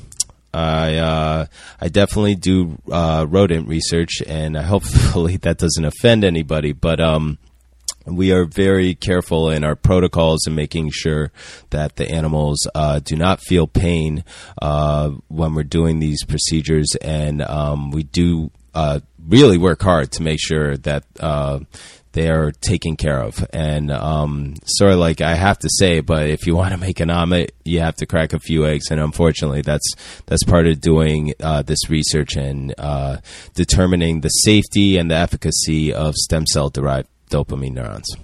I 0.53 0.97
uh, 0.97 1.45
I 1.81 1.87
definitely 1.89 2.35
do 2.35 2.77
uh, 2.91 3.25
rodent 3.27 3.67
research, 3.67 4.21
and 4.25 4.55
hopefully 4.73 5.37
that 5.37 5.57
doesn't 5.57 5.85
offend 5.85 6.23
anybody. 6.23 6.73
But 6.73 6.99
um, 6.99 7.37
we 8.05 8.31
are 8.31 8.45
very 8.45 8.95
careful 8.95 9.49
in 9.49 9.63
our 9.63 9.75
protocols 9.75 10.45
and 10.45 10.55
making 10.55 10.91
sure 10.91 11.31
that 11.71 11.95
the 11.95 12.09
animals 12.09 12.67
uh, 12.75 12.99
do 12.99 13.15
not 13.15 13.39
feel 13.41 13.65
pain 13.65 14.23
uh, 14.61 15.09
when 15.27 15.55
we're 15.55 15.63
doing 15.63 15.99
these 15.99 16.23
procedures, 16.25 16.95
and 17.01 17.41
um, 17.41 17.91
we 17.91 18.03
do 18.03 18.51
uh, 18.73 18.99
really 19.27 19.57
work 19.57 19.81
hard 19.81 20.11
to 20.13 20.23
make 20.23 20.39
sure 20.41 20.77
that. 20.77 21.03
Uh, 21.19 21.59
they 22.13 22.29
are 22.29 22.51
taken 22.51 22.95
care 22.95 23.19
of, 23.19 23.43
and 23.51 23.89
um, 23.91 24.53
sort 24.65 24.93
of 24.93 24.99
like 24.99 25.19
I 25.19 25.33
have 25.33 25.57
to 25.59 25.69
say, 25.79 25.99
but 25.99 26.29
if 26.29 26.45
you 26.45 26.55
want 26.55 26.71
to 26.71 26.79
make 26.79 26.99
an 26.99 27.09
omelet, 27.09 27.55
you 27.65 27.79
have 27.79 27.95
to 27.95 28.05
crack 28.05 28.33
a 28.33 28.39
few 28.39 28.65
eggs, 28.65 28.91
and 28.91 28.99
unfortunately, 29.01 29.63
that's 29.63 29.95
that's 30.27 30.43
part 30.43 30.67
of 30.67 30.79
doing 30.79 31.33
uh, 31.41 31.63
this 31.63 31.89
research 31.89 32.35
and 32.35 32.73
uh, 32.77 33.17
determining 33.55 34.21
the 34.21 34.29
safety 34.29 34.97
and 34.97 35.09
the 35.09 35.15
efficacy 35.15 35.91
of 35.91 36.13
stem 36.13 36.45
cell 36.45 36.69
derived 36.69 37.09
dopamine 37.31 37.73
neurons. 37.73 38.15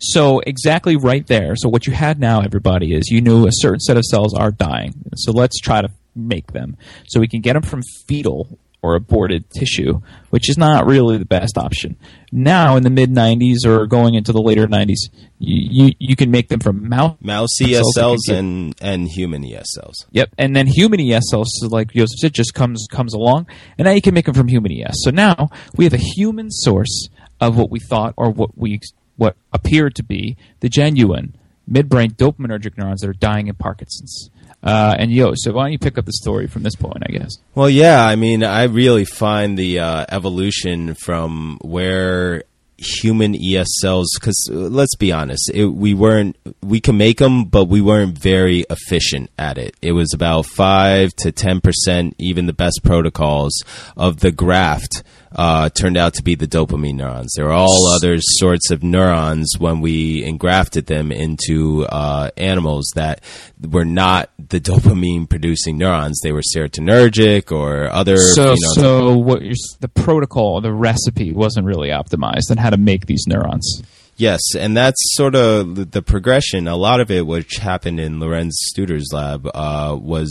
So 0.00 0.40
exactly 0.40 0.96
right 0.96 1.24
there. 1.26 1.54
So 1.54 1.68
what 1.68 1.86
you 1.86 1.92
had 1.92 2.18
now, 2.18 2.40
everybody, 2.40 2.92
is 2.92 3.08
you 3.08 3.20
knew 3.20 3.46
a 3.46 3.52
certain 3.52 3.78
set 3.78 3.96
of 3.96 4.04
cells 4.04 4.34
are 4.34 4.50
dying. 4.50 4.94
So 5.14 5.30
let's 5.30 5.60
try 5.60 5.80
to 5.80 5.90
make 6.16 6.52
them. 6.52 6.76
So 7.06 7.20
we 7.20 7.28
can 7.28 7.40
get 7.40 7.52
them 7.52 7.62
from 7.62 7.82
fetal 8.08 8.58
or 8.82 8.96
aborted 8.96 9.48
tissue, 9.50 10.00
which 10.30 10.50
is 10.50 10.58
not 10.58 10.86
really 10.86 11.16
the 11.16 11.24
best 11.24 11.56
option. 11.56 11.96
Now, 12.32 12.76
in 12.76 12.82
the 12.82 12.90
mid 12.90 13.10
90s 13.10 13.64
or 13.64 13.86
going 13.86 14.14
into 14.14 14.32
the 14.32 14.42
later 14.42 14.66
90s, 14.66 15.08
you, 15.38 15.86
you, 15.86 15.92
you 15.98 16.16
can 16.16 16.30
make 16.30 16.48
them 16.48 16.58
from 16.58 16.88
mouse. 16.88 17.16
Mouse 17.20 17.60
ES 17.62 17.84
cells 17.94 18.28
and, 18.28 18.74
and 18.82 19.08
human 19.08 19.44
ES 19.44 19.66
cells. 19.74 20.06
Yep, 20.10 20.34
and 20.36 20.56
then 20.56 20.66
human 20.66 21.00
ES 21.00 21.30
cells, 21.30 21.48
like 21.62 21.92
Joseph 21.92 22.18
said, 22.18 22.34
just 22.34 22.54
comes 22.54 22.86
comes 22.90 23.14
along, 23.14 23.46
and 23.78 23.86
now 23.86 23.92
you 23.92 24.02
can 24.02 24.14
make 24.14 24.26
them 24.26 24.34
from 24.34 24.48
human 24.48 24.72
ES. 24.72 24.96
So 25.04 25.10
now 25.10 25.48
we 25.76 25.84
have 25.84 25.94
a 25.94 25.98
human 26.16 26.50
source 26.50 27.08
of 27.40 27.56
what 27.56 27.70
we 27.70 27.78
thought 27.78 28.14
or 28.16 28.30
what 28.30 28.58
we 28.58 28.80
what 29.16 29.36
appeared 29.52 29.94
to 29.94 30.02
be 30.02 30.36
the 30.60 30.68
genuine 30.68 31.36
midbrain 31.70 32.12
dopaminergic 32.14 32.76
neurons 32.76 33.00
that 33.00 33.08
are 33.08 33.14
dying 33.14 33.46
in 33.46 33.54
Parkinson's. 33.54 34.30
Uh, 34.62 34.94
and 34.98 35.10
yo, 35.10 35.32
so 35.34 35.52
why 35.52 35.64
don't 35.64 35.72
you 35.72 35.78
pick 35.78 35.98
up 35.98 36.06
the 36.06 36.12
story 36.12 36.46
from 36.46 36.62
this 36.62 36.76
point? 36.76 37.02
I 37.02 37.12
guess. 37.12 37.32
Well, 37.54 37.70
yeah, 37.70 38.04
I 38.04 38.16
mean, 38.16 38.44
I 38.44 38.64
really 38.64 39.04
find 39.04 39.58
the 39.58 39.80
uh, 39.80 40.06
evolution 40.08 40.94
from 40.94 41.58
where 41.62 42.44
human 42.82 43.34
ES 43.34 43.68
cells, 43.80 44.08
because 44.14 44.36
let's 44.50 44.96
be 44.96 45.12
honest, 45.12 45.50
it, 45.54 45.66
we 45.66 45.94
weren't, 45.94 46.36
we 46.62 46.80
can 46.80 46.96
make 46.96 47.18
them, 47.18 47.44
but 47.44 47.66
we 47.66 47.80
weren't 47.80 48.18
very 48.18 48.64
efficient 48.70 49.30
at 49.38 49.58
it. 49.58 49.76
It 49.82 49.92
was 49.92 50.12
about 50.12 50.46
5 50.46 51.10
to 51.18 51.32
10%, 51.32 52.14
even 52.18 52.46
the 52.46 52.52
best 52.52 52.80
protocols 52.82 53.62
of 53.96 54.20
the 54.20 54.32
graft. 54.32 55.02
Uh, 55.34 55.68
turned 55.70 55.96
out 55.96 56.14
to 56.14 56.22
be 56.22 56.34
the 56.34 56.46
dopamine 56.46 56.96
neurons. 56.96 57.32
There 57.36 57.46
were 57.46 57.52
all 57.52 57.86
other 57.88 58.16
sorts 58.20 58.70
of 58.70 58.82
neurons 58.82 59.54
when 59.58 59.80
we 59.80 60.24
engrafted 60.24 60.86
them 60.86 61.10
into 61.10 61.86
uh, 61.86 62.30
animals 62.36 62.92
that 62.94 63.22
were 63.60 63.84
not 63.84 64.30
the 64.38 64.60
dopamine 64.72 65.28
producing 65.28 65.78
neurons. 65.78 66.20
They 66.22 66.32
were 66.32 66.42
serotonergic 66.42 67.52
or 67.52 67.90
other. 67.90 68.16
So, 68.16 68.52
you 68.52 68.58
know, 68.76 68.82
so 68.82 69.16
what 69.16 69.42
the 69.80 69.88
protocol, 69.88 70.60
the 70.60 70.72
recipe 70.72 71.32
wasn't 71.32 71.66
really 71.66 71.88
optimized 71.88 72.50
on 72.50 72.56
how 72.56 72.70
to 72.70 72.76
make 72.76 73.06
these 73.06 73.24
neurons. 73.26 73.82
Yes, 74.22 74.54
and 74.56 74.76
that's 74.76 75.00
sort 75.16 75.34
of 75.34 75.90
the- 75.90 76.00
progression. 76.00 76.68
A 76.68 76.76
lot 76.76 77.00
of 77.00 77.10
it, 77.10 77.26
which 77.26 77.56
happened 77.56 77.98
in 77.98 78.20
Lorenz 78.20 78.56
Studer's 78.70 79.08
lab, 79.12 79.48
uh, 79.52 79.98
was 80.00 80.30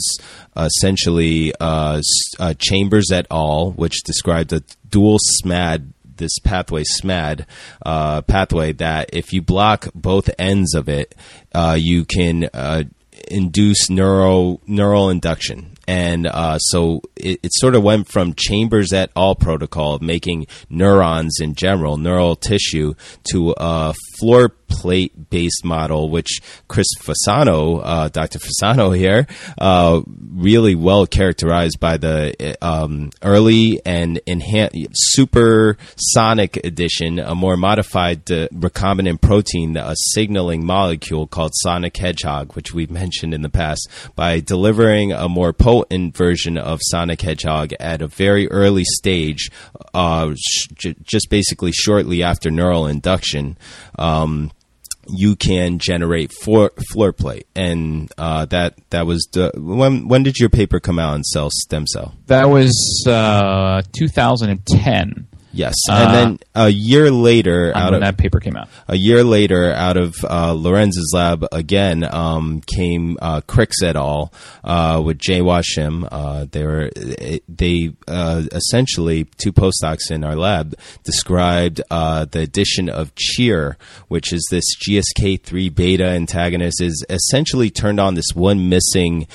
essentially 0.56 1.54
uh, 1.60 2.02
uh, 2.40 2.54
Chambers 2.58 3.12
et 3.12 3.28
al., 3.30 3.72
which 3.72 4.02
described 4.06 4.54
a 4.54 4.64
dual 4.88 5.18
SMAD. 5.44 5.92
This 6.16 6.40
pathway 6.40 6.84
SMAD 7.02 7.46
uh, 7.86 8.22
pathway 8.22 8.72
that 8.74 9.10
if 9.12 9.34
you 9.34 9.42
block 9.42 9.90
both 9.94 10.30
ends 10.40 10.74
of 10.74 10.88
it, 10.88 11.14
uh, 11.54 11.76
you 11.78 12.06
can 12.06 12.48
uh, 12.54 12.84
induce 13.28 13.90
neural 13.90 14.62
neural 14.68 15.10
induction. 15.10 15.71
And 15.92 16.26
uh, 16.26 16.58
so 16.58 17.02
it, 17.18 17.42
it 17.44 17.52
sort 17.56 17.76
of 17.76 17.84
went 17.84 18.08
from 18.08 18.34
Chambers 18.34 18.94
et 18.94 19.12
al. 19.14 19.36
protocol 19.36 19.96
of 19.96 20.02
making 20.02 20.48
neurons 20.70 21.40
in 21.42 21.54
general, 21.54 21.98
neural 21.98 22.38
tissue, 22.38 22.94
to 23.32 23.54
a 23.58 23.94
floor 24.22 24.50
plate 24.72 25.30
based 25.30 25.64
model, 25.66 26.10
which 26.10 26.42
Chris 26.68 26.88
Fasano, 27.00 27.82
uh, 27.84 28.08
Dr. 28.10 28.40
Fasano 28.40 28.96
here, 28.96 29.28
uh, 29.58 30.02
really 30.34 30.76
well 30.76 31.06
characterized 31.06 31.80
by 31.80 31.98
the 31.98 32.58
um, 32.62 33.12
early 33.22 33.82
and 33.86 34.20
enhanced 34.26 34.76
supersonic 34.94 36.58
edition, 36.66 37.20
a 37.20 37.36
more 37.36 37.58
modified 37.58 38.32
uh, 38.32 38.48
recombinant 38.50 39.22
protein, 39.22 39.76
a 39.78 39.94
signaling 40.14 40.66
molecule 40.66 41.28
called 41.28 41.52
Sonic 41.56 41.98
Hedgehog, 41.98 42.56
which 42.56 42.74
we've 42.74 42.92
mentioned 42.92 43.34
in 43.34 43.42
the 43.42 43.50
past, 43.50 43.88
by 44.16 44.40
delivering 44.40 45.12
a 45.12 45.28
more 45.28 45.54
potent 45.54 46.16
version 46.16 46.58
of 46.58 46.80
Sonic 46.84 47.22
Hedgehog 47.22 47.74
at 47.80 48.02
a 48.02 48.08
very 48.08 48.50
early 48.50 48.86
stage, 48.86 49.52
uh, 49.94 50.34
sh- 50.38 50.94
just 51.04 51.30
basically 51.30 51.72
shortly 51.72 52.24
after 52.24 52.50
neural 52.50 52.88
induction. 52.88 53.58
Um, 54.12 54.52
you 55.08 55.36
can 55.36 55.80
generate 55.80 56.32
floor, 56.32 56.72
floor 56.92 57.12
plate, 57.12 57.48
and 57.56 58.12
uh, 58.18 58.46
that 58.46 58.76
that 58.92 59.06
was 59.06 59.28
the, 59.34 59.52
when 59.56 60.08
when 60.08 60.24
did 60.24 60.38
your 60.38 60.50
paper 60.50 60.80
come 60.80 61.00
out 61.00 61.14
on 61.14 61.24
cell 61.24 61.50
stem 61.52 61.88
cell? 61.88 62.14
That 62.28 62.50
was 62.50 63.06
uh, 63.08 63.82
2010 63.94 65.28
Yes, 65.54 65.76
Uh, 65.90 65.94
and 65.94 66.14
then 66.16 66.40
a 66.56 66.70
year 66.70 67.12
later, 67.12 67.72
out 67.76 67.86
when 67.92 67.96
of 67.96 68.02
that 68.02 68.18
paper 68.18 68.40
came 68.40 68.56
out. 68.56 68.70
a 68.88 68.96
year 68.96 69.24
later, 69.24 69.72
out 69.74 69.98
of 69.98 70.16
uh, 70.24 70.54
Lorenz's 70.54 71.12
lab 71.14 71.46
again 71.52 72.04
um, 72.04 72.62
came 72.62 73.18
uh, 73.22 73.42
Cricks 73.42 73.82
et 73.84 73.96
al. 73.96 74.32
Uh, 74.64 75.02
with 75.04 75.18
Jay 75.18 75.40
Washim. 75.40 76.08
Uh, 76.12 76.46
they 76.52 76.64
were 76.64 76.90
they 77.50 77.92
uh, 78.08 78.44
essentially 78.52 79.26
two 79.38 79.52
postdocs 79.52 80.10
in 80.12 80.24
our 80.24 80.36
lab 80.36 80.76
described 81.04 81.82
uh, 81.90 82.26
the 82.26 82.40
addition 82.42 82.88
of 82.88 83.14
Cheer, 83.16 83.78
which 84.08 84.32
is 84.32 84.48
this 84.52 84.64
GSK3 84.88 85.74
beta 85.74 86.06
antagonist, 86.06 86.82
is 86.82 87.04
essentially 87.10 87.70
turned 87.70 88.00
on 88.00 88.14
this 88.14 88.34
one 88.36 88.70
missing 88.70 89.28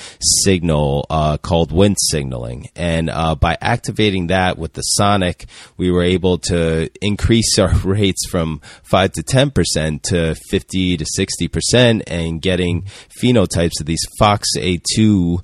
signal 0.43 1.05
uh, 1.09 1.37
called 1.37 1.71
wind 1.71 1.97
signaling, 1.99 2.69
and 2.75 3.09
uh, 3.09 3.35
by 3.35 3.57
activating 3.61 4.27
that 4.27 4.57
with 4.57 4.73
the 4.73 4.81
sonic, 4.81 5.45
we 5.77 5.91
were 5.91 6.06
able 6.07 6.37
to 6.39 6.89
increase 7.01 7.57
our 7.59 7.75
rates 7.83 8.27
from 8.29 8.61
5 8.83 9.11
to 9.13 9.23
10% 9.23 10.01
to 10.03 10.35
50 10.49 10.97
to 10.97 11.05
60% 11.05 12.03
and 12.07 12.41
getting 12.41 12.83
phenotypes 13.21 13.79
of 13.79 13.85
these 13.85 14.05
FOXA2 14.19 15.43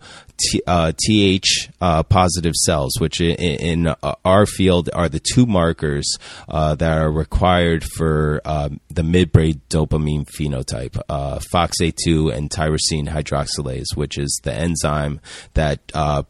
T, 0.52 0.62
uh, 0.68 0.92
Th 0.98 1.44
uh, 1.82 2.04
positive 2.04 2.54
cells, 2.56 2.94
which 3.00 3.22
in, 3.22 3.36
in 3.36 3.88
uh, 3.88 4.16
our 4.26 4.46
field 4.46 4.90
are 4.94 5.10
the 5.10 5.20
two 5.20 5.46
markers 5.46 6.18
uh, 6.50 6.76
that 6.76 6.98
are 6.98 7.12
required 7.12 7.84
for 7.84 8.42
um, 8.46 8.80
the 8.90 9.02
midbrain 9.02 9.60
dopamine 9.70 10.26
phenotype, 10.26 11.00
uh, 11.10 11.40
FOXA2 11.54 12.34
and 12.34 12.50
tyrosine 12.50 13.08
hydroxylase, 13.10 13.96
which 13.96 14.18
is 14.18 14.40
the 14.44 14.54
enzyme 14.54 15.20
that 15.54 15.80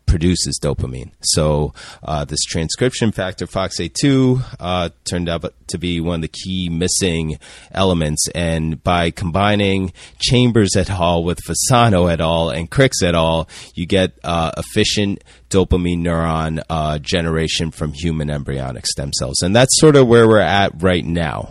produces 0.05 0.59
dopamine. 0.61 1.11
So 1.21 1.73
this 2.27 2.43
transcription 2.43 3.11
factor 3.11 3.47
FOXA2 3.47 4.91
turned 5.05 5.29
out 5.29 5.53
to 5.67 5.77
be 5.77 5.99
one 5.99 6.15
of 6.15 6.21
the 6.21 6.27
key 6.27 6.69
missing 6.69 7.37
elements, 7.71 8.27
and 8.35 8.81
by 8.83 9.11
combining 9.11 9.93
Chambers 10.19 10.75
et 10.75 10.89
al. 10.89 11.23
with 11.23 11.39
Fasano 11.47 12.11
et 12.11 12.21
al. 12.21 12.49
and 12.49 12.69
Crix 12.69 13.01
et 13.03 13.15
al., 13.15 13.47
you 13.73 13.85
get 13.85 14.02
uh, 14.23 14.51
efficient 14.57 15.23
dopamine 15.49 15.99
neuron 15.99 16.61
uh, 16.69 16.99
generation 16.99 17.71
from 17.71 17.93
human 17.93 18.29
embryonic 18.29 18.85
stem 18.85 19.11
cells, 19.13 19.41
and 19.41 19.55
that's 19.55 19.79
sort 19.79 19.95
of 19.95 20.07
where 20.07 20.27
we're 20.27 20.39
at 20.39 20.81
right 20.81 21.05
now. 21.05 21.49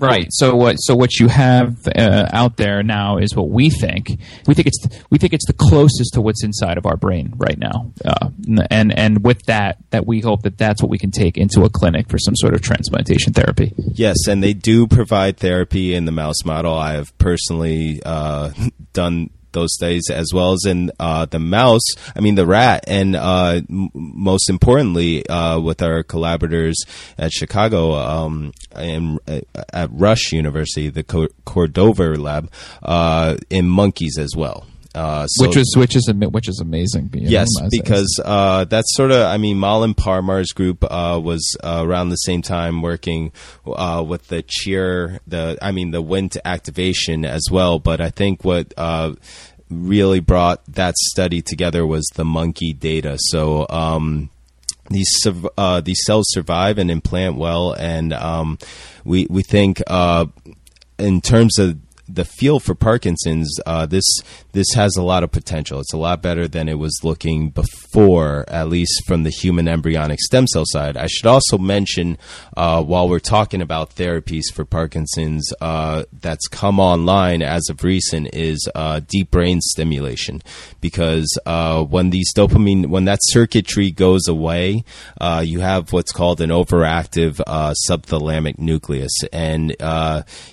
Right. 0.00 0.28
So 0.30 0.54
what? 0.54 0.76
So 0.76 0.94
what 0.94 1.18
you 1.18 1.28
have 1.28 1.76
uh, 1.88 2.26
out 2.32 2.56
there 2.56 2.82
now 2.82 3.18
is 3.18 3.34
what 3.34 3.48
we 3.50 3.70
think. 3.70 4.18
We 4.46 4.54
think 4.54 4.68
it's 4.68 4.86
we 5.10 5.18
think 5.18 5.32
it's 5.32 5.46
the 5.46 5.54
closest 5.54 6.14
to 6.14 6.20
what's 6.20 6.44
inside 6.44 6.78
of 6.78 6.86
our 6.86 6.96
brain 6.96 7.32
right 7.36 7.58
now, 7.58 7.92
uh, 8.04 8.28
and 8.70 8.96
and 8.96 9.24
with 9.24 9.42
that, 9.46 9.78
that 9.90 10.06
we 10.06 10.20
hope 10.20 10.42
that 10.42 10.56
that's 10.56 10.82
what 10.82 10.90
we 10.90 10.98
can 10.98 11.10
take 11.10 11.36
into 11.36 11.64
a 11.64 11.70
clinic 11.70 12.08
for 12.08 12.18
some 12.18 12.36
sort 12.36 12.54
of 12.54 12.62
transplantation 12.62 13.32
therapy. 13.32 13.74
Yes, 13.76 14.28
and 14.28 14.42
they 14.42 14.52
do 14.54 14.86
provide 14.86 15.38
therapy 15.38 15.94
in 15.94 16.04
the 16.04 16.12
mouse 16.12 16.44
model. 16.44 16.74
I 16.74 16.92
have 16.92 17.16
personally 17.18 18.00
uh, 18.04 18.52
done 18.92 19.30
those 19.52 19.74
studies 19.74 20.10
as 20.10 20.30
well 20.32 20.52
as 20.52 20.64
in 20.66 20.90
uh, 20.98 21.24
the 21.26 21.38
mouse, 21.38 21.86
I 22.14 22.20
mean 22.20 22.34
the 22.34 22.46
rat, 22.46 22.84
and 22.86 23.16
uh, 23.16 23.60
m- 23.68 23.90
most 23.94 24.50
importantly 24.50 25.26
uh, 25.28 25.60
with 25.60 25.82
our 25.82 26.02
collaborators 26.02 26.82
at 27.16 27.32
Chicago 27.32 27.94
um, 27.94 28.52
and 28.72 29.18
uh, 29.26 29.40
at 29.72 29.90
Rush 29.92 30.32
University, 30.32 30.88
the 30.88 31.28
Cordova 31.44 32.14
lab, 32.14 32.50
uh, 32.82 33.36
in 33.50 33.68
monkeys 33.68 34.18
as 34.18 34.34
well. 34.36 34.66
Uh, 34.98 35.26
so 35.28 35.46
which 35.46 35.56
is 35.56 35.74
which 35.76 35.94
is 35.94 36.12
which 36.12 36.48
is 36.48 36.58
amazing. 36.60 37.08
Yes, 37.12 37.46
because 37.70 38.20
uh, 38.24 38.64
that's 38.64 38.92
sort 38.96 39.12
of 39.12 39.26
I 39.26 39.36
mean 39.36 39.60
Malin 39.60 39.94
Parmar's 39.94 40.50
group 40.50 40.82
uh, 40.82 41.20
was 41.22 41.56
uh, 41.62 41.82
around 41.86 42.08
the 42.08 42.16
same 42.16 42.42
time 42.42 42.82
working 42.82 43.30
uh, 43.64 44.04
with 44.06 44.26
the 44.26 44.42
cheer 44.42 45.20
the 45.24 45.56
I 45.62 45.70
mean 45.70 45.92
the 45.92 46.02
Wnt 46.02 46.36
activation 46.44 47.24
as 47.24 47.44
well. 47.48 47.78
But 47.78 48.00
I 48.00 48.10
think 48.10 48.44
what 48.44 48.74
uh, 48.76 49.14
really 49.70 50.18
brought 50.18 50.64
that 50.66 50.96
study 50.96 51.42
together 51.42 51.86
was 51.86 52.04
the 52.16 52.24
monkey 52.24 52.72
data. 52.72 53.18
So. 53.20 53.66
Um, 53.70 54.30
these 54.90 55.10
uh, 55.58 55.82
these 55.82 55.98
cells 56.06 56.24
survive 56.30 56.78
and 56.78 56.90
implant 56.90 57.36
well, 57.36 57.74
and 57.74 58.14
um, 58.14 58.56
we 59.04 59.26
we 59.28 59.42
think 59.42 59.82
uh, 59.86 60.24
in 60.98 61.20
terms 61.20 61.58
of 61.58 61.78
the 62.08 62.24
feel 62.24 62.60
for 62.60 62.74
Parkinson's, 62.74 63.48
uh, 63.66 63.86
this 63.86 64.04
this 64.52 64.66
has 64.74 64.96
a 64.96 65.02
lot 65.02 65.22
of 65.22 65.30
potential. 65.30 65.80
It's 65.80 65.92
a 65.92 65.98
lot 65.98 66.22
better 66.22 66.48
than 66.48 66.68
it 66.68 66.78
was 66.78 67.00
looking 67.02 67.50
before, 67.92 68.44
at 68.48 68.68
least 68.68 69.02
from 69.06 69.22
the 69.22 69.30
human 69.30 69.68
embryonic 69.68 70.20
stem 70.20 70.46
cell 70.46 70.64
side. 70.66 70.96
I 70.96 71.06
should 71.06 71.26
also 71.26 71.58
mention, 71.58 72.18
uh, 72.56 72.82
while 72.82 73.08
we're 73.08 73.18
talking 73.18 73.62
about 73.62 73.94
therapies 73.94 74.44
for 74.52 74.64
Parkinson's, 74.64 75.52
uh, 75.60 76.04
that's 76.12 76.46
come 76.48 76.80
online 76.80 77.42
as 77.42 77.68
of 77.68 77.84
recent 77.84 78.34
is 78.34 78.68
uh, 78.74 79.00
deep 79.06 79.30
brain 79.30 79.60
stimulation, 79.60 80.42
because 80.80 81.38
uh, 81.46 81.82
when 81.82 82.10
these 82.10 82.32
dopamine, 82.34 82.86
when 82.86 83.04
that 83.06 83.20
circuitry 83.22 83.90
goes 83.90 84.28
away, 84.28 84.84
uh, 85.20 85.42
you 85.44 85.60
have 85.60 85.92
what's 85.92 86.12
called 86.12 86.40
an 86.40 86.50
overactive 86.50 87.36
subthalamic 87.88 88.58
nucleus, 88.58 89.12
and 89.32 89.74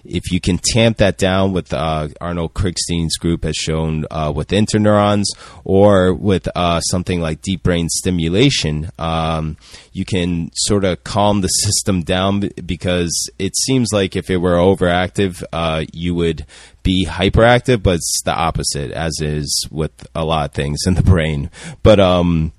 if 0.04 0.32
you 0.32 0.40
can 0.40 0.58
tamp 0.58 0.98
that 0.98 1.18
down 1.18 1.54
with 1.54 1.74
uh, 1.74 2.08
Arnold 2.22 2.54
Krickstein's 2.54 3.18
group 3.18 3.44
has 3.44 3.56
shown 3.56 4.06
uh, 4.12 4.32
with 4.36 4.50
interneurons 4.50 5.26
or 5.64 6.14
with 6.14 6.48
uh, 6.56 6.80
something 6.80 7.20
like 7.26 7.42
deep 7.42 7.64
brain 7.64 7.90
stimulation, 7.90 8.90
um, 9.00 9.58
you 9.92 10.06
can 10.06 10.52
sort 10.54 10.84
of 10.84 11.04
calm 11.04 11.42
the 11.42 11.48
system 11.48 12.02
down 12.04 12.50
because 12.66 13.30
it 13.40 13.58
seems 13.58 13.90
like 13.92 14.16
if 14.16 14.30
it 14.30 14.38
were 14.38 14.56
overactive, 14.56 15.44
uh, 15.52 15.84
you 15.92 16.14
would 16.16 16.46
be 16.84 17.06
hyperactive, 17.06 17.82
but 17.82 17.96
it's 17.96 18.22
the 18.24 18.34
opposite, 18.34 18.92
as 18.92 19.14
is 19.20 19.68
with 19.72 20.08
a 20.14 20.24
lot 20.24 20.50
of 20.50 20.56
things 20.56 20.80
in 20.86 20.94
the 20.94 21.02
brain. 21.02 21.50
But 21.82 22.00
um, 22.00 22.54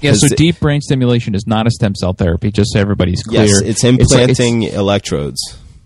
yeah, 0.00 0.14
so 0.14 0.28
deep 0.28 0.60
brain 0.60 0.80
stimulation 0.80 1.34
is 1.34 1.46
not 1.46 1.66
a 1.66 1.70
stem 1.70 1.94
cell 1.94 2.12
therapy, 2.12 2.50
just 2.50 2.72
so 2.72 2.80
everybody's 2.80 3.22
clear. 3.22 3.46
Yes, 3.46 3.60
it's 3.62 3.84
implanting 3.84 4.64
it's, 4.64 4.72
it's, 4.72 4.78
electrodes. 4.78 5.40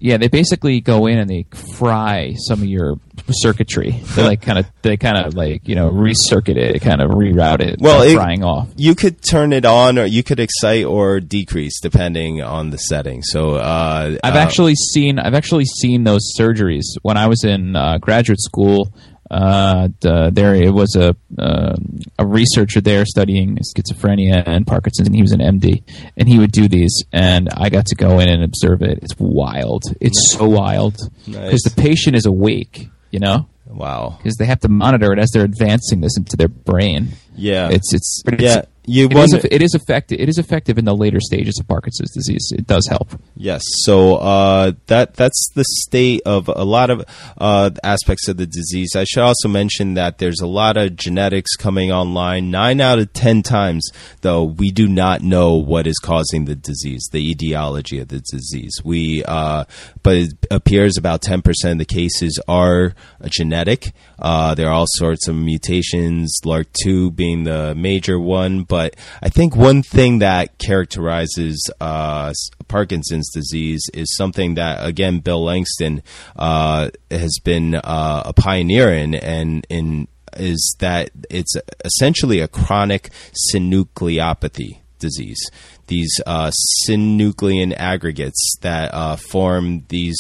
Yeah, 0.04 0.18
they 0.18 0.28
basically 0.28 0.82
go 0.82 1.06
in 1.06 1.16
and 1.16 1.30
they 1.30 1.46
fry 1.78 2.34
some 2.36 2.60
of 2.60 2.68
your 2.68 2.96
circuitry. 3.30 3.92
They 4.14 4.22
like 4.22 4.42
kind 4.42 4.58
of 4.58 4.66
they 4.82 4.98
kind 4.98 5.16
of 5.16 5.32
like 5.32 5.66
you 5.66 5.76
know 5.76 5.88
recircuit 5.90 6.58
it, 6.58 6.78
kind 6.82 7.00
of 7.00 7.12
reroute 7.12 7.62
it. 7.62 7.76
Well, 7.80 8.02
it, 8.02 8.14
frying 8.14 8.44
off. 8.44 8.68
You 8.76 8.94
could 8.94 9.22
turn 9.22 9.54
it 9.54 9.64
on, 9.64 9.98
or 9.98 10.04
you 10.04 10.22
could 10.22 10.40
excite 10.40 10.84
or 10.84 11.20
decrease 11.20 11.80
depending 11.80 12.42
on 12.42 12.68
the 12.68 12.76
setting. 12.76 13.22
So 13.22 13.54
uh, 13.54 14.18
I've 14.22 14.34
uh, 14.34 14.38
actually 14.38 14.74
seen 14.74 15.18
I've 15.18 15.32
actually 15.32 15.64
seen 15.64 16.04
those 16.04 16.34
surgeries 16.38 16.84
when 17.00 17.16
I 17.16 17.26
was 17.26 17.42
in 17.42 17.74
uh, 17.74 17.96
graduate 17.96 18.42
school 18.42 18.92
uh, 19.34 19.88
there 20.30 20.54
it 20.54 20.72
was 20.72 20.96
a 20.96 21.16
uh, 21.38 21.76
a 22.18 22.26
researcher 22.26 22.80
there 22.80 23.04
studying 23.04 23.58
schizophrenia 23.58 24.42
and 24.46 24.66
Parkinson's, 24.66 25.08
and 25.08 25.14
he 25.14 25.22
was 25.22 25.32
an 25.32 25.40
MD, 25.40 25.82
and 26.16 26.28
he 26.28 26.38
would 26.38 26.52
do 26.52 26.68
these, 26.68 27.04
and 27.12 27.48
I 27.56 27.68
got 27.68 27.86
to 27.86 27.94
go 27.94 28.18
in 28.20 28.28
and 28.28 28.42
observe 28.44 28.82
it. 28.82 28.98
It's 29.02 29.14
wild. 29.18 29.84
It's 30.00 30.32
nice. 30.32 30.38
so 30.38 30.48
wild 30.48 30.96
because 31.26 31.64
nice. 31.64 31.64
the 31.64 31.80
patient 31.80 32.16
is 32.16 32.26
awake, 32.26 32.88
you 33.10 33.20
know. 33.20 33.48
Wow. 33.66 34.18
Because 34.18 34.36
they 34.36 34.44
have 34.46 34.60
to 34.60 34.68
monitor 34.68 35.12
it 35.12 35.18
as 35.18 35.30
they're 35.32 35.44
advancing 35.44 36.00
this 36.00 36.16
into 36.16 36.36
their 36.36 36.48
brain. 36.48 37.08
Yeah. 37.34 37.70
It's 37.70 37.92
it's, 37.92 38.22
it's 38.26 38.42
yeah 38.42 38.62
you 38.86 39.06
it, 39.06 39.16
is, 39.16 39.44
it 39.50 39.62
is 39.62 39.74
effective. 39.74 40.20
It 40.20 40.28
is 40.28 40.38
effective 40.38 40.76
in 40.76 40.84
the 40.84 40.94
later 40.94 41.18
stages 41.20 41.58
of 41.58 41.66
Parkinson's 41.66 42.12
disease. 42.12 42.52
It 42.54 42.66
does 42.66 42.86
help. 42.88 43.18
Yes. 43.34 43.62
So 43.82 44.16
uh, 44.16 44.72
that 44.86 45.14
that's 45.14 45.50
the 45.54 45.64
state 45.64 46.20
of 46.26 46.48
a 46.48 46.64
lot 46.64 46.90
of 46.90 47.04
uh, 47.38 47.70
aspects 47.82 48.28
of 48.28 48.36
the 48.36 48.46
disease. 48.46 48.90
I 48.94 49.04
should 49.04 49.22
also 49.22 49.48
mention 49.48 49.94
that 49.94 50.18
there's 50.18 50.40
a 50.40 50.46
lot 50.46 50.76
of 50.76 50.96
genetics 50.96 51.56
coming 51.56 51.90
online. 51.90 52.50
Nine 52.50 52.80
out 52.80 52.98
of 52.98 53.12
ten 53.12 53.42
times, 53.42 53.88
though, 54.20 54.44
we 54.44 54.70
do 54.70 54.86
not 54.86 55.22
know 55.22 55.54
what 55.54 55.86
is 55.86 55.98
causing 55.98 56.44
the 56.44 56.54
disease, 56.54 57.08
the 57.10 57.30
etiology 57.30 57.98
of 58.00 58.08
the 58.08 58.20
disease. 58.20 58.80
We, 58.84 59.24
uh, 59.24 59.64
but 60.02 60.16
it 60.16 60.46
appears 60.50 60.98
about 60.98 61.22
ten 61.22 61.40
percent 61.40 61.72
of 61.72 61.78
the 61.78 61.94
cases 61.94 62.38
are 62.46 62.94
genetic. 63.28 63.92
Uh, 64.18 64.54
there 64.54 64.68
are 64.68 64.72
all 64.72 64.86
sorts 64.88 65.26
of 65.26 65.34
mutations, 65.34 66.38
LRRK2 66.44 67.14
being 67.14 67.44
the 67.44 67.74
major 67.74 68.18
one 68.18 68.62
but 68.74 68.96
I 69.22 69.28
think 69.28 69.54
one 69.54 69.84
thing 69.84 70.18
that 70.18 70.58
characterizes 70.58 71.70
uh, 71.80 72.32
Parkinson's 72.66 73.30
disease 73.32 73.88
is 73.94 74.16
something 74.16 74.54
that, 74.54 74.84
again, 74.84 75.20
Bill 75.20 75.44
Langston 75.44 76.02
uh, 76.34 76.90
has 77.08 77.38
been 77.44 77.76
uh, 77.76 78.22
a 78.24 78.32
pioneer 78.32 78.92
in, 78.92 79.14
and 79.14 79.64
in 79.70 80.08
is 80.36 80.74
that 80.80 81.10
it's 81.30 81.54
essentially 81.84 82.40
a 82.40 82.48
chronic 82.48 83.10
synucleopathy 83.54 84.80
disease. 84.98 85.38
These 85.86 86.20
uh, 86.26 86.50
synuclein 86.84 87.76
aggregates 87.76 88.56
that 88.62 88.92
uh, 88.92 89.14
form 89.14 89.84
these 89.86 90.16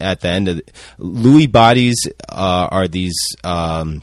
at 0.00 0.22
the 0.22 0.28
end 0.28 0.48
of 0.48 0.56
the, 0.56 0.64
Lewy 0.98 1.46
bodies 1.52 2.08
uh, 2.28 2.66
are 2.68 2.88
these. 2.88 3.14
Um, 3.44 4.02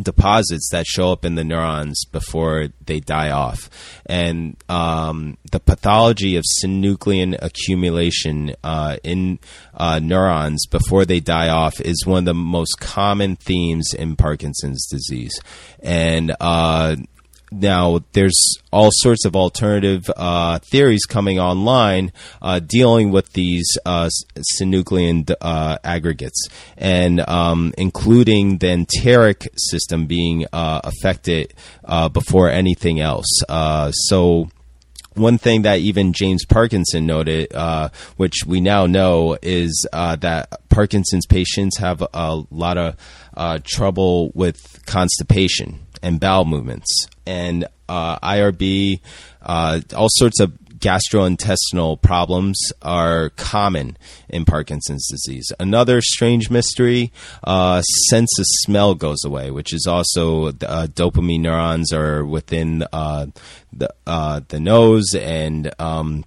deposits 0.00 0.68
that 0.72 0.86
show 0.86 1.12
up 1.12 1.24
in 1.24 1.34
the 1.34 1.44
neurons 1.44 2.04
before 2.06 2.68
they 2.84 3.00
die 3.00 3.30
off. 3.30 3.70
And 4.06 4.56
um, 4.68 5.38
the 5.50 5.60
pathology 5.60 6.36
of 6.36 6.44
synuclein 6.62 7.36
accumulation 7.40 8.54
uh, 8.62 8.96
in 9.02 9.38
uh, 9.74 9.98
neurons 9.98 10.66
before 10.66 11.04
they 11.04 11.20
die 11.20 11.48
off 11.48 11.80
is 11.80 12.06
one 12.06 12.20
of 12.20 12.24
the 12.24 12.34
most 12.34 12.78
common 12.80 13.36
themes 13.36 13.94
in 13.94 14.16
Parkinson's 14.16 14.86
disease. 14.88 15.32
And 15.80 16.34
uh, 16.40 16.96
now 17.52 18.00
there's 18.12 18.56
all 18.72 18.90
sorts 18.92 19.24
of 19.24 19.36
alternative 19.36 20.02
uh, 20.16 20.58
theories 20.58 21.04
coming 21.04 21.38
online 21.38 22.12
uh, 22.40 22.60
dealing 22.60 23.10
with 23.10 23.32
these 23.32 23.66
uh, 23.84 24.08
synuclein 24.58 25.32
uh, 25.40 25.78
aggregates, 25.84 26.48
and 26.76 27.20
um, 27.28 27.72
including 27.78 28.58
the 28.58 28.70
enteric 28.70 29.48
system 29.56 30.06
being 30.06 30.46
uh, 30.52 30.80
affected 30.84 31.54
uh, 31.84 32.08
before 32.08 32.48
anything 32.48 33.00
else. 33.00 33.26
so 34.08 34.48
one 35.14 35.38
thing 35.38 35.62
that 35.62 35.80
even 35.80 36.12
James 36.12 36.44
Parkinson 36.46 37.06
noted, 37.06 37.52
uh, 37.54 37.90
which 38.16 38.44
we 38.46 38.60
now 38.60 38.86
know, 38.86 39.36
is 39.42 39.86
uh, 39.92 40.16
that 40.16 40.68
Parkinson's 40.68 41.26
patients 41.26 41.78
have 41.78 42.02
a 42.14 42.42
lot 42.50 42.78
of 42.78 42.96
uh, 43.36 43.58
trouble 43.62 44.30
with 44.34 44.82
constipation 44.86 45.81
and 46.02 46.20
bowel 46.20 46.44
movements, 46.44 47.06
and 47.26 47.66
uh, 47.88 48.18
IRB, 48.18 49.00
uh, 49.42 49.80
all 49.94 50.08
sorts 50.10 50.40
of 50.40 50.52
gastrointestinal 50.82 52.00
problems 52.02 52.58
are 52.82 53.30
common 53.30 53.96
in 54.28 54.44
Parkinson's 54.44 55.06
disease. 55.08 55.50
Another 55.60 56.00
strange 56.00 56.50
mystery: 56.50 57.12
uh, 57.44 57.80
sense 58.10 58.38
of 58.38 58.44
smell 58.64 58.94
goes 58.94 59.24
away, 59.24 59.50
which 59.50 59.72
is 59.72 59.86
also 59.86 60.48
uh, 60.48 60.86
dopamine 60.88 61.40
neurons 61.40 61.92
are 61.92 62.24
within 62.24 62.84
uh, 62.92 63.26
the 63.72 63.88
uh, 64.06 64.40
the 64.48 64.60
nose, 64.60 65.14
and 65.14 65.72
um, 65.80 66.24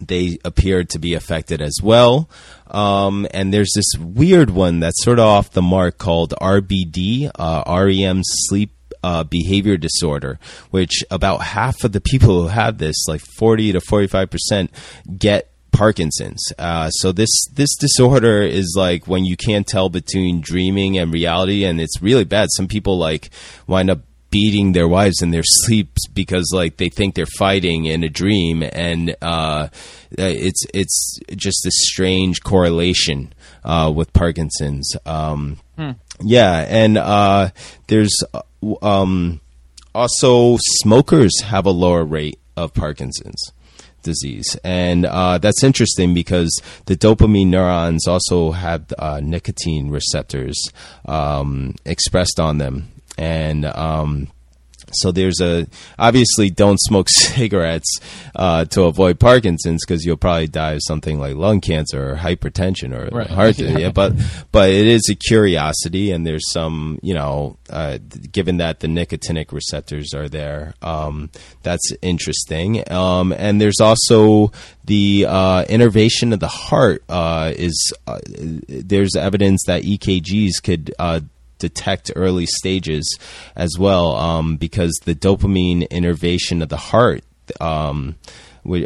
they 0.00 0.38
appear 0.44 0.84
to 0.84 0.98
be 0.98 1.14
affected 1.14 1.60
as 1.60 1.78
well. 1.82 2.28
Um, 2.68 3.26
and 3.32 3.52
there's 3.52 3.72
this 3.74 3.92
weird 4.00 4.50
one 4.50 4.80
that's 4.80 5.04
sort 5.04 5.18
of 5.18 5.26
off 5.26 5.50
the 5.50 5.62
mark 5.62 5.98
called 5.98 6.32
RBD, 6.40 7.30
uh, 7.34 7.62
REM 7.66 8.22
sleep 8.24 8.70
uh, 9.02 9.24
behavior 9.24 9.76
disorder, 9.76 10.38
which 10.70 11.02
about 11.10 11.42
half 11.42 11.84
of 11.84 11.92
the 11.92 12.00
people 12.00 12.42
who 12.42 12.48
have 12.48 12.78
this, 12.78 13.06
like 13.08 13.20
40 13.38 13.72
to 13.72 13.80
45 13.80 14.30
percent, 14.30 14.70
get 15.18 15.52
Parkinson's. 15.72 16.44
Uh, 16.58 16.90
so 16.90 17.12
this 17.12 17.30
this 17.52 17.74
disorder 17.76 18.42
is 18.42 18.74
like 18.76 19.08
when 19.08 19.24
you 19.24 19.36
can't 19.36 19.66
tell 19.66 19.88
between 19.88 20.40
dreaming 20.40 20.98
and 20.98 21.12
reality, 21.12 21.64
and 21.64 21.80
it's 21.80 22.00
really 22.00 22.24
bad. 22.24 22.48
Some 22.52 22.68
people 22.68 22.98
like 22.98 23.30
wind 23.66 23.90
up 23.90 24.00
beating 24.30 24.72
their 24.72 24.88
wives 24.88 25.22
in 25.22 25.30
their 25.30 25.42
sleeps 25.44 26.06
because 26.08 26.50
like 26.52 26.76
they 26.76 26.88
think 26.88 27.14
they're 27.14 27.26
fighting 27.38 27.86
in 27.86 28.04
a 28.04 28.08
dream, 28.08 28.62
and 28.62 29.16
uh, 29.22 29.68
it's 30.10 30.64
it's 30.74 31.18
just 31.34 31.66
a 31.66 31.70
strange 31.72 32.42
correlation 32.42 33.32
uh, 33.64 33.92
with 33.94 34.12
Parkinson's. 34.12 34.94
Um, 35.06 35.58
hmm. 35.76 35.92
Yeah, 36.20 36.66
and 36.68 36.98
uh, 36.98 37.50
there's 37.88 38.16
uh, 38.34 38.42
um, 38.82 39.40
also 39.94 40.56
smokers 40.80 41.40
have 41.42 41.66
a 41.66 41.70
lower 41.70 42.04
rate 42.04 42.38
of 42.56 42.74
Parkinson's 42.74 43.52
disease, 44.02 44.56
and 44.64 45.06
uh, 45.06 45.38
that's 45.38 45.62
interesting 45.62 46.14
because 46.14 46.60
the 46.86 46.96
dopamine 46.96 47.48
neurons 47.48 48.06
also 48.06 48.50
have 48.52 48.92
uh, 48.98 49.20
nicotine 49.22 49.90
receptors 49.90 50.60
um, 51.06 51.74
expressed 51.84 52.40
on 52.40 52.58
them, 52.58 52.88
and 53.16 53.64
um, 53.66 54.28
so 54.94 55.12
there's 55.12 55.40
a 55.40 55.66
obviously 55.98 56.50
don't 56.50 56.80
smoke 56.80 57.08
cigarettes 57.10 58.00
uh, 58.34 58.64
to 58.66 58.84
avoid 58.84 59.18
Parkinson's 59.18 59.84
because 59.84 60.04
you'll 60.04 60.16
probably 60.16 60.48
die 60.48 60.72
of 60.72 60.80
something 60.86 61.18
like 61.18 61.36
lung 61.36 61.60
cancer 61.60 62.12
or 62.12 62.16
hypertension 62.16 62.96
or 62.96 63.14
right. 63.16 63.26
heart 63.30 63.56
disease. 63.56 63.78
Yeah. 63.78 63.90
But 63.90 64.14
but 64.50 64.70
it 64.70 64.86
is 64.86 65.08
a 65.10 65.14
curiosity, 65.14 66.10
and 66.10 66.26
there's 66.26 66.50
some 66.52 66.98
you 67.02 67.14
know 67.14 67.56
uh, 67.70 67.98
given 68.30 68.58
that 68.58 68.80
the 68.80 68.88
nicotinic 68.88 69.52
receptors 69.52 70.14
are 70.14 70.28
there, 70.28 70.74
um, 70.82 71.30
that's 71.62 71.92
interesting. 72.02 72.90
Um, 72.90 73.32
and 73.32 73.60
there's 73.60 73.80
also 73.80 74.52
the 74.84 75.26
uh, 75.28 75.64
innervation 75.68 76.32
of 76.32 76.40
the 76.40 76.48
heart 76.48 77.02
uh, 77.08 77.52
is 77.56 77.92
uh, 78.06 78.18
there's 78.26 79.16
evidence 79.16 79.62
that 79.66 79.82
EKGs 79.82 80.62
could 80.62 80.94
uh, 80.98 81.20
detect 81.62 82.10
early 82.16 82.44
stages 82.46 83.18
as 83.54 83.78
well 83.78 84.16
um, 84.16 84.56
because 84.56 84.92
the 85.04 85.14
dopamine 85.14 85.88
innervation 85.90 86.60
of 86.60 86.68
the 86.68 86.76
heart 86.76 87.22
um, 87.60 88.16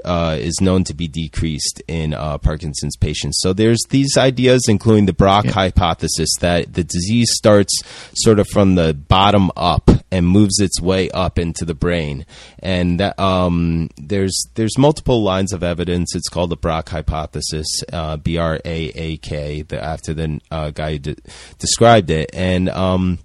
uh, 0.04 0.36
is 0.38 0.60
known 0.60 0.84
to 0.84 0.94
be 0.94 1.08
decreased 1.08 1.82
in 1.86 2.14
uh, 2.14 2.38
Parkinson's 2.38 2.96
patients. 2.96 3.38
So 3.40 3.52
there's 3.52 3.82
these 3.90 4.16
ideas, 4.16 4.62
including 4.68 5.06
the 5.06 5.12
Brock 5.12 5.44
yeah. 5.44 5.52
hypothesis, 5.52 6.30
that 6.40 6.74
the 6.74 6.84
disease 6.84 7.30
starts 7.34 7.72
sort 8.14 8.38
of 8.38 8.48
from 8.48 8.74
the 8.74 8.94
bottom 8.94 9.50
up 9.56 9.90
and 10.10 10.26
moves 10.26 10.60
its 10.60 10.80
way 10.80 11.10
up 11.10 11.38
into 11.38 11.64
the 11.64 11.74
brain. 11.74 12.24
And 12.60 13.00
that, 13.00 13.18
um, 13.18 13.90
there's 13.96 14.36
there's 14.54 14.78
multiple 14.78 15.22
lines 15.22 15.52
of 15.52 15.62
evidence. 15.62 16.14
It's 16.14 16.28
called 16.28 16.50
the 16.50 16.56
Brock 16.56 16.88
hypothesis, 16.88 17.66
uh, 17.92 18.16
B 18.16 18.38
R 18.38 18.60
A 18.64 18.78
A 18.94 19.16
K, 19.18 19.64
after 19.72 20.14
the 20.14 20.40
uh, 20.50 20.70
guy 20.70 20.92
who 20.92 20.98
de- 20.98 21.16
described 21.58 22.10
it. 22.10 22.30
And 22.32 22.68
um, 22.70 23.18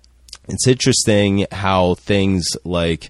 it's 0.49 0.67
interesting 0.67 1.45
how 1.51 1.95
things 1.95 2.45
like 2.63 3.09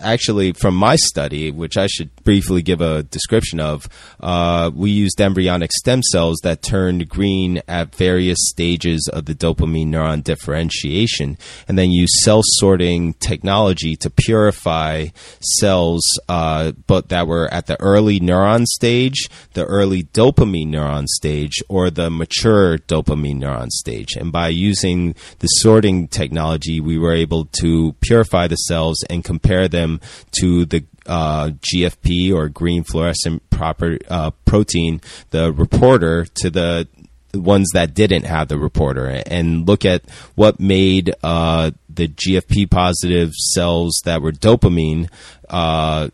actually, 0.00 0.52
from 0.52 0.74
my 0.74 0.96
study, 0.96 1.50
which 1.50 1.76
I 1.76 1.86
should 1.86 2.14
briefly 2.24 2.62
give 2.62 2.80
a 2.80 3.02
description 3.02 3.60
of, 3.60 3.88
uh, 4.20 4.70
we 4.74 4.90
used 4.90 5.20
embryonic 5.20 5.72
stem 5.72 6.02
cells 6.02 6.38
that 6.42 6.62
turned 6.62 7.08
green 7.08 7.62
at 7.68 7.94
various 7.94 8.38
stages 8.40 9.08
of 9.12 9.26
the 9.26 9.34
dopamine 9.34 9.88
neuron 9.88 10.22
differentiation, 10.22 11.38
and 11.68 11.78
then 11.78 11.90
use 11.90 12.10
cell 12.22 12.42
sorting 12.44 13.14
technology 13.14 13.96
to 13.96 14.10
purify 14.10 15.06
cells, 15.58 16.02
uh, 16.28 16.72
but 16.86 17.08
that 17.08 17.26
were 17.26 17.52
at 17.52 17.66
the 17.66 17.80
early 17.80 18.20
neuron 18.20 18.64
stage, 18.64 19.28
the 19.54 19.64
early 19.64 20.04
dopamine 20.04 20.68
neuron 20.68 21.06
stage, 21.06 21.62
or 21.68 21.90
the 21.90 22.10
mature 22.10 22.78
dopamine 22.78 23.40
neuron 23.40 23.68
stage. 23.68 24.14
And 24.16 24.30
by 24.30 24.48
using 24.48 25.14
the 25.40 25.46
sorting 25.46 26.08
technology, 26.08 26.80
we 26.80 26.98
were 26.98 27.14
able 27.14 27.46
to 27.60 27.94
purify 28.00 28.46
the 28.46 28.56
cells 28.56 29.02
and 29.08 29.24
compare 29.24 29.68
them 29.68 29.89
them 29.90 30.00
to 30.40 30.64
the 30.64 30.84
uh, 31.06 31.50
GFP 31.72 32.32
or 32.32 32.48
green 32.48 32.84
fluorescent 32.84 33.48
proper 33.50 33.98
uh, 34.08 34.30
protein, 34.44 35.00
the 35.30 35.52
reporter, 35.52 36.26
to 36.36 36.50
the 36.50 36.88
ones 37.34 37.68
that 37.74 37.94
didn't 37.94 38.24
have 38.24 38.48
the 38.48 38.58
reporter, 38.58 39.06
and 39.26 39.66
look 39.66 39.84
at 39.84 40.08
what 40.34 40.60
made 40.60 41.14
uh, 41.22 41.70
the 41.88 42.08
GFP 42.08 42.70
positive 42.70 43.32
cells 43.34 44.00
that 44.04 44.22
were 44.22 44.32
dopamine 44.32 45.08
uh, 45.48 46.08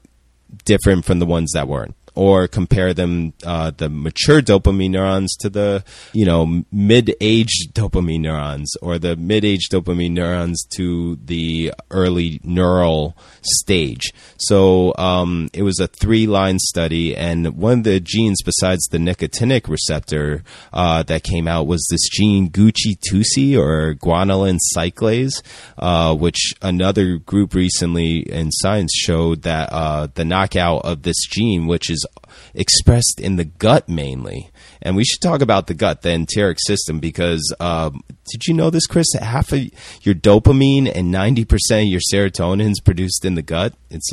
different 0.65 1.05
from 1.05 1.19
the 1.19 1.27
ones 1.27 1.53
that 1.55 1.69
weren't 1.69 1.95
or 2.17 2.49
compare 2.49 2.95
them 2.95 3.33
uh, 3.45 3.71
the 3.77 3.89
mature 3.89 4.41
dopamine 4.41 4.91
neurons 4.91 5.37
to 5.37 5.49
the 5.51 5.85
you 6.13 6.25
know 6.25 6.63
mid-aged 6.73 7.75
dopamine 7.75 8.21
neurons 8.21 8.73
or 8.83 8.99
the 8.99 9.15
mid-aged 9.17 9.71
dopamine 9.71 10.13
neurons 10.13 10.65
to 10.75 11.17
the 11.25 11.73
early 11.91 12.41
neural 12.43 13.17
stage. 13.43 14.13
So 14.39 14.95
um, 14.97 15.51
it 15.53 15.63
was 15.63 15.79
a 15.79 15.87
three-line 15.87 16.59
study 16.59 17.15
and 17.15 17.57
one 17.57 17.79
of 17.79 17.85
the 17.85 18.01
genes 18.01 18.43
besides 18.43 18.87
the 18.87 18.99
nicotinic 18.99 19.69
receptor 19.69 20.43
uh, 20.73 21.03
that 21.05 21.23
came 21.23 21.47
out 21.47 21.67
was 21.67 21.87
this 21.91 22.09
gene 22.09 22.51
gucci-2c 22.51 23.59
or 23.59 23.95
guanylate 23.95 24.59
cyclase 24.75 25.43
uh, 25.79 26.15
which 26.15 26.55
another 26.63 27.19
group 27.19 27.55
recently 27.55 28.21
in 28.21 28.51
science 28.51 28.93
showed 28.95 29.43
that 29.43 29.69
uh, 29.73 30.07
the 30.15 30.25
knockout 30.25 30.85
of 30.85 31.03
this 31.03 31.27
gene 31.27 31.67
which 31.67 31.91
is 31.91 32.06
expressed 32.55 33.21
in 33.21 33.37
the 33.37 33.45
gut 33.45 33.89
mainly. 33.89 34.51
And 34.87 34.95
we 34.95 35.05
should 35.05 35.21
talk 35.21 35.43
about 35.43 35.67
the 35.67 35.75
gut, 35.75 36.03
the 36.03 36.11
enteric 36.11 36.59
system, 36.65 37.01
because 37.01 37.53
um, 37.59 38.05
did 38.31 38.47
you 38.47 38.55
know 38.55 38.71
this, 38.71 38.87
Chris? 38.87 39.13
Half 39.15 39.53
of 39.53 39.69
your 40.03 40.15
dopamine 40.15 40.89
and 40.95 41.11
ninety 41.11 41.45
percent 41.45 41.87
of 41.87 41.89
your 41.89 42.01
serotonin 42.13 42.71
is 42.71 42.79
produced 42.79 43.25
in 43.25 43.35
the 43.35 43.43
gut. 43.43 43.75
It's 43.91 44.13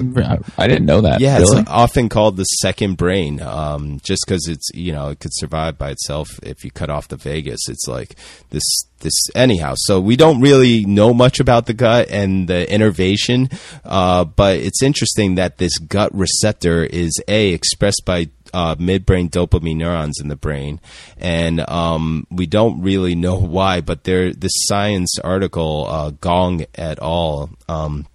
I 0.58 0.68
didn't 0.68 0.88
know 0.88 1.02
that. 1.02 1.22
Yeah, 1.22 1.38
really? 1.38 1.60
it's 1.60 1.70
often 1.70 2.10
called 2.10 2.38
the 2.38 2.44
second 2.44 2.98
brain, 2.98 3.40
um, 3.40 4.00
just 4.04 4.24
because 4.26 4.48
it's 4.48 4.70
you 4.74 4.92
know 4.92 5.10
it 5.10 5.20
could 5.20 5.34
survive 5.36 5.78
by 5.78 5.92
itself 5.92 6.28
if 6.42 6.64
you 6.66 6.72
cut 6.72 6.90
off 6.90 7.08
the 7.08 7.18
vagus. 7.18 7.70
It's 7.70 7.88
like 7.88 8.16
this 8.50 8.64
this 9.02 9.14
anyhow. 9.36 9.76
So 9.78 10.00
we 10.00 10.16
don't 10.16 10.42
really 10.42 10.86
know 10.86 11.14
much 11.14 11.40
about 11.40 11.68
the 11.68 11.74
gut 11.76 12.10
and 12.10 12.48
the 12.48 12.72
innervation, 12.74 13.50
uh, 13.86 14.24
but 14.26 14.58
it's 14.58 14.82
interesting 14.82 15.36
that 15.36 15.60
this 15.60 15.78
gut 15.78 16.16
receptor 16.16 16.84
is 16.84 17.14
a 17.28 17.50
expressed 17.50 18.02
by 18.06 18.30
uh, 18.54 18.76
midbrain 18.76 19.30
dopamine 19.30 19.78
neurons 19.78 20.20
in 20.20 20.28
the 20.28 20.36
brain, 20.36 20.80
and 21.18 21.68
um, 21.70 22.28
we 22.30 22.46
don't 22.46 22.82
really 22.82 23.16
know 23.16 23.36
why. 23.40 23.82
But 23.82 24.04
there, 24.04 24.34
this 24.34 24.54
science 24.68 25.18
article, 25.20 25.88
uh, 25.90 26.12
Gong 26.12 26.66
et 26.76 27.00
al. 27.02 27.50
Um, 27.68 28.08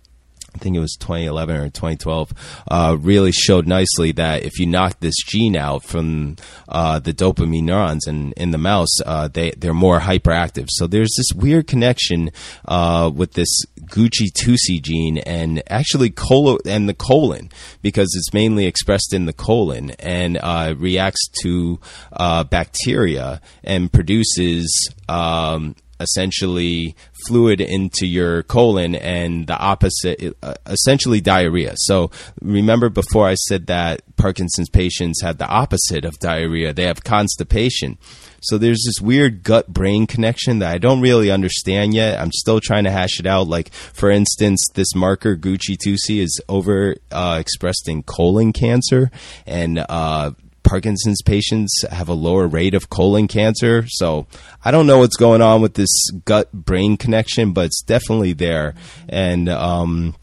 I 0.54 0.58
think 0.58 0.76
it 0.76 0.80
was 0.80 0.96
2011 0.98 1.56
or 1.56 1.64
2012, 1.66 2.32
uh, 2.70 2.96
really 2.98 3.32
showed 3.32 3.66
nicely 3.66 4.12
that 4.12 4.44
if 4.44 4.58
you 4.58 4.66
knock 4.66 4.98
this 5.00 5.14
gene 5.24 5.56
out 5.56 5.84
from 5.84 6.36
uh, 6.68 6.98
the 6.98 7.12
dopamine 7.12 7.64
neurons 7.64 8.06
in, 8.06 8.32
in 8.32 8.50
the 8.50 8.58
mouse, 8.58 9.00
uh, 9.04 9.28
they, 9.28 9.50
they're 9.52 9.74
more 9.74 10.00
hyperactive. 10.00 10.66
So 10.70 10.86
there's 10.86 11.14
this 11.16 11.32
weird 11.34 11.66
connection 11.66 12.30
uh, 12.66 13.10
with 13.14 13.34
this 13.34 13.48
Gucci-2C 13.82 14.82
gene 14.82 15.18
and 15.18 15.62
actually 15.70 16.10
colo- 16.10 16.58
and 16.66 16.88
the 16.88 16.94
colon 16.94 17.50
because 17.82 18.08
it's 18.16 18.34
mainly 18.34 18.66
expressed 18.66 19.12
in 19.12 19.26
the 19.26 19.32
colon 19.32 19.90
and 19.98 20.38
uh, 20.42 20.74
reacts 20.76 21.28
to 21.42 21.78
uh, 22.12 22.44
bacteria 22.44 23.40
and 23.64 23.92
produces 23.92 24.90
um, 25.08 25.74
essentially 26.00 26.94
fluid 27.26 27.60
into 27.60 28.06
your 28.06 28.42
colon 28.44 28.94
and 28.94 29.46
the 29.46 29.58
opposite, 29.58 30.36
uh, 30.42 30.54
essentially 30.66 31.20
diarrhea. 31.20 31.74
So 31.76 32.10
remember 32.40 32.88
before 32.88 33.28
I 33.28 33.34
said 33.34 33.66
that 33.66 34.02
Parkinson's 34.16 34.70
patients 34.70 35.22
had 35.22 35.38
the 35.38 35.48
opposite 35.48 36.04
of 36.04 36.18
diarrhea, 36.18 36.72
they 36.72 36.84
have 36.84 37.04
constipation. 37.04 37.98
So 38.40 38.56
there's 38.56 38.82
this 38.86 39.00
weird 39.00 39.42
gut 39.42 39.68
brain 39.68 40.06
connection 40.06 40.60
that 40.60 40.72
I 40.72 40.78
don't 40.78 41.00
really 41.00 41.30
understand 41.30 41.94
yet. 41.94 42.20
I'm 42.20 42.32
still 42.32 42.60
trying 42.60 42.84
to 42.84 42.90
hash 42.90 43.18
it 43.18 43.26
out. 43.26 43.48
Like, 43.48 43.72
for 43.72 44.10
instance, 44.10 44.64
this 44.74 44.94
marker 44.94 45.36
Gucci 45.36 45.76
Tusi 45.76 46.20
is 46.20 46.40
over 46.48 46.96
uh, 47.10 47.38
expressed 47.40 47.88
in 47.88 48.02
colon 48.04 48.52
cancer, 48.52 49.10
and 49.46 49.84
uh, 49.88 50.32
Parkinson's 50.68 51.22
patients 51.22 51.72
have 51.90 52.10
a 52.10 52.14
lower 52.14 52.46
rate 52.46 52.74
of 52.74 52.90
colon 52.90 53.26
cancer. 53.26 53.84
So 53.88 54.26
I 54.62 54.70
don't 54.70 54.86
know 54.86 54.98
what's 54.98 55.16
going 55.16 55.40
on 55.40 55.62
with 55.62 55.74
this 55.74 56.10
gut 56.26 56.52
brain 56.52 56.98
connection, 56.98 57.54
but 57.54 57.66
it's 57.66 57.80
definitely 57.82 58.34
there. 58.34 58.74
And 59.08 59.48
um, 59.48 60.14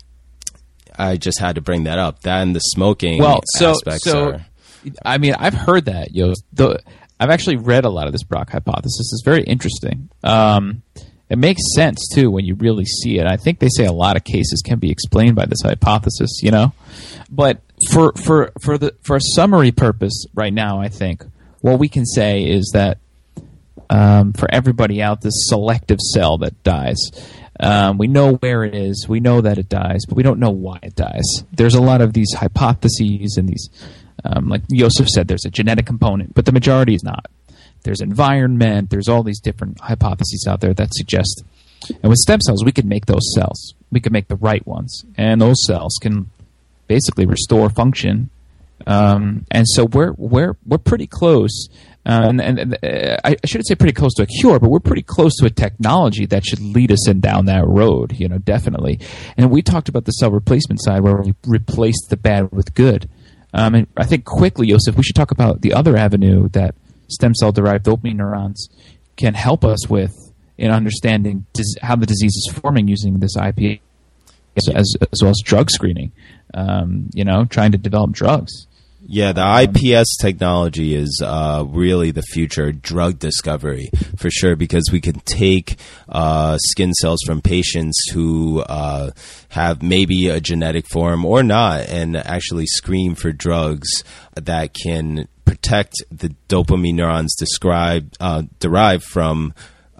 I 0.95 1.17
just 1.17 1.39
had 1.39 1.55
to 1.55 1.61
bring 1.61 1.85
that 1.85 1.97
up. 1.97 2.21
That 2.21 2.43
and 2.43 2.55
the 2.55 2.59
smoking. 2.59 3.19
Well, 3.19 3.41
so 3.55 3.73
so 3.97 4.29
are, 4.29 4.45
I 5.03 5.17
mean, 5.17 5.33
I've 5.33 5.55
heard 5.55 5.85
that, 5.85 6.13
yo. 6.13 6.33
The, 6.53 6.79
I've 7.19 7.31
actually 7.31 7.57
read 7.57 7.85
a 7.85 7.89
lot 7.89 8.05
of 8.05 8.11
this 8.11 8.23
Brock 8.23 8.51
hypothesis. 8.51 9.11
It's 9.13 9.23
very 9.25 9.43
interesting. 9.43 10.09
Um, 10.23 10.83
it 11.27 11.39
makes 11.39 11.61
sense 11.73 12.07
too 12.13 12.29
when 12.29 12.45
you 12.45 12.53
really 12.53 12.85
see 12.85 13.17
it. 13.17 13.25
I 13.25 13.37
think 13.37 13.57
they 13.57 13.69
say 13.75 13.85
a 13.85 13.91
lot 13.91 14.15
of 14.15 14.23
cases 14.23 14.61
can 14.63 14.77
be 14.77 14.91
explained 14.91 15.35
by 15.35 15.47
this 15.47 15.61
hypothesis, 15.63 16.41
you 16.43 16.51
know. 16.51 16.71
But 17.31 17.61
for 17.91 18.13
for 18.13 18.51
for 18.61 18.77
the 18.77 18.95
for 19.01 19.15
a 19.15 19.21
summary 19.35 19.71
purpose 19.71 20.25
right 20.33 20.53
now, 20.53 20.79
I 20.79 20.89
think 20.89 21.23
what 21.61 21.79
we 21.79 21.89
can 21.89 22.05
say 22.05 22.43
is 22.43 22.71
that 22.73 22.99
um, 23.89 24.33
for 24.33 24.47
everybody 24.51 25.01
out, 25.01 25.21
this 25.21 25.47
selective 25.47 25.99
cell 25.99 26.37
that 26.39 26.63
dies. 26.63 26.97
Um, 27.57 27.97
we 27.97 28.07
know 28.07 28.33
where 28.33 28.65
it 28.65 28.75
is. 28.75 29.07
We 29.07 29.21
know 29.21 29.39
that 29.39 29.57
it 29.57 29.69
dies, 29.69 30.01
but 30.05 30.17
we 30.17 30.23
don't 30.23 30.39
know 30.39 30.49
why 30.49 30.77
it 30.83 30.93
dies. 30.93 31.23
There's 31.53 31.73
a 31.73 31.81
lot 31.81 32.01
of 32.01 32.11
these 32.11 32.33
hypotheses 32.33 33.37
and 33.37 33.47
these 33.47 33.69
um, 34.25 34.47
like 34.47 34.61
Yosef 34.69 35.07
said, 35.07 35.27
there's 35.27 35.45
a 35.45 35.49
genetic 35.49 35.85
component, 35.85 36.33
but 36.33 36.45
the 36.45 36.51
majority 36.51 36.95
is 36.95 37.03
not. 37.03 37.27
There's 37.83 38.01
environment. 38.01 38.89
There's 38.89 39.07
all 39.07 39.21
these 39.23 39.39
different 39.39 39.79
hypotheses 39.79 40.47
out 40.49 40.61
there 40.61 40.73
that 40.73 40.93
suggest. 40.93 41.43
And 42.01 42.09
with 42.09 42.17
stem 42.17 42.41
cells, 42.41 42.63
we 42.63 42.71
can 42.71 42.87
make 42.87 43.05
those 43.05 43.33
cells. 43.35 43.75
We 43.91 43.99
can 43.99 44.11
make 44.11 44.27
the 44.27 44.35
right 44.35 44.65
ones, 44.65 45.05
and 45.17 45.39
those 45.39 45.63
cells 45.65 45.97
can 46.01 46.31
basically 46.87 47.25
restore 47.25 47.69
function. 47.69 48.29
Um, 48.87 49.45
and 49.51 49.65
so 49.67 49.85
we're 49.85 50.13
we're 50.17 50.57
we're 50.65 50.77
pretty 50.77 51.07
close. 51.07 51.69
Uh, 52.07 52.27
and, 52.29 52.39
and, 52.39 52.59
and 52.59 52.73
uh, 52.83 53.17
I 53.23 53.35
shouldn't 53.45 53.67
say 53.67 53.73
pretty 53.73 53.93
close 53.93 54.13
to 54.15 54.23
a 54.23 54.27
cure, 54.27 54.59
but 54.59 54.69
we're 54.69 54.79
pretty 54.79 55.01
close 55.01 55.35
to 55.37 55.47
a 55.47 55.49
technology 55.49 56.27
that 56.27 56.45
should 56.45 56.59
lead 56.59 56.91
us 56.91 57.09
in 57.09 57.19
down 57.19 57.45
that 57.45 57.65
road. 57.65 58.13
You 58.19 58.27
know, 58.27 58.37
definitely. 58.37 58.99
And 59.37 59.49
we 59.49 59.63
talked 59.63 59.89
about 59.89 60.05
the 60.05 60.11
cell 60.11 60.29
replacement 60.29 60.83
side, 60.83 61.01
where 61.01 61.15
we 61.15 61.33
replace 61.47 62.05
the 62.07 62.17
bad 62.17 62.51
with 62.51 62.75
good. 62.75 63.09
Um, 63.55 63.73
and 63.73 63.87
I 63.97 64.05
think 64.05 64.25
quickly, 64.25 64.67
Joseph, 64.67 64.97
we 64.97 65.03
should 65.03 65.15
talk 65.15 65.31
about 65.31 65.61
the 65.61 65.73
other 65.73 65.97
avenue 65.97 66.49
that 66.49 66.75
stem 67.07 67.33
cell 67.33 67.51
derived 67.51 67.85
dopamine 67.85 68.17
neurons 68.17 68.69
can 69.15 69.33
help 69.33 69.63
us 69.63 69.89
with 69.89 70.13
in 70.57 70.71
understanding 70.71 71.45
dis- 71.53 71.75
how 71.81 71.95
the 71.95 72.05
disease 72.05 72.35
is 72.35 72.53
forming 72.53 72.87
using 72.87 73.19
this 73.19 73.35
IPA 73.35 73.79
as, 74.57 74.95
as 75.11 75.21
well 75.21 75.31
as 75.31 75.41
drug 75.43 75.69
screening. 75.69 76.11
Um, 76.55 77.09
you 77.13 77.25
know, 77.25 77.45
trying 77.45 77.73
to 77.73 77.77
develop 77.77 78.11
drugs. 78.11 78.67
Yeah, 79.07 79.33
the 79.33 79.69
IPS 79.69 80.17
technology 80.17 80.95
is 80.95 81.21
uh, 81.23 81.63
really 81.67 82.09
the 82.09 82.23
future 82.23 82.71
drug 82.71 83.19
discovery 83.19 83.91
for 84.17 84.31
sure 84.31 84.55
because 84.55 84.89
we 84.91 84.99
can 84.99 85.19
take 85.19 85.77
uh, 86.09 86.57
skin 86.57 86.91
cells 86.93 87.19
from 87.23 87.41
patients 87.41 88.03
who 88.11 88.61
uh, 88.61 89.11
have 89.49 89.83
maybe 89.83 90.29
a 90.29 90.41
genetic 90.41 90.87
form 90.87 91.23
or 91.23 91.43
not 91.43 91.81
and 91.81 92.17
actually 92.17 92.65
screen 92.65 93.13
for 93.13 93.31
drugs 93.31 94.03
that 94.33 94.73
can 94.73 95.27
protect 95.45 95.93
the 96.09 96.33
dopamine 96.49 96.95
neurons 96.95 97.35
described, 97.35 98.17
uh, 98.19 98.41
derived 98.59 99.03
from 99.03 99.53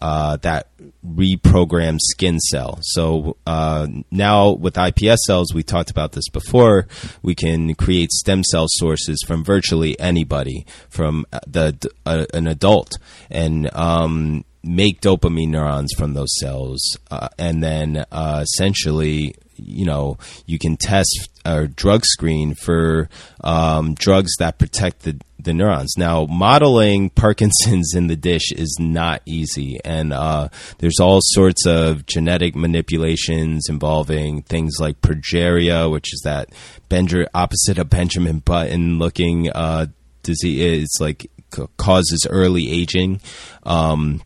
uh, 0.06 0.38
that 0.38 0.68
reprogrammed 1.04 2.00
skin 2.00 2.40
cell. 2.40 2.78
So 2.84 3.38
uh, 3.48 3.88
now 4.12 4.52
with 4.52 4.76
iPS 4.76 5.18
cells, 5.26 5.52
we 5.52 5.64
talked 5.64 5.90
about 5.90 6.12
this 6.12 6.30
before. 6.30 6.88
We 7.24 7.34
can 7.34 7.74
create 7.74 8.12
stem 8.12 8.44
cell 8.44 8.68
sources 8.68 9.24
from 9.26 9.44
virtually 9.44 10.00
anybody, 10.00 10.68
from 10.90 11.26
the 11.48 11.76
uh, 12.06 12.28
an 12.36 12.46
adult, 12.46 12.92
and 13.32 13.76
um, 13.76 14.46
make 14.64 15.02
dopamine 15.02 15.50
neurons 15.50 15.92
from 15.98 16.14
those 16.14 16.36
cells, 16.40 16.82
uh, 17.10 17.30
and 17.40 17.64
then 17.64 18.06
uh, 18.12 18.44
essentially 18.44 19.34
you 19.56 19.86
know 19.86 20.20
you 20.46 20.60
can 20.60 20.78
test 20.78 21.30
or 21.48 21.66
drug 21.66 22.06
screen 22.06 22.54
for 22.54 23.10
um, 23.44 23.96
drugs 23.96 24.36
that 24.38 24.60
protect 24.60 25.00
the 25.00 25.20
the 25.46 25.54
neurons. 25.54 25.94
Now, 25.98 26.26
modeling 26.26 27.10
Parkinson's 27.10 27.94
in 27.96 28.08
the 28.08 28.16
dish 28.16 28.52
is 28.52 28.78
not 28.80 29.22
easy, 29.26 29.80
and 29.86 30.12
uh, 30.12 30.50
there's 30.80 31.00
all 31.00 31.20
sorts 31.22 31.66
of 31.66 32.06
genetic 32.06 32.56
manipulations 32.56 33.68
involving 33.70 34.42
things 34.42 34.76
like 34.80 35.02
progeria, 35.02 35.90
which 35.90 36.14
is 36.14 36.22
that 36.26 36.50
Benja- 36.90 37.28
opposite 37.34 37.78
of 37.78 37.90
Benjamin 37.90 38.40
Button 38.40 39.00
looking 39.00 39.50
uh, 39.52 39.88
disease. 40.24 40.84
It's 40.84 41.00
like 41.00 41.32
causes 41.78 42.28
early 42.30 42.70
aging. 42.70 43.22
Um, 43.64 44.22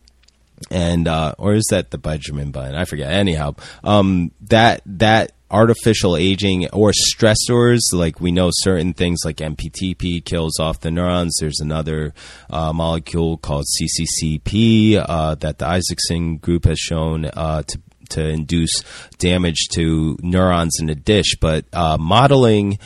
and 0.70 1.08
uh, 1.08 1.34
or 1.38 1.54
is 1.54 1.66
that 1.70 1.90
the 1.90 1.98
Benjamin 1.98 2.50
Button? 2.50 2.74
I 2.74 2.84
forget. 2.84 3.12
Anyhow, 3.12 3.54
um, 3.82 4.30
that 4.42 4.82
that 4.86 5.32
artificial 5.50 6.16
aging 6.16 6.68
or 6.70 6.92
stressors 6.92 7.80
like 7.92 8.20
we 8.20 8.30
know 8.32 8.50
certain 8.52 8.92
things 8.92 9.20
like 9.24 9.36
MPTP 9.36 10.24
kills 10.24 10.58
off 10.58 10.80
the 10.80 10.90
neurons. 10.90 11.36
There's 11.40 11.60
another 11.60 12.14
uh, 12.48 12.72
molecule 12.72 13.36
called 13.36 13.66
CCCP 13.66 15.04
uh, 15.06 15.34
that 15.36 15.58
the 15.58 15.66
Isaacson 15.66 16.36
group 16.36 16.64
has 16.64 16.78
shown 16.78 17.26
uh, 17.26 17.62
to 17.66 17.80
to 18.10 18.28
induce 18.28 18.82
damage 19.18 19.68
to 19.72 20.18
neurons 20.20 20.78
in 20.80 20.88
a 20.88 20.94
dish. 20.94 21.36
But 21.40 21.64
uh, 21.72 21.96
modeling 21.98 22.78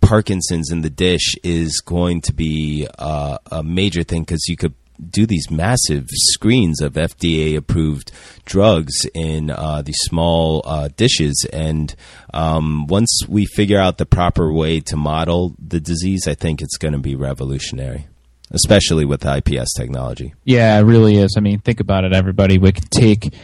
Parkinson's 0.00 0.70
in 0.70 0.82
the 0.82 0.90
dish 0.90 1.34
is 1.42 1.80
going 1.84 2.20
to 2.22 2.32
be 2.32 2.86
uh, 2.98 3.38
a 3.50 3.62
major 3.62 4.02
thing 4.02 4.22
because 4.22 4.46
you 4.48 4.56
could 4.56 4.74
do 5.10 5.26
these 5.26 5.50
massive 5.50 6.08
screens 6.10 6.80
of 6.80 6.94
FDA 6.94 7.56
approved 7.56 8.12
drugs 8.44 8.94
in 9.14 9.50
uh, 9.50 9.82
these 9.82 9.98
small 10.02 10.62
uh, 10.64 10.88
dishes. 10.96 11.46
And 11.52 11.94
um, 12.32 12.86
once 12.86 13.20
we 13.28 13.46
figure 13.46 13.78
out 13.78 13.98
the 13.98 14.06
proper 14.06 14.52
way 14.52 14.80
to 14.80 14.96
model 14.96 15.54
the 15.58 15.80
disease, 15.80 16.28
I 16.28 16.34
think 16.34 16.62
it's 16.62 16.76
going 16.76 16.92
to 16.92 17.00
be 17.00 17.14
revolutionary. 17.14 18.06
Especially 18.50 19.04
with 19.04 19.26
IPS 19.26 19.72
technology. 19.72 20.34
Yeah, 20.44 20.78
it 20.78 20.82
really 20.82 21.16
is. 21.16 21.34
I 21.36 21.40
mean, 21.40 21.58
think 21.60 21.80
about 21.80 22.04
it, 22.04 22.12
everybody. 22.12 22.58
We 22.58 22.70
can 22.72 22.84
take 22.88 23.34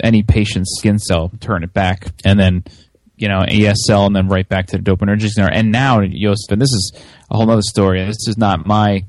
any 0.00 0.22
patient's 0.22 0.76
skin 0.78 0.98
cell, 0.98 1.30
turn 1.40 1.64
it 1.64 1.74
back, 1.74 2.06
and 2.24 2.38
then 2.38 2.64
you 3.16 3.28
know, 3.28 3.40
ES 3.46 3.86
cell 3.86 4.06
and 4.06 4.16
then 4.16 4.28
right 4.28 4.48
back 4.48 4.66
to 4.68 4.78
the 4.78 4.82
dopaminergic 4.82 5.30
center. 5.30 5.50
And 5.50 5.70
now, 5.70 6.04
Joseph, 6.04 6.50
and 6.50 6.60
this 6.60 6.72
is 6.72 6.92
a 7.30 7.36
whole 7.36 7.50
other 7.50 7.62
story. 7.62 8.04
This 8.04 8.28
is 8.28 8.36
not 8.36 8.66
my 8.66 9.04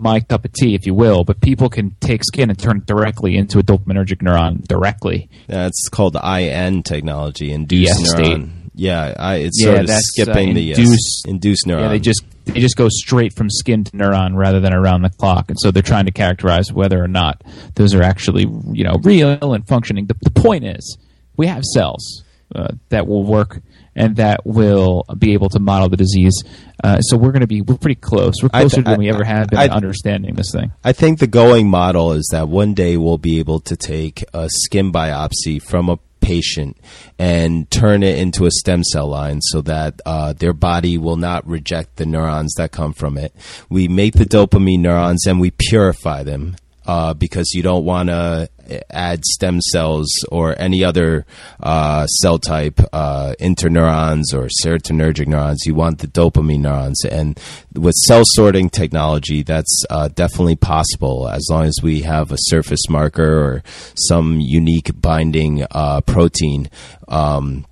my 0.00 0.20
cup 0.20 0.44
of 0.44 0.52
tea, 0.52 0.74
if 0.74 0.86
you 0.86 0.94
will, 0.94 1.24
but 1.24 1.40
people 1.40 1.68
can 1.68 1.96
take 2.00 2.24
skin 2.24 2.50
and 2.50 2.58
turn 2.58 2.78
it 2.78 2.86
directly 2.86 3.36
into 3.36 3.58
a 3.58 3.62
dopaminergic 3.62 4.22
neuron 4.22 4.66
directly. 4.66 5.28
It's 5.48 5.88
called 5.88 6.16
IN 6.16 6.82
technology, 6.82 7.52
induced 7.52 8.00
yes, 8.00 8.14
neuron. 8.14 8.24
State. 8.24 8.48
Yeah, 8.74 9.14
I, 9.18 9.36
it's 9.36 9.60
yeah, 9.60 9.74
sort 9.74 9.80
of 9.80 9.90
skipping 9.90 10.50
uh, 10.50 10.54
the 10.54 10.70
induce, 10.72 11.22
induced 11.26 11.66
neuron. 11.66 11.82
Yeah, 11.82 11.88
they 11.88 11.98
just 11.98 12.24
they 12.46 12.60
just 12.60 12.76
go 12.76 12.88
straight 12.88 13.34
from 13.34 13.50
skin 13.50 13.84
to 13.84 13.92
neuron 13.92 14.36
rather 14.36 14.60
than 14.60 14.72
around 14.72 15.02
the 15.02 15.10
clock, 15.10 15.50
and 15.50 15.58
so 15.60 15.70
they're 15.70 15.82
trying 15.82 16.06
to 16.06 16.12
characterize 16.12 16.72
whether 16.72 17.02
or 17.02 17.08
not 17.08 17.42
those 17.74 17.94
are 17.94 18.02
actually 18.02 18.46
you 18.72 18.84
know 18.84 18.96
real 19.02 19.54
and 19.54 19.66
functioning. 19.66 20.06
The, 20.06 20.16
the 20.22 20.30
point 20.30 20.64
is, 20.64 20.98
we 21.36 21.46
have 21.46 21.62
cells 21.64 22.24
uh, 22.54 22.68
that 22.88 23.06
will 23.06 23.24
work 23.24 23.60
and 23.94 24.16
that 24.16 24.44
will 24.46 25.04
be 25.18 25.32
able 25.32 25.48
to 25.50 25.58
model 25.58 25.88
the 25.88 25.96
disease. 25.96 26.34
Uh, 26.82 27.00
so 27.00 27.16
we're 27.16 27.32
going 27.32 27.40
to 27.40 27.46
be 27.46 27.60
we're 27.60 27.76
pretty 27.76 28.00
close. 28.00 28.34
We're 28.42 28.48
closer 28.48 28.76
th- 28.76 28.86
than 28.86 28.98
we 28.98 29.08
ever 29.10 29.24
have 29.24 29.48
been 29.48 29.58
I, 29.58 29.68
understanding 29.68 30.34
this 30.34 30.50
thing. 30.52 30.72
I 30.84 30.92
think 30.92 31.18
the 31.18 31.26
going 31.26 31.68
model 31.68 32.12
is 32.12 32.28
that 32.32 32.48
one 32.48 32.74
day 32.74 32.96
we'll 32.96 33.18
be 33.18 33.38
able 33.38 33.60
to 33.60 33.76
take 33.76 34.24
a 34.32 34.48
skin 34.50 34.92
biopsy 34.92 35.62
from 35.62 35.88
a 35.88 35.98
patient 36.20 36.76
and 37.18 37.70
turn 37.70 38.02
it 38.02 38.18
into 38.18 38.46
a 38.46 38.50
stem 38.50 38.84
cell 38.84 39.08
line 39.08 39.40
so 39.40 39.60
that 39.62 40.00
uh, 40.06 40.32
their 40.34 40.52
body 40.52 40.98
will 40.98 41.16
not 41.16 41.46
reject 41.46 41.96
the 41.96 42.06
neurons 42.06 42.54
that 42.56 42.72
come 42.72 42.92
from 42.92 43.16
it. 43.16 43.34
We 43.68 43.88
make 43.88 44.14
the 44.14 44.24
dopamine 44.24 44.80
neurons 44.80 45.26
and 45.26 45.40
we 45.40 45.50
purify 45.50 46.22
them 46.22 46.56
uh, 46.90 47.14
because 47.14 47.52
you 47.54 47.62
don't 47.62 47.84
want 47.84 48.08
to 48.08 48.50
add 48.90 49.24
stem 49.24 49.60
cells 49.60 50.08
or 50.32 50.60
any 50.60 50.82
other 50.82 51.24
uh, 51.62 52.04
cell 52.06 52.36
type, 52.36 52.80
uh, 52.92 53.32
interneurons 53.38 54.34
or 54.34 54.48
serotonergic 54.64 55.28
neurons. 55.28 55.62
You 55.66 55.76
want 55.76 56.00
the 56.00 56.08
dopamine 56.08 56.62
neurons. 56.62 57.04
And 57.04 57.38
with 57.74 57.94
cell 57.94 58.22
sorting 58.24 58.70
technology, 58.70 59.44
that's 59.44 59.84
uh, 59.88 60.08
definitely 60.08 60.56
possible 60.56 61.28
as 61.28 61.46
long 61.48 61.64
as 61.66 61.78
we 61.80 62.00
have 62.00 62.32
a 62.32 62.38
surface 62.38 62.88
marker 62.88 63.40
or 63.40 63.62
some 63.94 64.40
unique 64.40 64.90
binding 65.00 65.64
uh, 65.70 66.00
protein. 66.00 66.70
Um, 67.06 67.66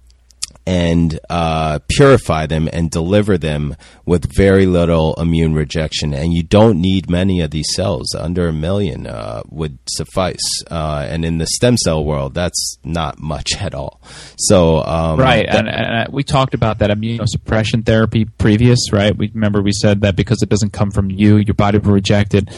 and 0.68 1.18
uh, 1.30 1.78
purify 1.88 2.44
them 2.44 2.68
and 2.70 2.90
deliver 2.90 3.38
them 3.38 3.74
with 4.04 4.30
very 4.36 4.66
little 4.66 5.14
immune 5.14 5.54
rejection. 5.54 6.12
And 6.12 6.34
you 6.34 6.42
don't 6.42 6.78
need 6.78 7.08
many 7.08 7.40
of 7.40 7.50
these 7.50 7.64
cells. 7.74 8.14
Under 8.14 8.48
a 8.48 8.52
million 8.52 9.06
uh, 9.06 9.40
would 9.48 9.78
suffice. 9.88 10.44
Uh, 10.70 11.06
and 11.08 11.24
in 11.24 11.38
the 11.38 11.46
stem 11.46 11.78
cell 11.78 12.04
world, 12.04 12.34
that's 12.34 12.76
not 12.84 13.18
much 13.18 13.56
at 13.58 13.74
all. 13.74 14.02
So 14.36 14.84
um, 14.84 15.18
right, 15.18 15.46
and, 15.48 15.70
and, 15.70 16.12
we 16.12 16.22
talked 16.22 16.52
about 16.52 16.80
that 16.80 16.90
immunosuppression 16.90 17.86
therapy 17.86 18.26
previous, 18.26 18.92
right? 18.92 19.16
We 19.16 19.30
remember 19.32 19.62
we 19.62 19.72
said 19.72 20.02
that 20.02 20.16
because 20.16 20.42
it 20.42 20.50
doesn't 20.50 20.74
come 20.74 20.90
from 20.90 21.10
you, 21.10 21.38
your 21.38 21.54
body 21.54 21.78
will 21.78 21.92
reject 21.92 22.34
it. 22.34 22.50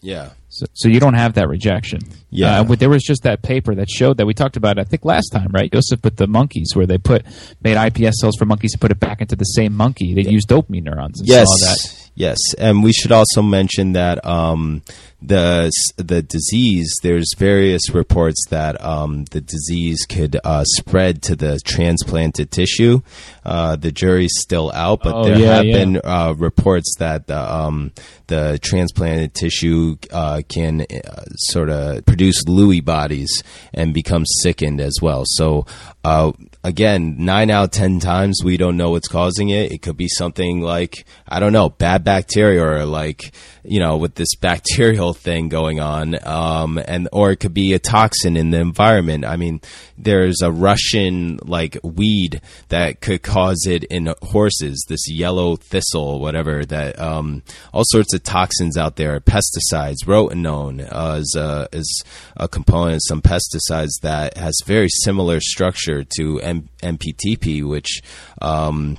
Yeah. 0.00 0.30
So, 0.50 0.66
so, 0.72 0.88
you 0.88 0.98
don't 0.98 1.14
have 1.14 1.34
that 1.34 1.48
rejection. 1.48 2.00
Yeah. 2.30 2.60
Uh, 2.60 2.74
there 2.74 2.88
was 2.88 3.02
just 3.02 3.22
that 3.24 3.42
paper 3.42 3.74
that 3.74 3.90
showed 3.90 4.16
that 4.16 4.26
we 4.26 4.32
talked 4.32 4.56
about. 4.56 4.78
I 4.78 4.84
think 4.84 5.04
last 5.04 5.28
time, 5.28 5.48
right, 5.52 5.70
Joseph, 5.70 6.02
with 6.02 6.16
the 6.16 6.26
monkeys, 6.26 6.70
where 6.74 6.86
they 6.86 6.96
put 6.96 7.24
made 7.62 7.76
iPS 7.76 8.14
cells 8.14 8.36
for 8.38 8.46
monkeys 8.46 8.72
and 8.72 8.80
put 8.80 8.90
it 8.90 8.98
back 8.98 9.20
into 9.20 9.36
the 9.36 9.44
same 9.44 9.74
monkey. 9.74 10.14
They 10.14 10.22
yeah. 10.22 10.30
used 10.30 10.48
dopamine 10.48 10.84
neurons. 10.84 11.20
And 11.20 11.28
yes. 11.28 11.46
Saw 11.46 11.66
that. 11.66 12.07
Yes, 12.18 12.38
and 12.58 12.82
we 12.82 12.92
should 12.92 13.12
also 13.12 13.42
mention 13.42 13.92
that 13.92 14.24
um, 14.26 14.82
the 15.20 15.70
the 15.96 16.22
disease. 16.22 16.92
There's 17.02 17.32
various 17.36 17.90
reports 17.90 18.44
that 18.50 18.82
um, 18.84 19.24
the 19.26 19.40
disease 19.40 20.04
could 20.08 20.36
uh, 20.42 20.64
spread 20.64 21.22
to 21.22 21.36
the 21.36 21.60
transplanted 21.64 22.50
tissue. 22.50 23.02
Uh, 23.44 23.76
the 23.76 23.90
jury's 23.90 24.34
still 24.38 24.70
out, 24.72 25.00
but 25.02 25.14
oh, 25.14 25.24
there 25.24 25.38
yeah, 25.38 25.54
have 25.54 25.64
yeah. 25.64 25.76
been 25.76 26.00
uh, 26.04 26.34
reports 26.36 26.92
that 26.98 27.26
the 27.26 27.38
um, 27.38 27.92
the 28.28 28.58
transplanted 28.62 29.34
tissue 29.34 29.96
uh, 30.12 30.42
can 30.48 30.82
uh, 30.82 31.24
sort 31.36 31.70
of 31.70 32.04
produce 32.04 32.44
Lewy 32.44 32.84
bodies 32.84 33.42
and 33.72 33.94
become 33.94 34.24
sickened 34.42 34.80
as 34.80 34.98
well. 35.02 35.24
So 35.26 35.66
uh, 36.04 36.32
again, 36.62 37.16
nine 37.18 37.50
out 37.50 37.64
of 37.64 37.70
ten 37.72 37.98
times 37.98 38.40
we 38.44 38.56
don't 38.56 38.76
know 38.76 38.90
what's 38.90 39.08
causing 39.08 39.48
it. 39.48 39.72
It 39.72 39.82
could 39.82 39.96
be 39.96 40.08
something 40.08 40.60
like 40.60 41.06
I 41.26 41.40
don't 41.40 41.52
know, 41.52 41.70
bad 41.70 42.04
bacteria 42.08 42.64
or 42.64 42.86
like 42.86 43.34
you 43.64 43.78
know 43.78 43.98
with 43.98 44.14
this 44.14 44.34
bacterial 44.40 45.12
thing 45.12 45.50
going 45.50 45.78
on, 45.78 46.16
um, 46.26 46.78
and 46.78 47.06
or 47.12 47.32
it 47.32 47.36
could 47.36 47.52
be 47.52 47.74
a 47.74 47.78
toxin 47.78 48.34
in 48.38 48.48
the 48.48 48.58
environment. 48.58 49.26
I 49.26 49.36
mean, 49.36 49.60
there's 49.98 50.40
a 50.40 50.50
Russian 50.50 51.38
like 51.44 51.76
weed 51.82 52.40
that 52.68 53.02
could 53.02 53.22
cause 53.22 53.66
it 53.66 53.84
in 53.84 54.14
horses. 54.22 54.86
This 54.88 55.10
yellow 55.10 55.56
thistle, 55.56 56.20
whatever 56.20 56.64
that, 56.64 56.98
um, 56.98 57.42
all 57.74 57.84
sorts 57.84 58.14
of 58.14 58.22
toxins 58.22 58.78
out 58.78 58.96
there. 58.96 59.20
Pesticides, 59.20 60.06
rotenone 60.06 60.88
uh, 60.90 61.18
is 61.18 61.36
a 61.36 61.68
is 61.72 62.02
a 62.38 62.48
component 62.48 62.94
of 62.94 63.00
some 63.06 63.20
pesticides 63.20 64.00
that 64.00 64.38
has 64.38 64.58
very 64.64 64.88
similar 64.88 65.40
structure 65.40 66.04
to 66.16 66.40
M- 66.40 66.70
MPTP, 66.82 67.68
which 67.68 68.00
um, 68.40 68.96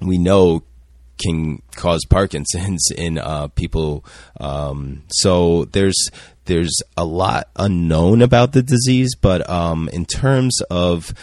we 0.00 0.18
know 0.18 0.62
can 1.18 1.62
cause 1.76 2.00
Parkinson's 2.08 2.90
in 2.96 3.18
uh, 3.18 3.48
people. 3.48 4.04
Um, 4.40 5.02
so 5.08 5.66
there's 5.66 6.10
there's 6.46 6.76
a 6.96 7.04
lot 7.04 7.48
unknown 7.56 8.20
about 8.20 8.52
the 8.52 8.62
disease, 8.62 9.14
but 9.20 9.48
um, 9.48 9.88
in 9.92 10.04
terms 10.04 10.60
of 10.70 11.14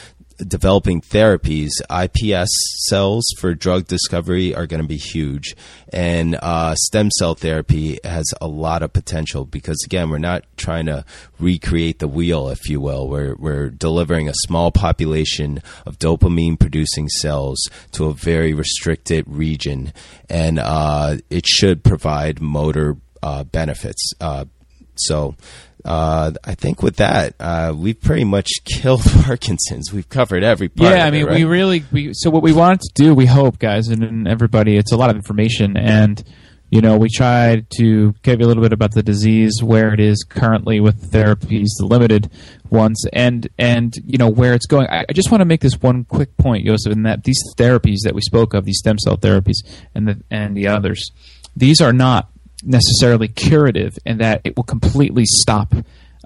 developing 0.48 1.02
therapies, 1.02 1.70
iPS 1.90 2.48
cells 2.88 3.26
for 3.38 3.54
drug 3.54 3.88
discovery 3.88 4.54
are 4.56 4.68
going 4.68 4.82
to 4.82 4.88
be 4.88 4.98
huge, 4.98 5.56
and 5.94 6.36
uh, 6.42 6.76
stem 6.76 7.10
cell 7.12 7.36
therapy 7.36 8.00
has 8.04 8.26
a 8.40 8.48
lot 8.48 8.84
of 8.84 8.94
potential 8.94 9.46
because 9.46 9.78
again, 9.86 10.10
we're 10.10 10.18
not 10.18 10.44
trying 10.58 10.86
to 10.86 11.06
recreate 11.40 12.00
the 12.00 12.08
wheel, 12.08 12.50
if 12.50 12.70
you 12.70 12.80
will. 12.80 13.08
We're 13.08 13.36
we're 13.36 13.70
delivering 13.70 14.28
a 14.28 14.34
small 14.46 14.72
population 14.72 15.62
of 15.86 16.00
dopamine 16.00 16.60
producing 16.60 17.08
cells 17.10 17.60
to 17.92 18.06
a 18.06 18.14
very 18.14 18.54
restricted 18.54 19.26
region, 19.28 19.94
and 20.30 20.60
uh, 20.60 21.18
it 21.30 21.46
should 21.48 21.84
provide 21.84 22.42
motor 22.42 22.98
uh, 23.24 23.44
benefits. 23.44 24.14
Uh, 24.20 24.46
so 24.96 25.36
uh, 25.86 26.32
I 26.44 26.56
think 26.56 26.84
with 26.84 26.98
that, 26.98 27.36
uh, 27.40 27.74
we've 27.76 28.00
pretty 28.00 28.24
much 28.24 28.50
killed 28.66 29.02
Parkinson's. 29.24 29.92
We've 29.94 30.10
covered 30.10 30.44
every 30.44 30.70
part. 30.70 30.96
Yeah, 30.96 31.06
I 31.06 31.12
mean, 31.12 31.22
it, 31.22 31.26
right? 31.26 31.36
we 31.36 31.44
really 31.46 31.84
we 31.92 32.14
so 32.14 32.30
what 32.30 32.44
we 32.44 32.54
wanted 32.54 32.82
to 32.82 32.92
do, 32.96 33.14
we 33.14 33.26
hope, 33.26 33.60
guys, 33.60 33.88
and, 33.88 34.04
and, 34.04 34.28
everybody, 34.28 34.78
it's 34.78 34.92
a 34.92 34.98
lot 34.98 35.10
of 35.10 35.16
information, 35.16 35.78
and 35.78 36.24
you 36.70 36.80
know, 36.80 36.98
we 36.98 37.10
tried 37.10 37.70
to 37.78 38.14
give 38.24 38.40
you 38.40 38.46
a 38.46 38.48
little 38.48 38.64
bit 38.64 38.72
about 38.72 38.94
the 38.94 39.04
disease, 39.04 39.62
where 39.62 39.94
it 39.94 40.00
is 40.00 40.24
currently 40.28 40.80
with 40.80 41.12
therapies, 41.12 41.68
the 41.78 41.86
limited 41.86 42.32
ones, 42.70 43.04
and 43.12 43.50
and 43.58 43.94
you 44.06 44.18
know 44.18 44.30
where 44.30 44.54
it's 44.54 44.66
going. 44.66 44.88
I, 44.88 45.06
I 45.10 45.14
just 45.14 45.32
want 45.32 45.42
to 45.42 45.46
make 45.46 45.62
this 45.62 45.82
one 45.82 46.06
quick 46.06 46.38
point, 46.38 46.66
Joseph, 46.66 46.94
in 46.94 47.04
that 47.04 47.26
these 47.26 47.42
therapies 47.58 48.00
that 48.04 48.16
we 48.16 48.22
spoke 48.22 48.54
of, 48.54 48.66
these 48.66 48.80
stem 48.80 48.98
cell 49.00 49.18
therapies, 49.18 49.58
and 49.94 50.08
the 50.08 50.22
and 50.32 50.56
the 50.56 50.68
others, 50.68 51.12
these 51.56 51.82
are 51.82 51.94
not 51.94 52.31
necessarily 52.64 53.28
curative 53.28 53.98
in 54.06 54.20
that 54.20 54.42
it 54.44 54.56
will 54.56 54.64
completely 54.64 55.24
stop 55.26 55.74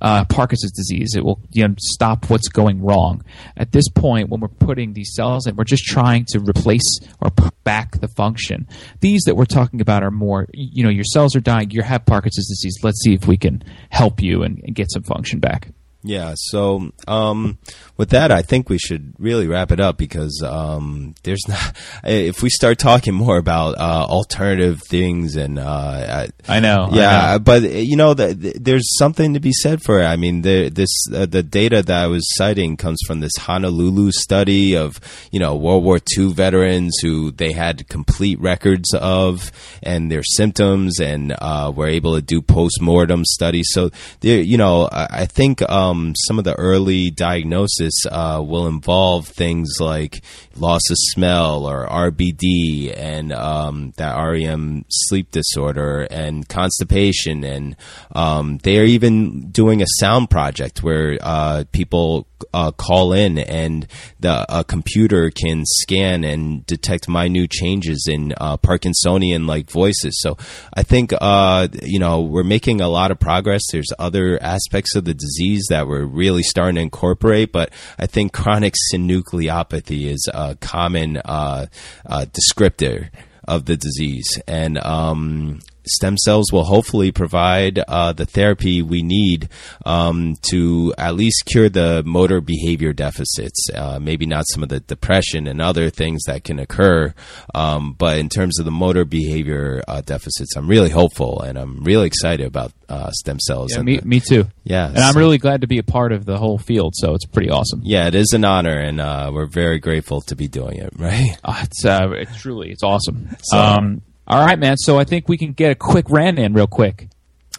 uh, 0.02 0.26
Parkinson's 0.26 0.74
disease. 0.74 1.16
It 1.16 1.24
will 1.24 1.40
you 1.52 1.68
know, 1.68 1.76
stop 1.78 2.30
what's 2.30 2.48
going 2.50 2.82
wrong. 2.82 3.24
At 3.56 3.72
this 3.72 3.88
point, 3.90 4.30
when 4.30 4.42
we're 4.42 4.48
putting 4.48 4.94
these 4.94 5.14
cells 5.16 5.48
in, 5.48 5.56
we're 5.56 5.64
just 5.64 5.86
trying 5.86 6.26
to 6.30 6.40
replace 6.40 7.00
or 7.22 7.30
put 7.30 7.54
back 7.64 8.00
the 8.00 8.08
function. 8.10 8.68
These 9.00 9.24
that 9.24 9.36
we're 9.36 9.46
talking 9.46 9.82
about 9.82 10.04
are 10.04 10.12
more, 10.12 10.48
you 10.54 10.84
know, 10.84 10.90
your 10.90 11.06
cells 11.06 11.36
are 11.36 11.42
dying, 11.42 11.72
you 11.72 11.82
have 11.82 12.06
Parkinson's 12.06 12.50
disease. 12.50 12.78
Let's 12.84 13.02
see 13.02 13.14
if 13.14 13.28
we 13.28 13.38
can 13.38 13.64
help 13.90 14.22
you 14.22 14.44
and, 14.44 14.62
and 14.66 14.76
get 14.76 14.92
some 14.92 15.04
function 15.04 15.40
back. 15.40 15.70
Yeah. 16.06 16.36
So 16.38 16.92
um, 17.08 17.58
with 17.98 18.12
that, 18.12 18.32
I 18.32 18.44
think 18.44 18.70
we 18.70 18.78
should 18.78 19.14
really 19.18 19.48
wrap 19.48 19.72
it 19.72 19.80
up 19.80 19.98
because 19.98 20.44
um, 20.46 21.16
there's 21.24 21.42
not. 21.48 21.76
If 22.04 22.44
we 22.44 22.50
start 22.50 22.78
talking 22.78 23.16
more 23.16 23.38
about 23.38 23.80
uh, 23.80 24.06
alternative 24.08 24.82
things 24.88 25.36
and 25.36 25.58
uh, 25.58 26.28
I 26.48 26.60
know, 26.60 26.90
yeah, 26.92 27.30
I 27.30 27.34
know. 27.34 27.40
but 27.40 27.64
you 27.64 27.98
know, 27.98 28.14
the, 28.14 28.36
the, 28.36 28.54
there's 28.60 28.98
something 29.00 29.34
to 29.34 29.40
be 29.40 29.52
said 29.52 29.82
for 29.82 30.00
it. 30.00 30.06
I 30.06 30.16
mean, 30.16 30.44
the, 30.44 30.70
this 30.70 30.90
uh, 31.12 31.26
the 31.26 31.42
data 31.42 31.82
that 31.82 32.04
I 32.04 32.08
was 32.08 32.24
citing 32.38 32.78
comes 32.78 33.00
from 33.08 33.20
this 33.20 33.36
Honolulu 33.40 34.12
study 34.12 34.78
of 34.78 35.00
you 35.32 35.40
know 35.40 35.56
World 35.56 35.84
War 35.84 36.00
II 36.18 36.34
veterans 36.34 36.96
who 37.02 37.32
they 37.32 37.52
had 37.52 37.88
complete 37.90 38.40
records 38.40 38.94
of 38.94 39.52
and 39.82 40.12
their 40.12 40.24
symptoms 40.24 41.00
and 41.00 41.36
uh, 41.40 41.74
were 41.76 41.88
able 41.88 42.14
to 42.16 42.22
do 42.22 42.44
post 42.44 42.80
mortem 42.80 43.26
studies. 43.26 43.70
So 43.72 43.90
there, 44.20 44.40
you 44.40 44.60
know, 44.60 44.88
I, 44.92 45.08
I 45.22 45.26
think. 45.26 45.64
Um, 45.64 45.95
um, 45.96 46.14
some 46.28 46.38
of 46.38 46.46
the 46.46 46.56
early 46.56 47.12
diagnosis 47.12 47.94
uh, 48.10 48.42
will 48.46 48.68
involve 48.68 49.28
things 49.28 49.76
like 49.80 50.24
loss 50.56 50.82
of 50.90 50.98
smell 51.00 51.66
or 51.66 51.88
RBD 51.88 52.94
and 52.96 53.32
um, 53.32 53.94
that 53.98 54.16
REM 54.16 54.86
sleep 54.90 55.32
disorder 55.32 56.08
and 56.12 56.48
constipation. 56.48 57.44
And 57.44 57.76
um, 58.14 58.58
they 58.60 58.80
are 58.80 58.86
even 58.86 59.50
doing 59.52 59.82
a 59.82 59.88
sound 60.00 60.30
project 60.30 60.84
where 60.84 61.18
uh, 61.22 61.66
people 61.72 62.28
uh, 62.54 62.72
call 62.72 63.14
in 63.14 63.38
and 63.38 63.88
the 64.20 64.66
computer 64.68 65.30
can 65.30 65.64
scan 65.66 66.24
and 66.24 66.66
detect 66.66 67.08
minute 67.08 67.52
changes 67.52 68.08
in 68.12 68.34
uh, 68.38 68.58
Parkinsonian 68.58 69.48
like 69.48 69.70
voices. 69.70 70.20
So 70.22 70.38
I 70.74 70.84
think 70.84 71.14
uh, 71.20 71.68
you 71.84 72.00
know 72.00 72.22
we're 72.22 72.44
making 72.44 72.82
a 72.82 72.88
lot 72.88 73.12
of 73.12 73.20
progress. 73.20 73.62
There's 73.72 73.92
other 74.00 74.42
aspects 74.42 74.96
of 74.96 75.06
the 75.06 75.14
disease 75.14 75.66
that 75.70 75.88
we're 75.88 76.06
really 76.06 76.44
starting 76.44 76.76
to 76.76 76.82
incorporate, 76.82 77.52
but 77.52 77.72
I 78.00 78.08
think 78.08 78.34
chronic 78.34 78.76
synucleinopathy 78.92 80.08
is 80.08 80.30
a 80.34 80.56
common 80.56 81.18
uh, 81.18 81.68
uh, 82.06 82.26
descriptor 82.26 83.10
of 83.48 83.66
the 83.66 83.78
disease, 83.78 84.42
and 84.48 84.78
um, 84.80 85.60
stem 85.88 86.18
cells 86.18 86.52
will 86.52 86.64
hopefully 86.64 87.12
provide 87.12 87.80
uh, 87.80 88.14
the 88.14 88.26
therapy 88.26 88.82
we 88.82 89.02
need 89.02 89.50
um, 89.86 90.36
to 90.52 90.94
at 90.98 91.16
least 91.16 91.46
cure 91.46 91.70
the 91.70 92.04
motor 92.06 92.42
behavior 92.42 92.94
deficits. 92.94 93.68
Uh, 93.74 94.00
maybe 94.00 94.26
not 94.26 94.46
some 94.52 94.64
of 94.64 94.70
the 94.70 94.80
depression 94.80 95.48
and 95.48 95.62
other 95.62 95.90
things 95.90 96.24
that 96.26 96.44
can 96.44 96.60
occur, 96.60 97.14
um, 97.54 97.94
but 97.94 98.18
in 98.18 98.30
terms 98.30 98.60
of 98.60 98.66
the 98.66 98.72
motor 98.72 99.06
behavior 99.06 99.84
uh, 99.88 100.02
deficits, 100.02 100.56
I'm 100.56 100.68
really 100.68 100.90
hopeful 100.90 101.42
and 101.42 101.58
I'm 101.58 101.84
really 101.84 102.08
excited 102.08 102.46
about 102.46 102.72
uh, 102.90 103.12
stem 103.12 103.40
cells. 103.40 103.74
Yeah, 103.76 103.82
me, 103.82 103.98
the, 103.98 104.08
me 104.08 104.20
too. 104.20 104.46
Yeah, 104.64 104.88
and 104.88 104.98
so, 104.98 105.04
I'm 105.04 105.18
really 105.18 105.38
glad 105.38 105.62
to 105.62 105.68
be 105.68 105.80
a 105.80 105.84
part 105.84 106.12
of 106.12 106.26
the 106.26 106.38
whole 106.38 106.58
field. 106.58 106.94
So 106.96 107.14
it's 107.14 107.26
pretty 107.26 107.50
awesome. 107.50 107.82
Yeah, 107.84 108.08
it 108.08 108.16
is 108.16 108.34
an 108.34 108.46
honor, 108.46 108.78
and 108.78 109.00
uh, 109.00 109.32
we're 109.34 109.48
very 109.48 109.80
grateful 109.80 110.22
to 110.22 110.36
be 110.36 110.48
doing 110.48 110.78
it. 110.78 110.90
Right? 110.98 111.38
Uh, 111.44 111.64
it's 111.64 111.84
it's 111.86 112.42
truly 112.42 112.72
it's 112.72 112.84
awesome. 112.84 113.36
So, 113.44 113.58
um, 113.58 114.02
all 114.28 114.46
right, 114.46 114.58
man. 114.58 114.78
So 114.78 114.98
I 114.98 115.04
think 115.04 115.30
we 115.30 115.38
can 115.38 115.54
get 115.54 115.72
a 115.72 115.76
quick 115.76 116.10
rant 116.10 116.40
in 116.40 116.54
real 116.54 116.68
quick. 116.68 117.08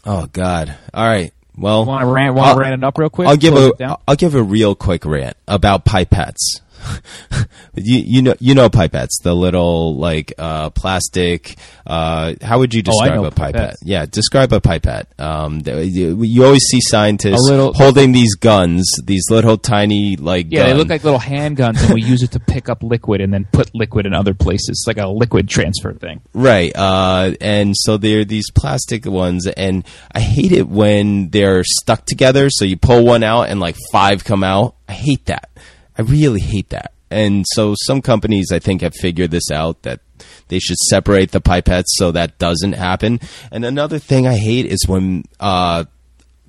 Oh 0.05 0.27
God! 0.33 0.75
All 0.95 1.07
right, 1.07 1.33
Well, 1.57 1.85
Want 1.85 2.03
to 2.03 2.07
rant? 2.07 2.35
Want 2.35 2.57
to 2.57 2.61
rant 2.61 2.75
it 2.83 2.85
up 2.85 2.97
real 2.99 3.11
quick? 3.11 3.29
I'll 3.29 3.37
give 3.37 3.55
Close 3.55 3.73
a 3.81 3.99
will 4.07 4.15
give 4.17 4.35
a 4.35 4.43
real 4.43 4.75
quick 4.75 5.05
rant 5.05 5.37
about 5.49 5.85
pipettes. 5.85 6.61
You 7.75 7.99
you 7.99 8.23
know 8.23 8.35
you 8.41 8.55
know 8.55 8.69
pipettes, 8.69 9.23
the 9.23 9.35
little 9.35 9.97
like 9.97 10.33
uh, 10.39 10.71
plastic. 10.71 11.57
Uh, 11.87 12.35
how 12.43 12.59
would 12.59 12.75
you 12.75 12.81
Oh, 12.87 12.91
describe 12.91 13.15
know 13.15 13.25
a 13.27 13.31
pipette? 13.31 13.73
pipettes. 13.73 13.77
Yeah, 13.83 14.07
describe 14.07 14.53
a 14.53 14.61
pipette. 14.61 15.09
Um, 15.21 15.63
you, 15.67 16.23
you 16.23 16.45
always 16.45 16.63
see 16.65 16.81
scientists 16.81 17.49
little- 17.49 17.73
holding 17.75 18.13
these 18.13 18.35
guns, 18.37 18.85
these 19.05 19.25
little 19.31 19.57
tiny 19.57 20.17
like 20.17 20.47
Yeah, 20.51 20.65
they 20.67 20.75
look 20.75 20.89
like 20.89 21.05
little 21.05 21.21
handguns, 21.21 21.83
and 21.85 21.95
we 21.95 22.03
use 22.03 22.23
it 22.23 22.33
to 22.33 22.41
pick 22.41 22.69
up 22.69 22.83
liquid 22.83 23.21
and 23.21 23.33
then 23.33 23.47
put 23.53 23.71
liquid 23.75 24.07
in 24.07 24.15
other 24.15 24.35
places, 24.35 24.69
It's 24.71 24.87
like 24.87 24.99
a 24.99 25.09
liquid 25.09 25.49
transfer 25.49 25.93
thing. 25.93 26.21
Right. 26.33 26.73
Uh, 26.75 27.35
and 27.41 27.75
so 27.77 27.97
they're 27.97 28.25
these 28.25 28.51
plastic 28.51 29.07
ones, 29.07 29.47
and 29.47 29.85
I 30.13 30.21
hate 30.21 30.53
it 30.53 30.69
when 30.69 31.31
they're 31.31 31.63
stuck 31.65 32.05
together. 32.07 32.49
So 32.51 32.65
you 32.65 32.77
pull 32.77 33.05
one 33.05 33.23
out 33.23 33.43
and 33.49 33.61
like 33.61 33.77
five 33.93 34.25
come 34.25 34.43
out. 34.45 34.75
I 34.89 34.93
hate 34.93 35.27
that. 35.27 35.51
I 35.99 36.03
really 36.03 36.41
hate 36.41 36.71
that. 36.71 36.93
And 37.11 37.45
so 37.55 37.75
some 37.85 38.03
companies, 38.03 38.51
I 38.53 38.59
think, 38.59 38.83
have 38.83 38.95
figured 38.95 39.31
this 39.31 39.51
out 39.51 39.83
that 39.83 40.01
they 40.49 40.59
should 40.59 40.77
separate 40.77 41.31
the 41.31 41.41
pipettes 41.41 41.85
so 41.89 42.11
that 42.13 42.39
doesn't 42.39 42.73
happen. 42.73 43.21
And 43.53 43.65
another 43.65 43.99
thing 43.99 44.27
I 44.27 44.37
hate 44.37 44.67
is 44.67 44.87
when 44.89 45.25
uh, 45.39 45.85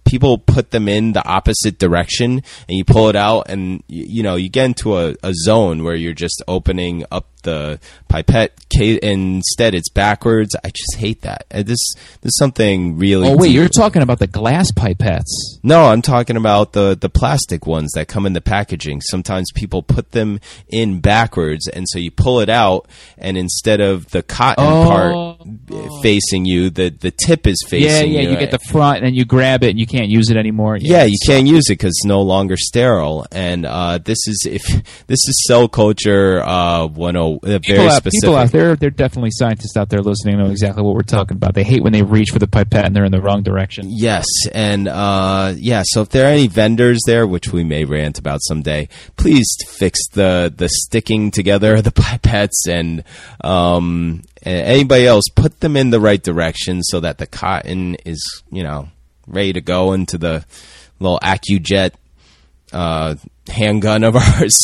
people 0.07 0.37
put 0.37 0.71
them 0.71 0.87
in 0.87 1.13
the 1.13 1.25
opposite 1.27 1.77
direction 1.77 2.31
and 2.31 2.77
you 2.77 2.85
pull 2.85 3.09
it 3.09 3.15
out 3.15 3.49
and 3.49 3.83
you, 3.87 4.05
you 4.05 4.23
know 4.23 4.35
you 4.35 4.49
get 4.49 4.65
into 4.65 4.97
a, 4.97 5.15
a 5.21 5.33
zone 5.33 5.83
where 5.83 5.95
you're 5.95 6.13
just 6.13 6.41
opening 6.47 7.03
up 7.11 7.27
the 7.43 7.79
pipette. 8.07 8.53
Instead, 8.79 9.73
it's 9.73 9.89
backwards. 9.89 10.55
I 10.63 10.69
just 10.69 10.97
hate 10.97 11.21
that. 11.21 11.45
Uh, 11.49 11.63
this 11.63 11.79
this 12.21 12.33
something 12.37 12.97
really. 12.97 13.27
Oh 13.27 13.35
wait, 13.35 13.51
you're 13.51 13.69
talking 13.69 14.01
about 14.01 14.19
the 14.19 14.27
glass 14.27 14.71
pipettes? 14.71 15.31
No, 15.63 15.85
I'm 15.85 16.01
talking 16.01 16.37
about 16.37 16.73
the 16.73 16.95
the 16.95 17.09
plastic 17.09 17.65
ones 17.65 17.91
that 17.95 18.07
come 18.07 18.25
in 18.25 18.33
the 18.33 18.41
packaging. 18.41 19.01
Sometimes 19.01 19.51
people 19.55 19.81
put 19.81 20.11
them 20.11 20.39
in 20.67 20.99
backwards, 20.99 21.67
and 21.67 21.85
so 21.89 21.97
you 21.97 22.11
pull 22.11 22.39
it 22.39 22.49
out, 22.49 22.87
and 23.17 23.37
instead 23.37 23.81
of 23.81 24.11
the 24.11 24.21
cotton 24.21 24.65
oh. 24.65 24.85
part 24.85 26.01
facing 26.03 26.45
you, 26.45 26.69
the 26.69 26.89
the 26.89 27.11
tip 27.11 27.47
is 27.47 27.63
facing. 27.67 28.11
Yeah, 28.11 28.21
yeah. 28.21 28.21
You, 28.21 28.31
you 28.31 28.37
get 28.37 28.51
the 28.51 28.59
front, 28.59 29.03
and 29.03 29.15
you 29.15 29.25
grab 29.25 29.63
it, 29.63 29.71
and 29.71 29.79
you 29.79 29.87
can't 29.87 30.09
use 30.09 30.29
it 30.29 30.37
anymore. 30.37 30.77
Yeah, 30.77 30.97
yeah 30.97 31.03
you 31.05 31.17
can't 31.25 31.47
use 31.47 31.63
it 31.69 31.73
because 31.73 31.91
it's 31.97 32.05
no 32.05 32.21
longer 32.21 32.57
sterile. 32.57 33.25
And 33.31 33.65
uh, 33.65 33.97
this 33.97 34.27
is 34.27 34.45
if 34.47 34.63
this 35.07 35.19
is 35.27 35.45
cell 35.47 35.67
culture 35.67 36.43
uh, 36.43 36.85
101 36.85 37.26
know, 37.27 37.39
a 37.43 37.59
people 37.59 37.75
very 37.75 37.87
out, 37.87 37.97
specific. 37.97 38.21
People 38.21 38.35
out 38.35 38.51
there, 38.51 38.75
they're 38.75 38.89
definitely 38.89 39.31
scientists 39.31 39.77
out 39.77 39.89
there 39.89 40.01
listening 40.01 40.37
know 40.37 40.49
exactly 40.49 40.83
what 40.83 40.95
we're 40.95 41.01
talking 41.01 41.37
about. 41.37 41.53
They 41.53 41.63
hate 41.63 41.83
when 41.83 41.93
they 41.93 42.03
reach 42.03 42.29
for 42.31 42.39
the 42.39 42.47
pipette 42.47 42.85
and 42.85 42.95
they're 42.95 43.05
in 43.05 43.11
the 43.11 43.21
wrong 43.21 43.43
direction. 43.43 43.87
Yes, 43.89 44.25
and 44.51 44.87
uh, 44.87 45.53
yeah. 45.55 45.83
So 45.85 46.01
if 46.01 46.09
there 46.09 46.25
are 46.25 46.31
any 46.31 46.47
vendors 46.47 46.99
there, 47.05 47.27
which 47.27 47.51
we 47.51 47.63
may 47.63 47.85
rant 47.85 48.19
about 48.19 48.39
someday, 48.43 48.89
please 49.15 49.47
fix 49.67 49.99
the 50.09 50.53
the 50.55 50.69
sticking 50.69 51.31
together 51.31 51.75
of 51.75 51.83
the 51.83 51.91
pipettes 51.91 52.67
and 52.67 53.03
um, 53.41 54.23
anybody 54.43 55.05
else 55.05 55.25
put 55.35 55.59
them 55.59 55.75
in 55.75 55.89
the 55.89 55.99
right 55.99 56.21
direction 56.21 56.83
so 56.83 56.99
that 56.99 57.17
the 57.17 57.27
cotton 57.27 57.95
is 58.05 58.43
you 58.51 58.63
know 58.63 58.89
ready 59.27 59.53
to 59.53 59.61
go 59.61 59.93
into 59.93 60.17
the 60.17 60.45
little 60.99 61.19
AccuJet 61.19 61.91
uh, 62.73 63.15
handgun 63.47 64.03
of 64.03 64.15
ours. 64.15 64.57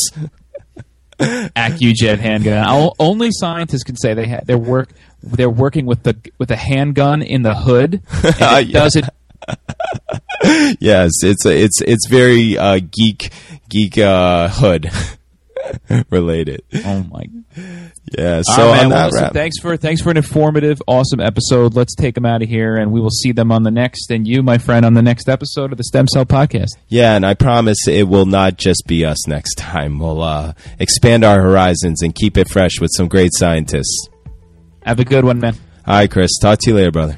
AccuJet 1.20 2.20
handgun. 2.20 2.66
O- 2.68 2.93
Only 2.99 3.30
scientists 3.32 3.84
can 3.84 3.95
say 3.97 4.14
they 4.14 4.28
ha- 4.28 4.41
they're 4.45 4.57
work 4.57 4.89
they're 5.22 5.49
working 5.49 5.86
with 5.86 6.03
the 6.03 6.16
with 6.38 6.51
a 6.51 6.55
handgun 6.55 7.22
in 7.22 7.43
the 7.43 7.55
hood. 7.55 8.01
And 8.24 8.26
it 8.36 8.68
Yeah. 8.68 8.80
does 8.80 8.95
it 8.95 9.05
yes, 10.80 11.11
it's 11.24 11.45
it's 11.45 11.82
it's 11.82 12.07
very 12.09 12.57
uh, 12.57 12.80
geek 12.80 13.32
geek 13.70 13.97
uh, 13.97 14.47
hood 14.49 14.89
related. 16.09 16.64
Oh 16.86 17.03
my! 17.03 17.26
Yeah. 18.18 18.41
So 18.43 18.68
right, 18.68 18.76
man. 18.76 18.86
on 18.86 18.89
Well, 18.89 18.99
that 18.99 19.05
listen, 19.05 19.24
wrap, 19.24 19.34
thanks 19.34 19.59
for 19.59 19.78
thanks 19.78 20.01
for 20.01 20.11
an 20.11 20.18
informative, 20.18 20.82
awesome 20.88 21.20
episode. 21.20 21.74
Let's 21.76 21.95
take 21.95 22.16
them 22.16 22.26
out 22.26 22.41
of 22.41 22.49
here, 22.49 22.76
and 22.78 22.91
we 22.91 23.01
will 23.01 23.09
see 23.09 23.32
them 23.32 23.51
on 23.51 23.64
the 23.64 23.72
next, 23.72 24.11
and 24.11 24.28
you, 24.28 24.43
my 24.43 24.57
friend, 24.57 24.86
on 24.86 24.93
the 24.93 25.01
next 25.01 25.30
episode 25.30 25.72
of 25.72 25.78
the 25.78 25.84
Stem 25.84 26.07
Cell 26.07 26.26
Podcast. 26.26 26.70
yeah, 26.89 27.16
and 27.16 27.26
I 27.26 27.34
promise 27.34 27.88
it 27.88 28.07
will 28.07 28.26
not 28.26 28.57
just 28.57 28.84
be 28.88 29.05
us 29.05 29.28
next 29.28 29.55
time. 29.55 29.99
We'll 29.99 30.22
uh, 30.22 30.53
expand 30.80 31.24
our 31.24 31.41
horizons 31.41 32.01
and 32.01 32.14
keep 32.14 32.38
it 32.38 32.49
fresh 32.49 32.80
with 32.80 32.91
some 32.95 33.07
great 33.07 33.32
scientists. 33.34 34.09
Have 34.84 34.99
a 34.99 35.05
good 35.05 35.26
one, 35.26 35.39
man. 35.39 35.55
All 35.88 35.95
right, 35.95 36.09
Chris. 36.11 36.32
Talk 36.41 36.59
to 36.59 36.70
you 36.70 36.76
later, 36.76 36.91
brother. 36.91 37.18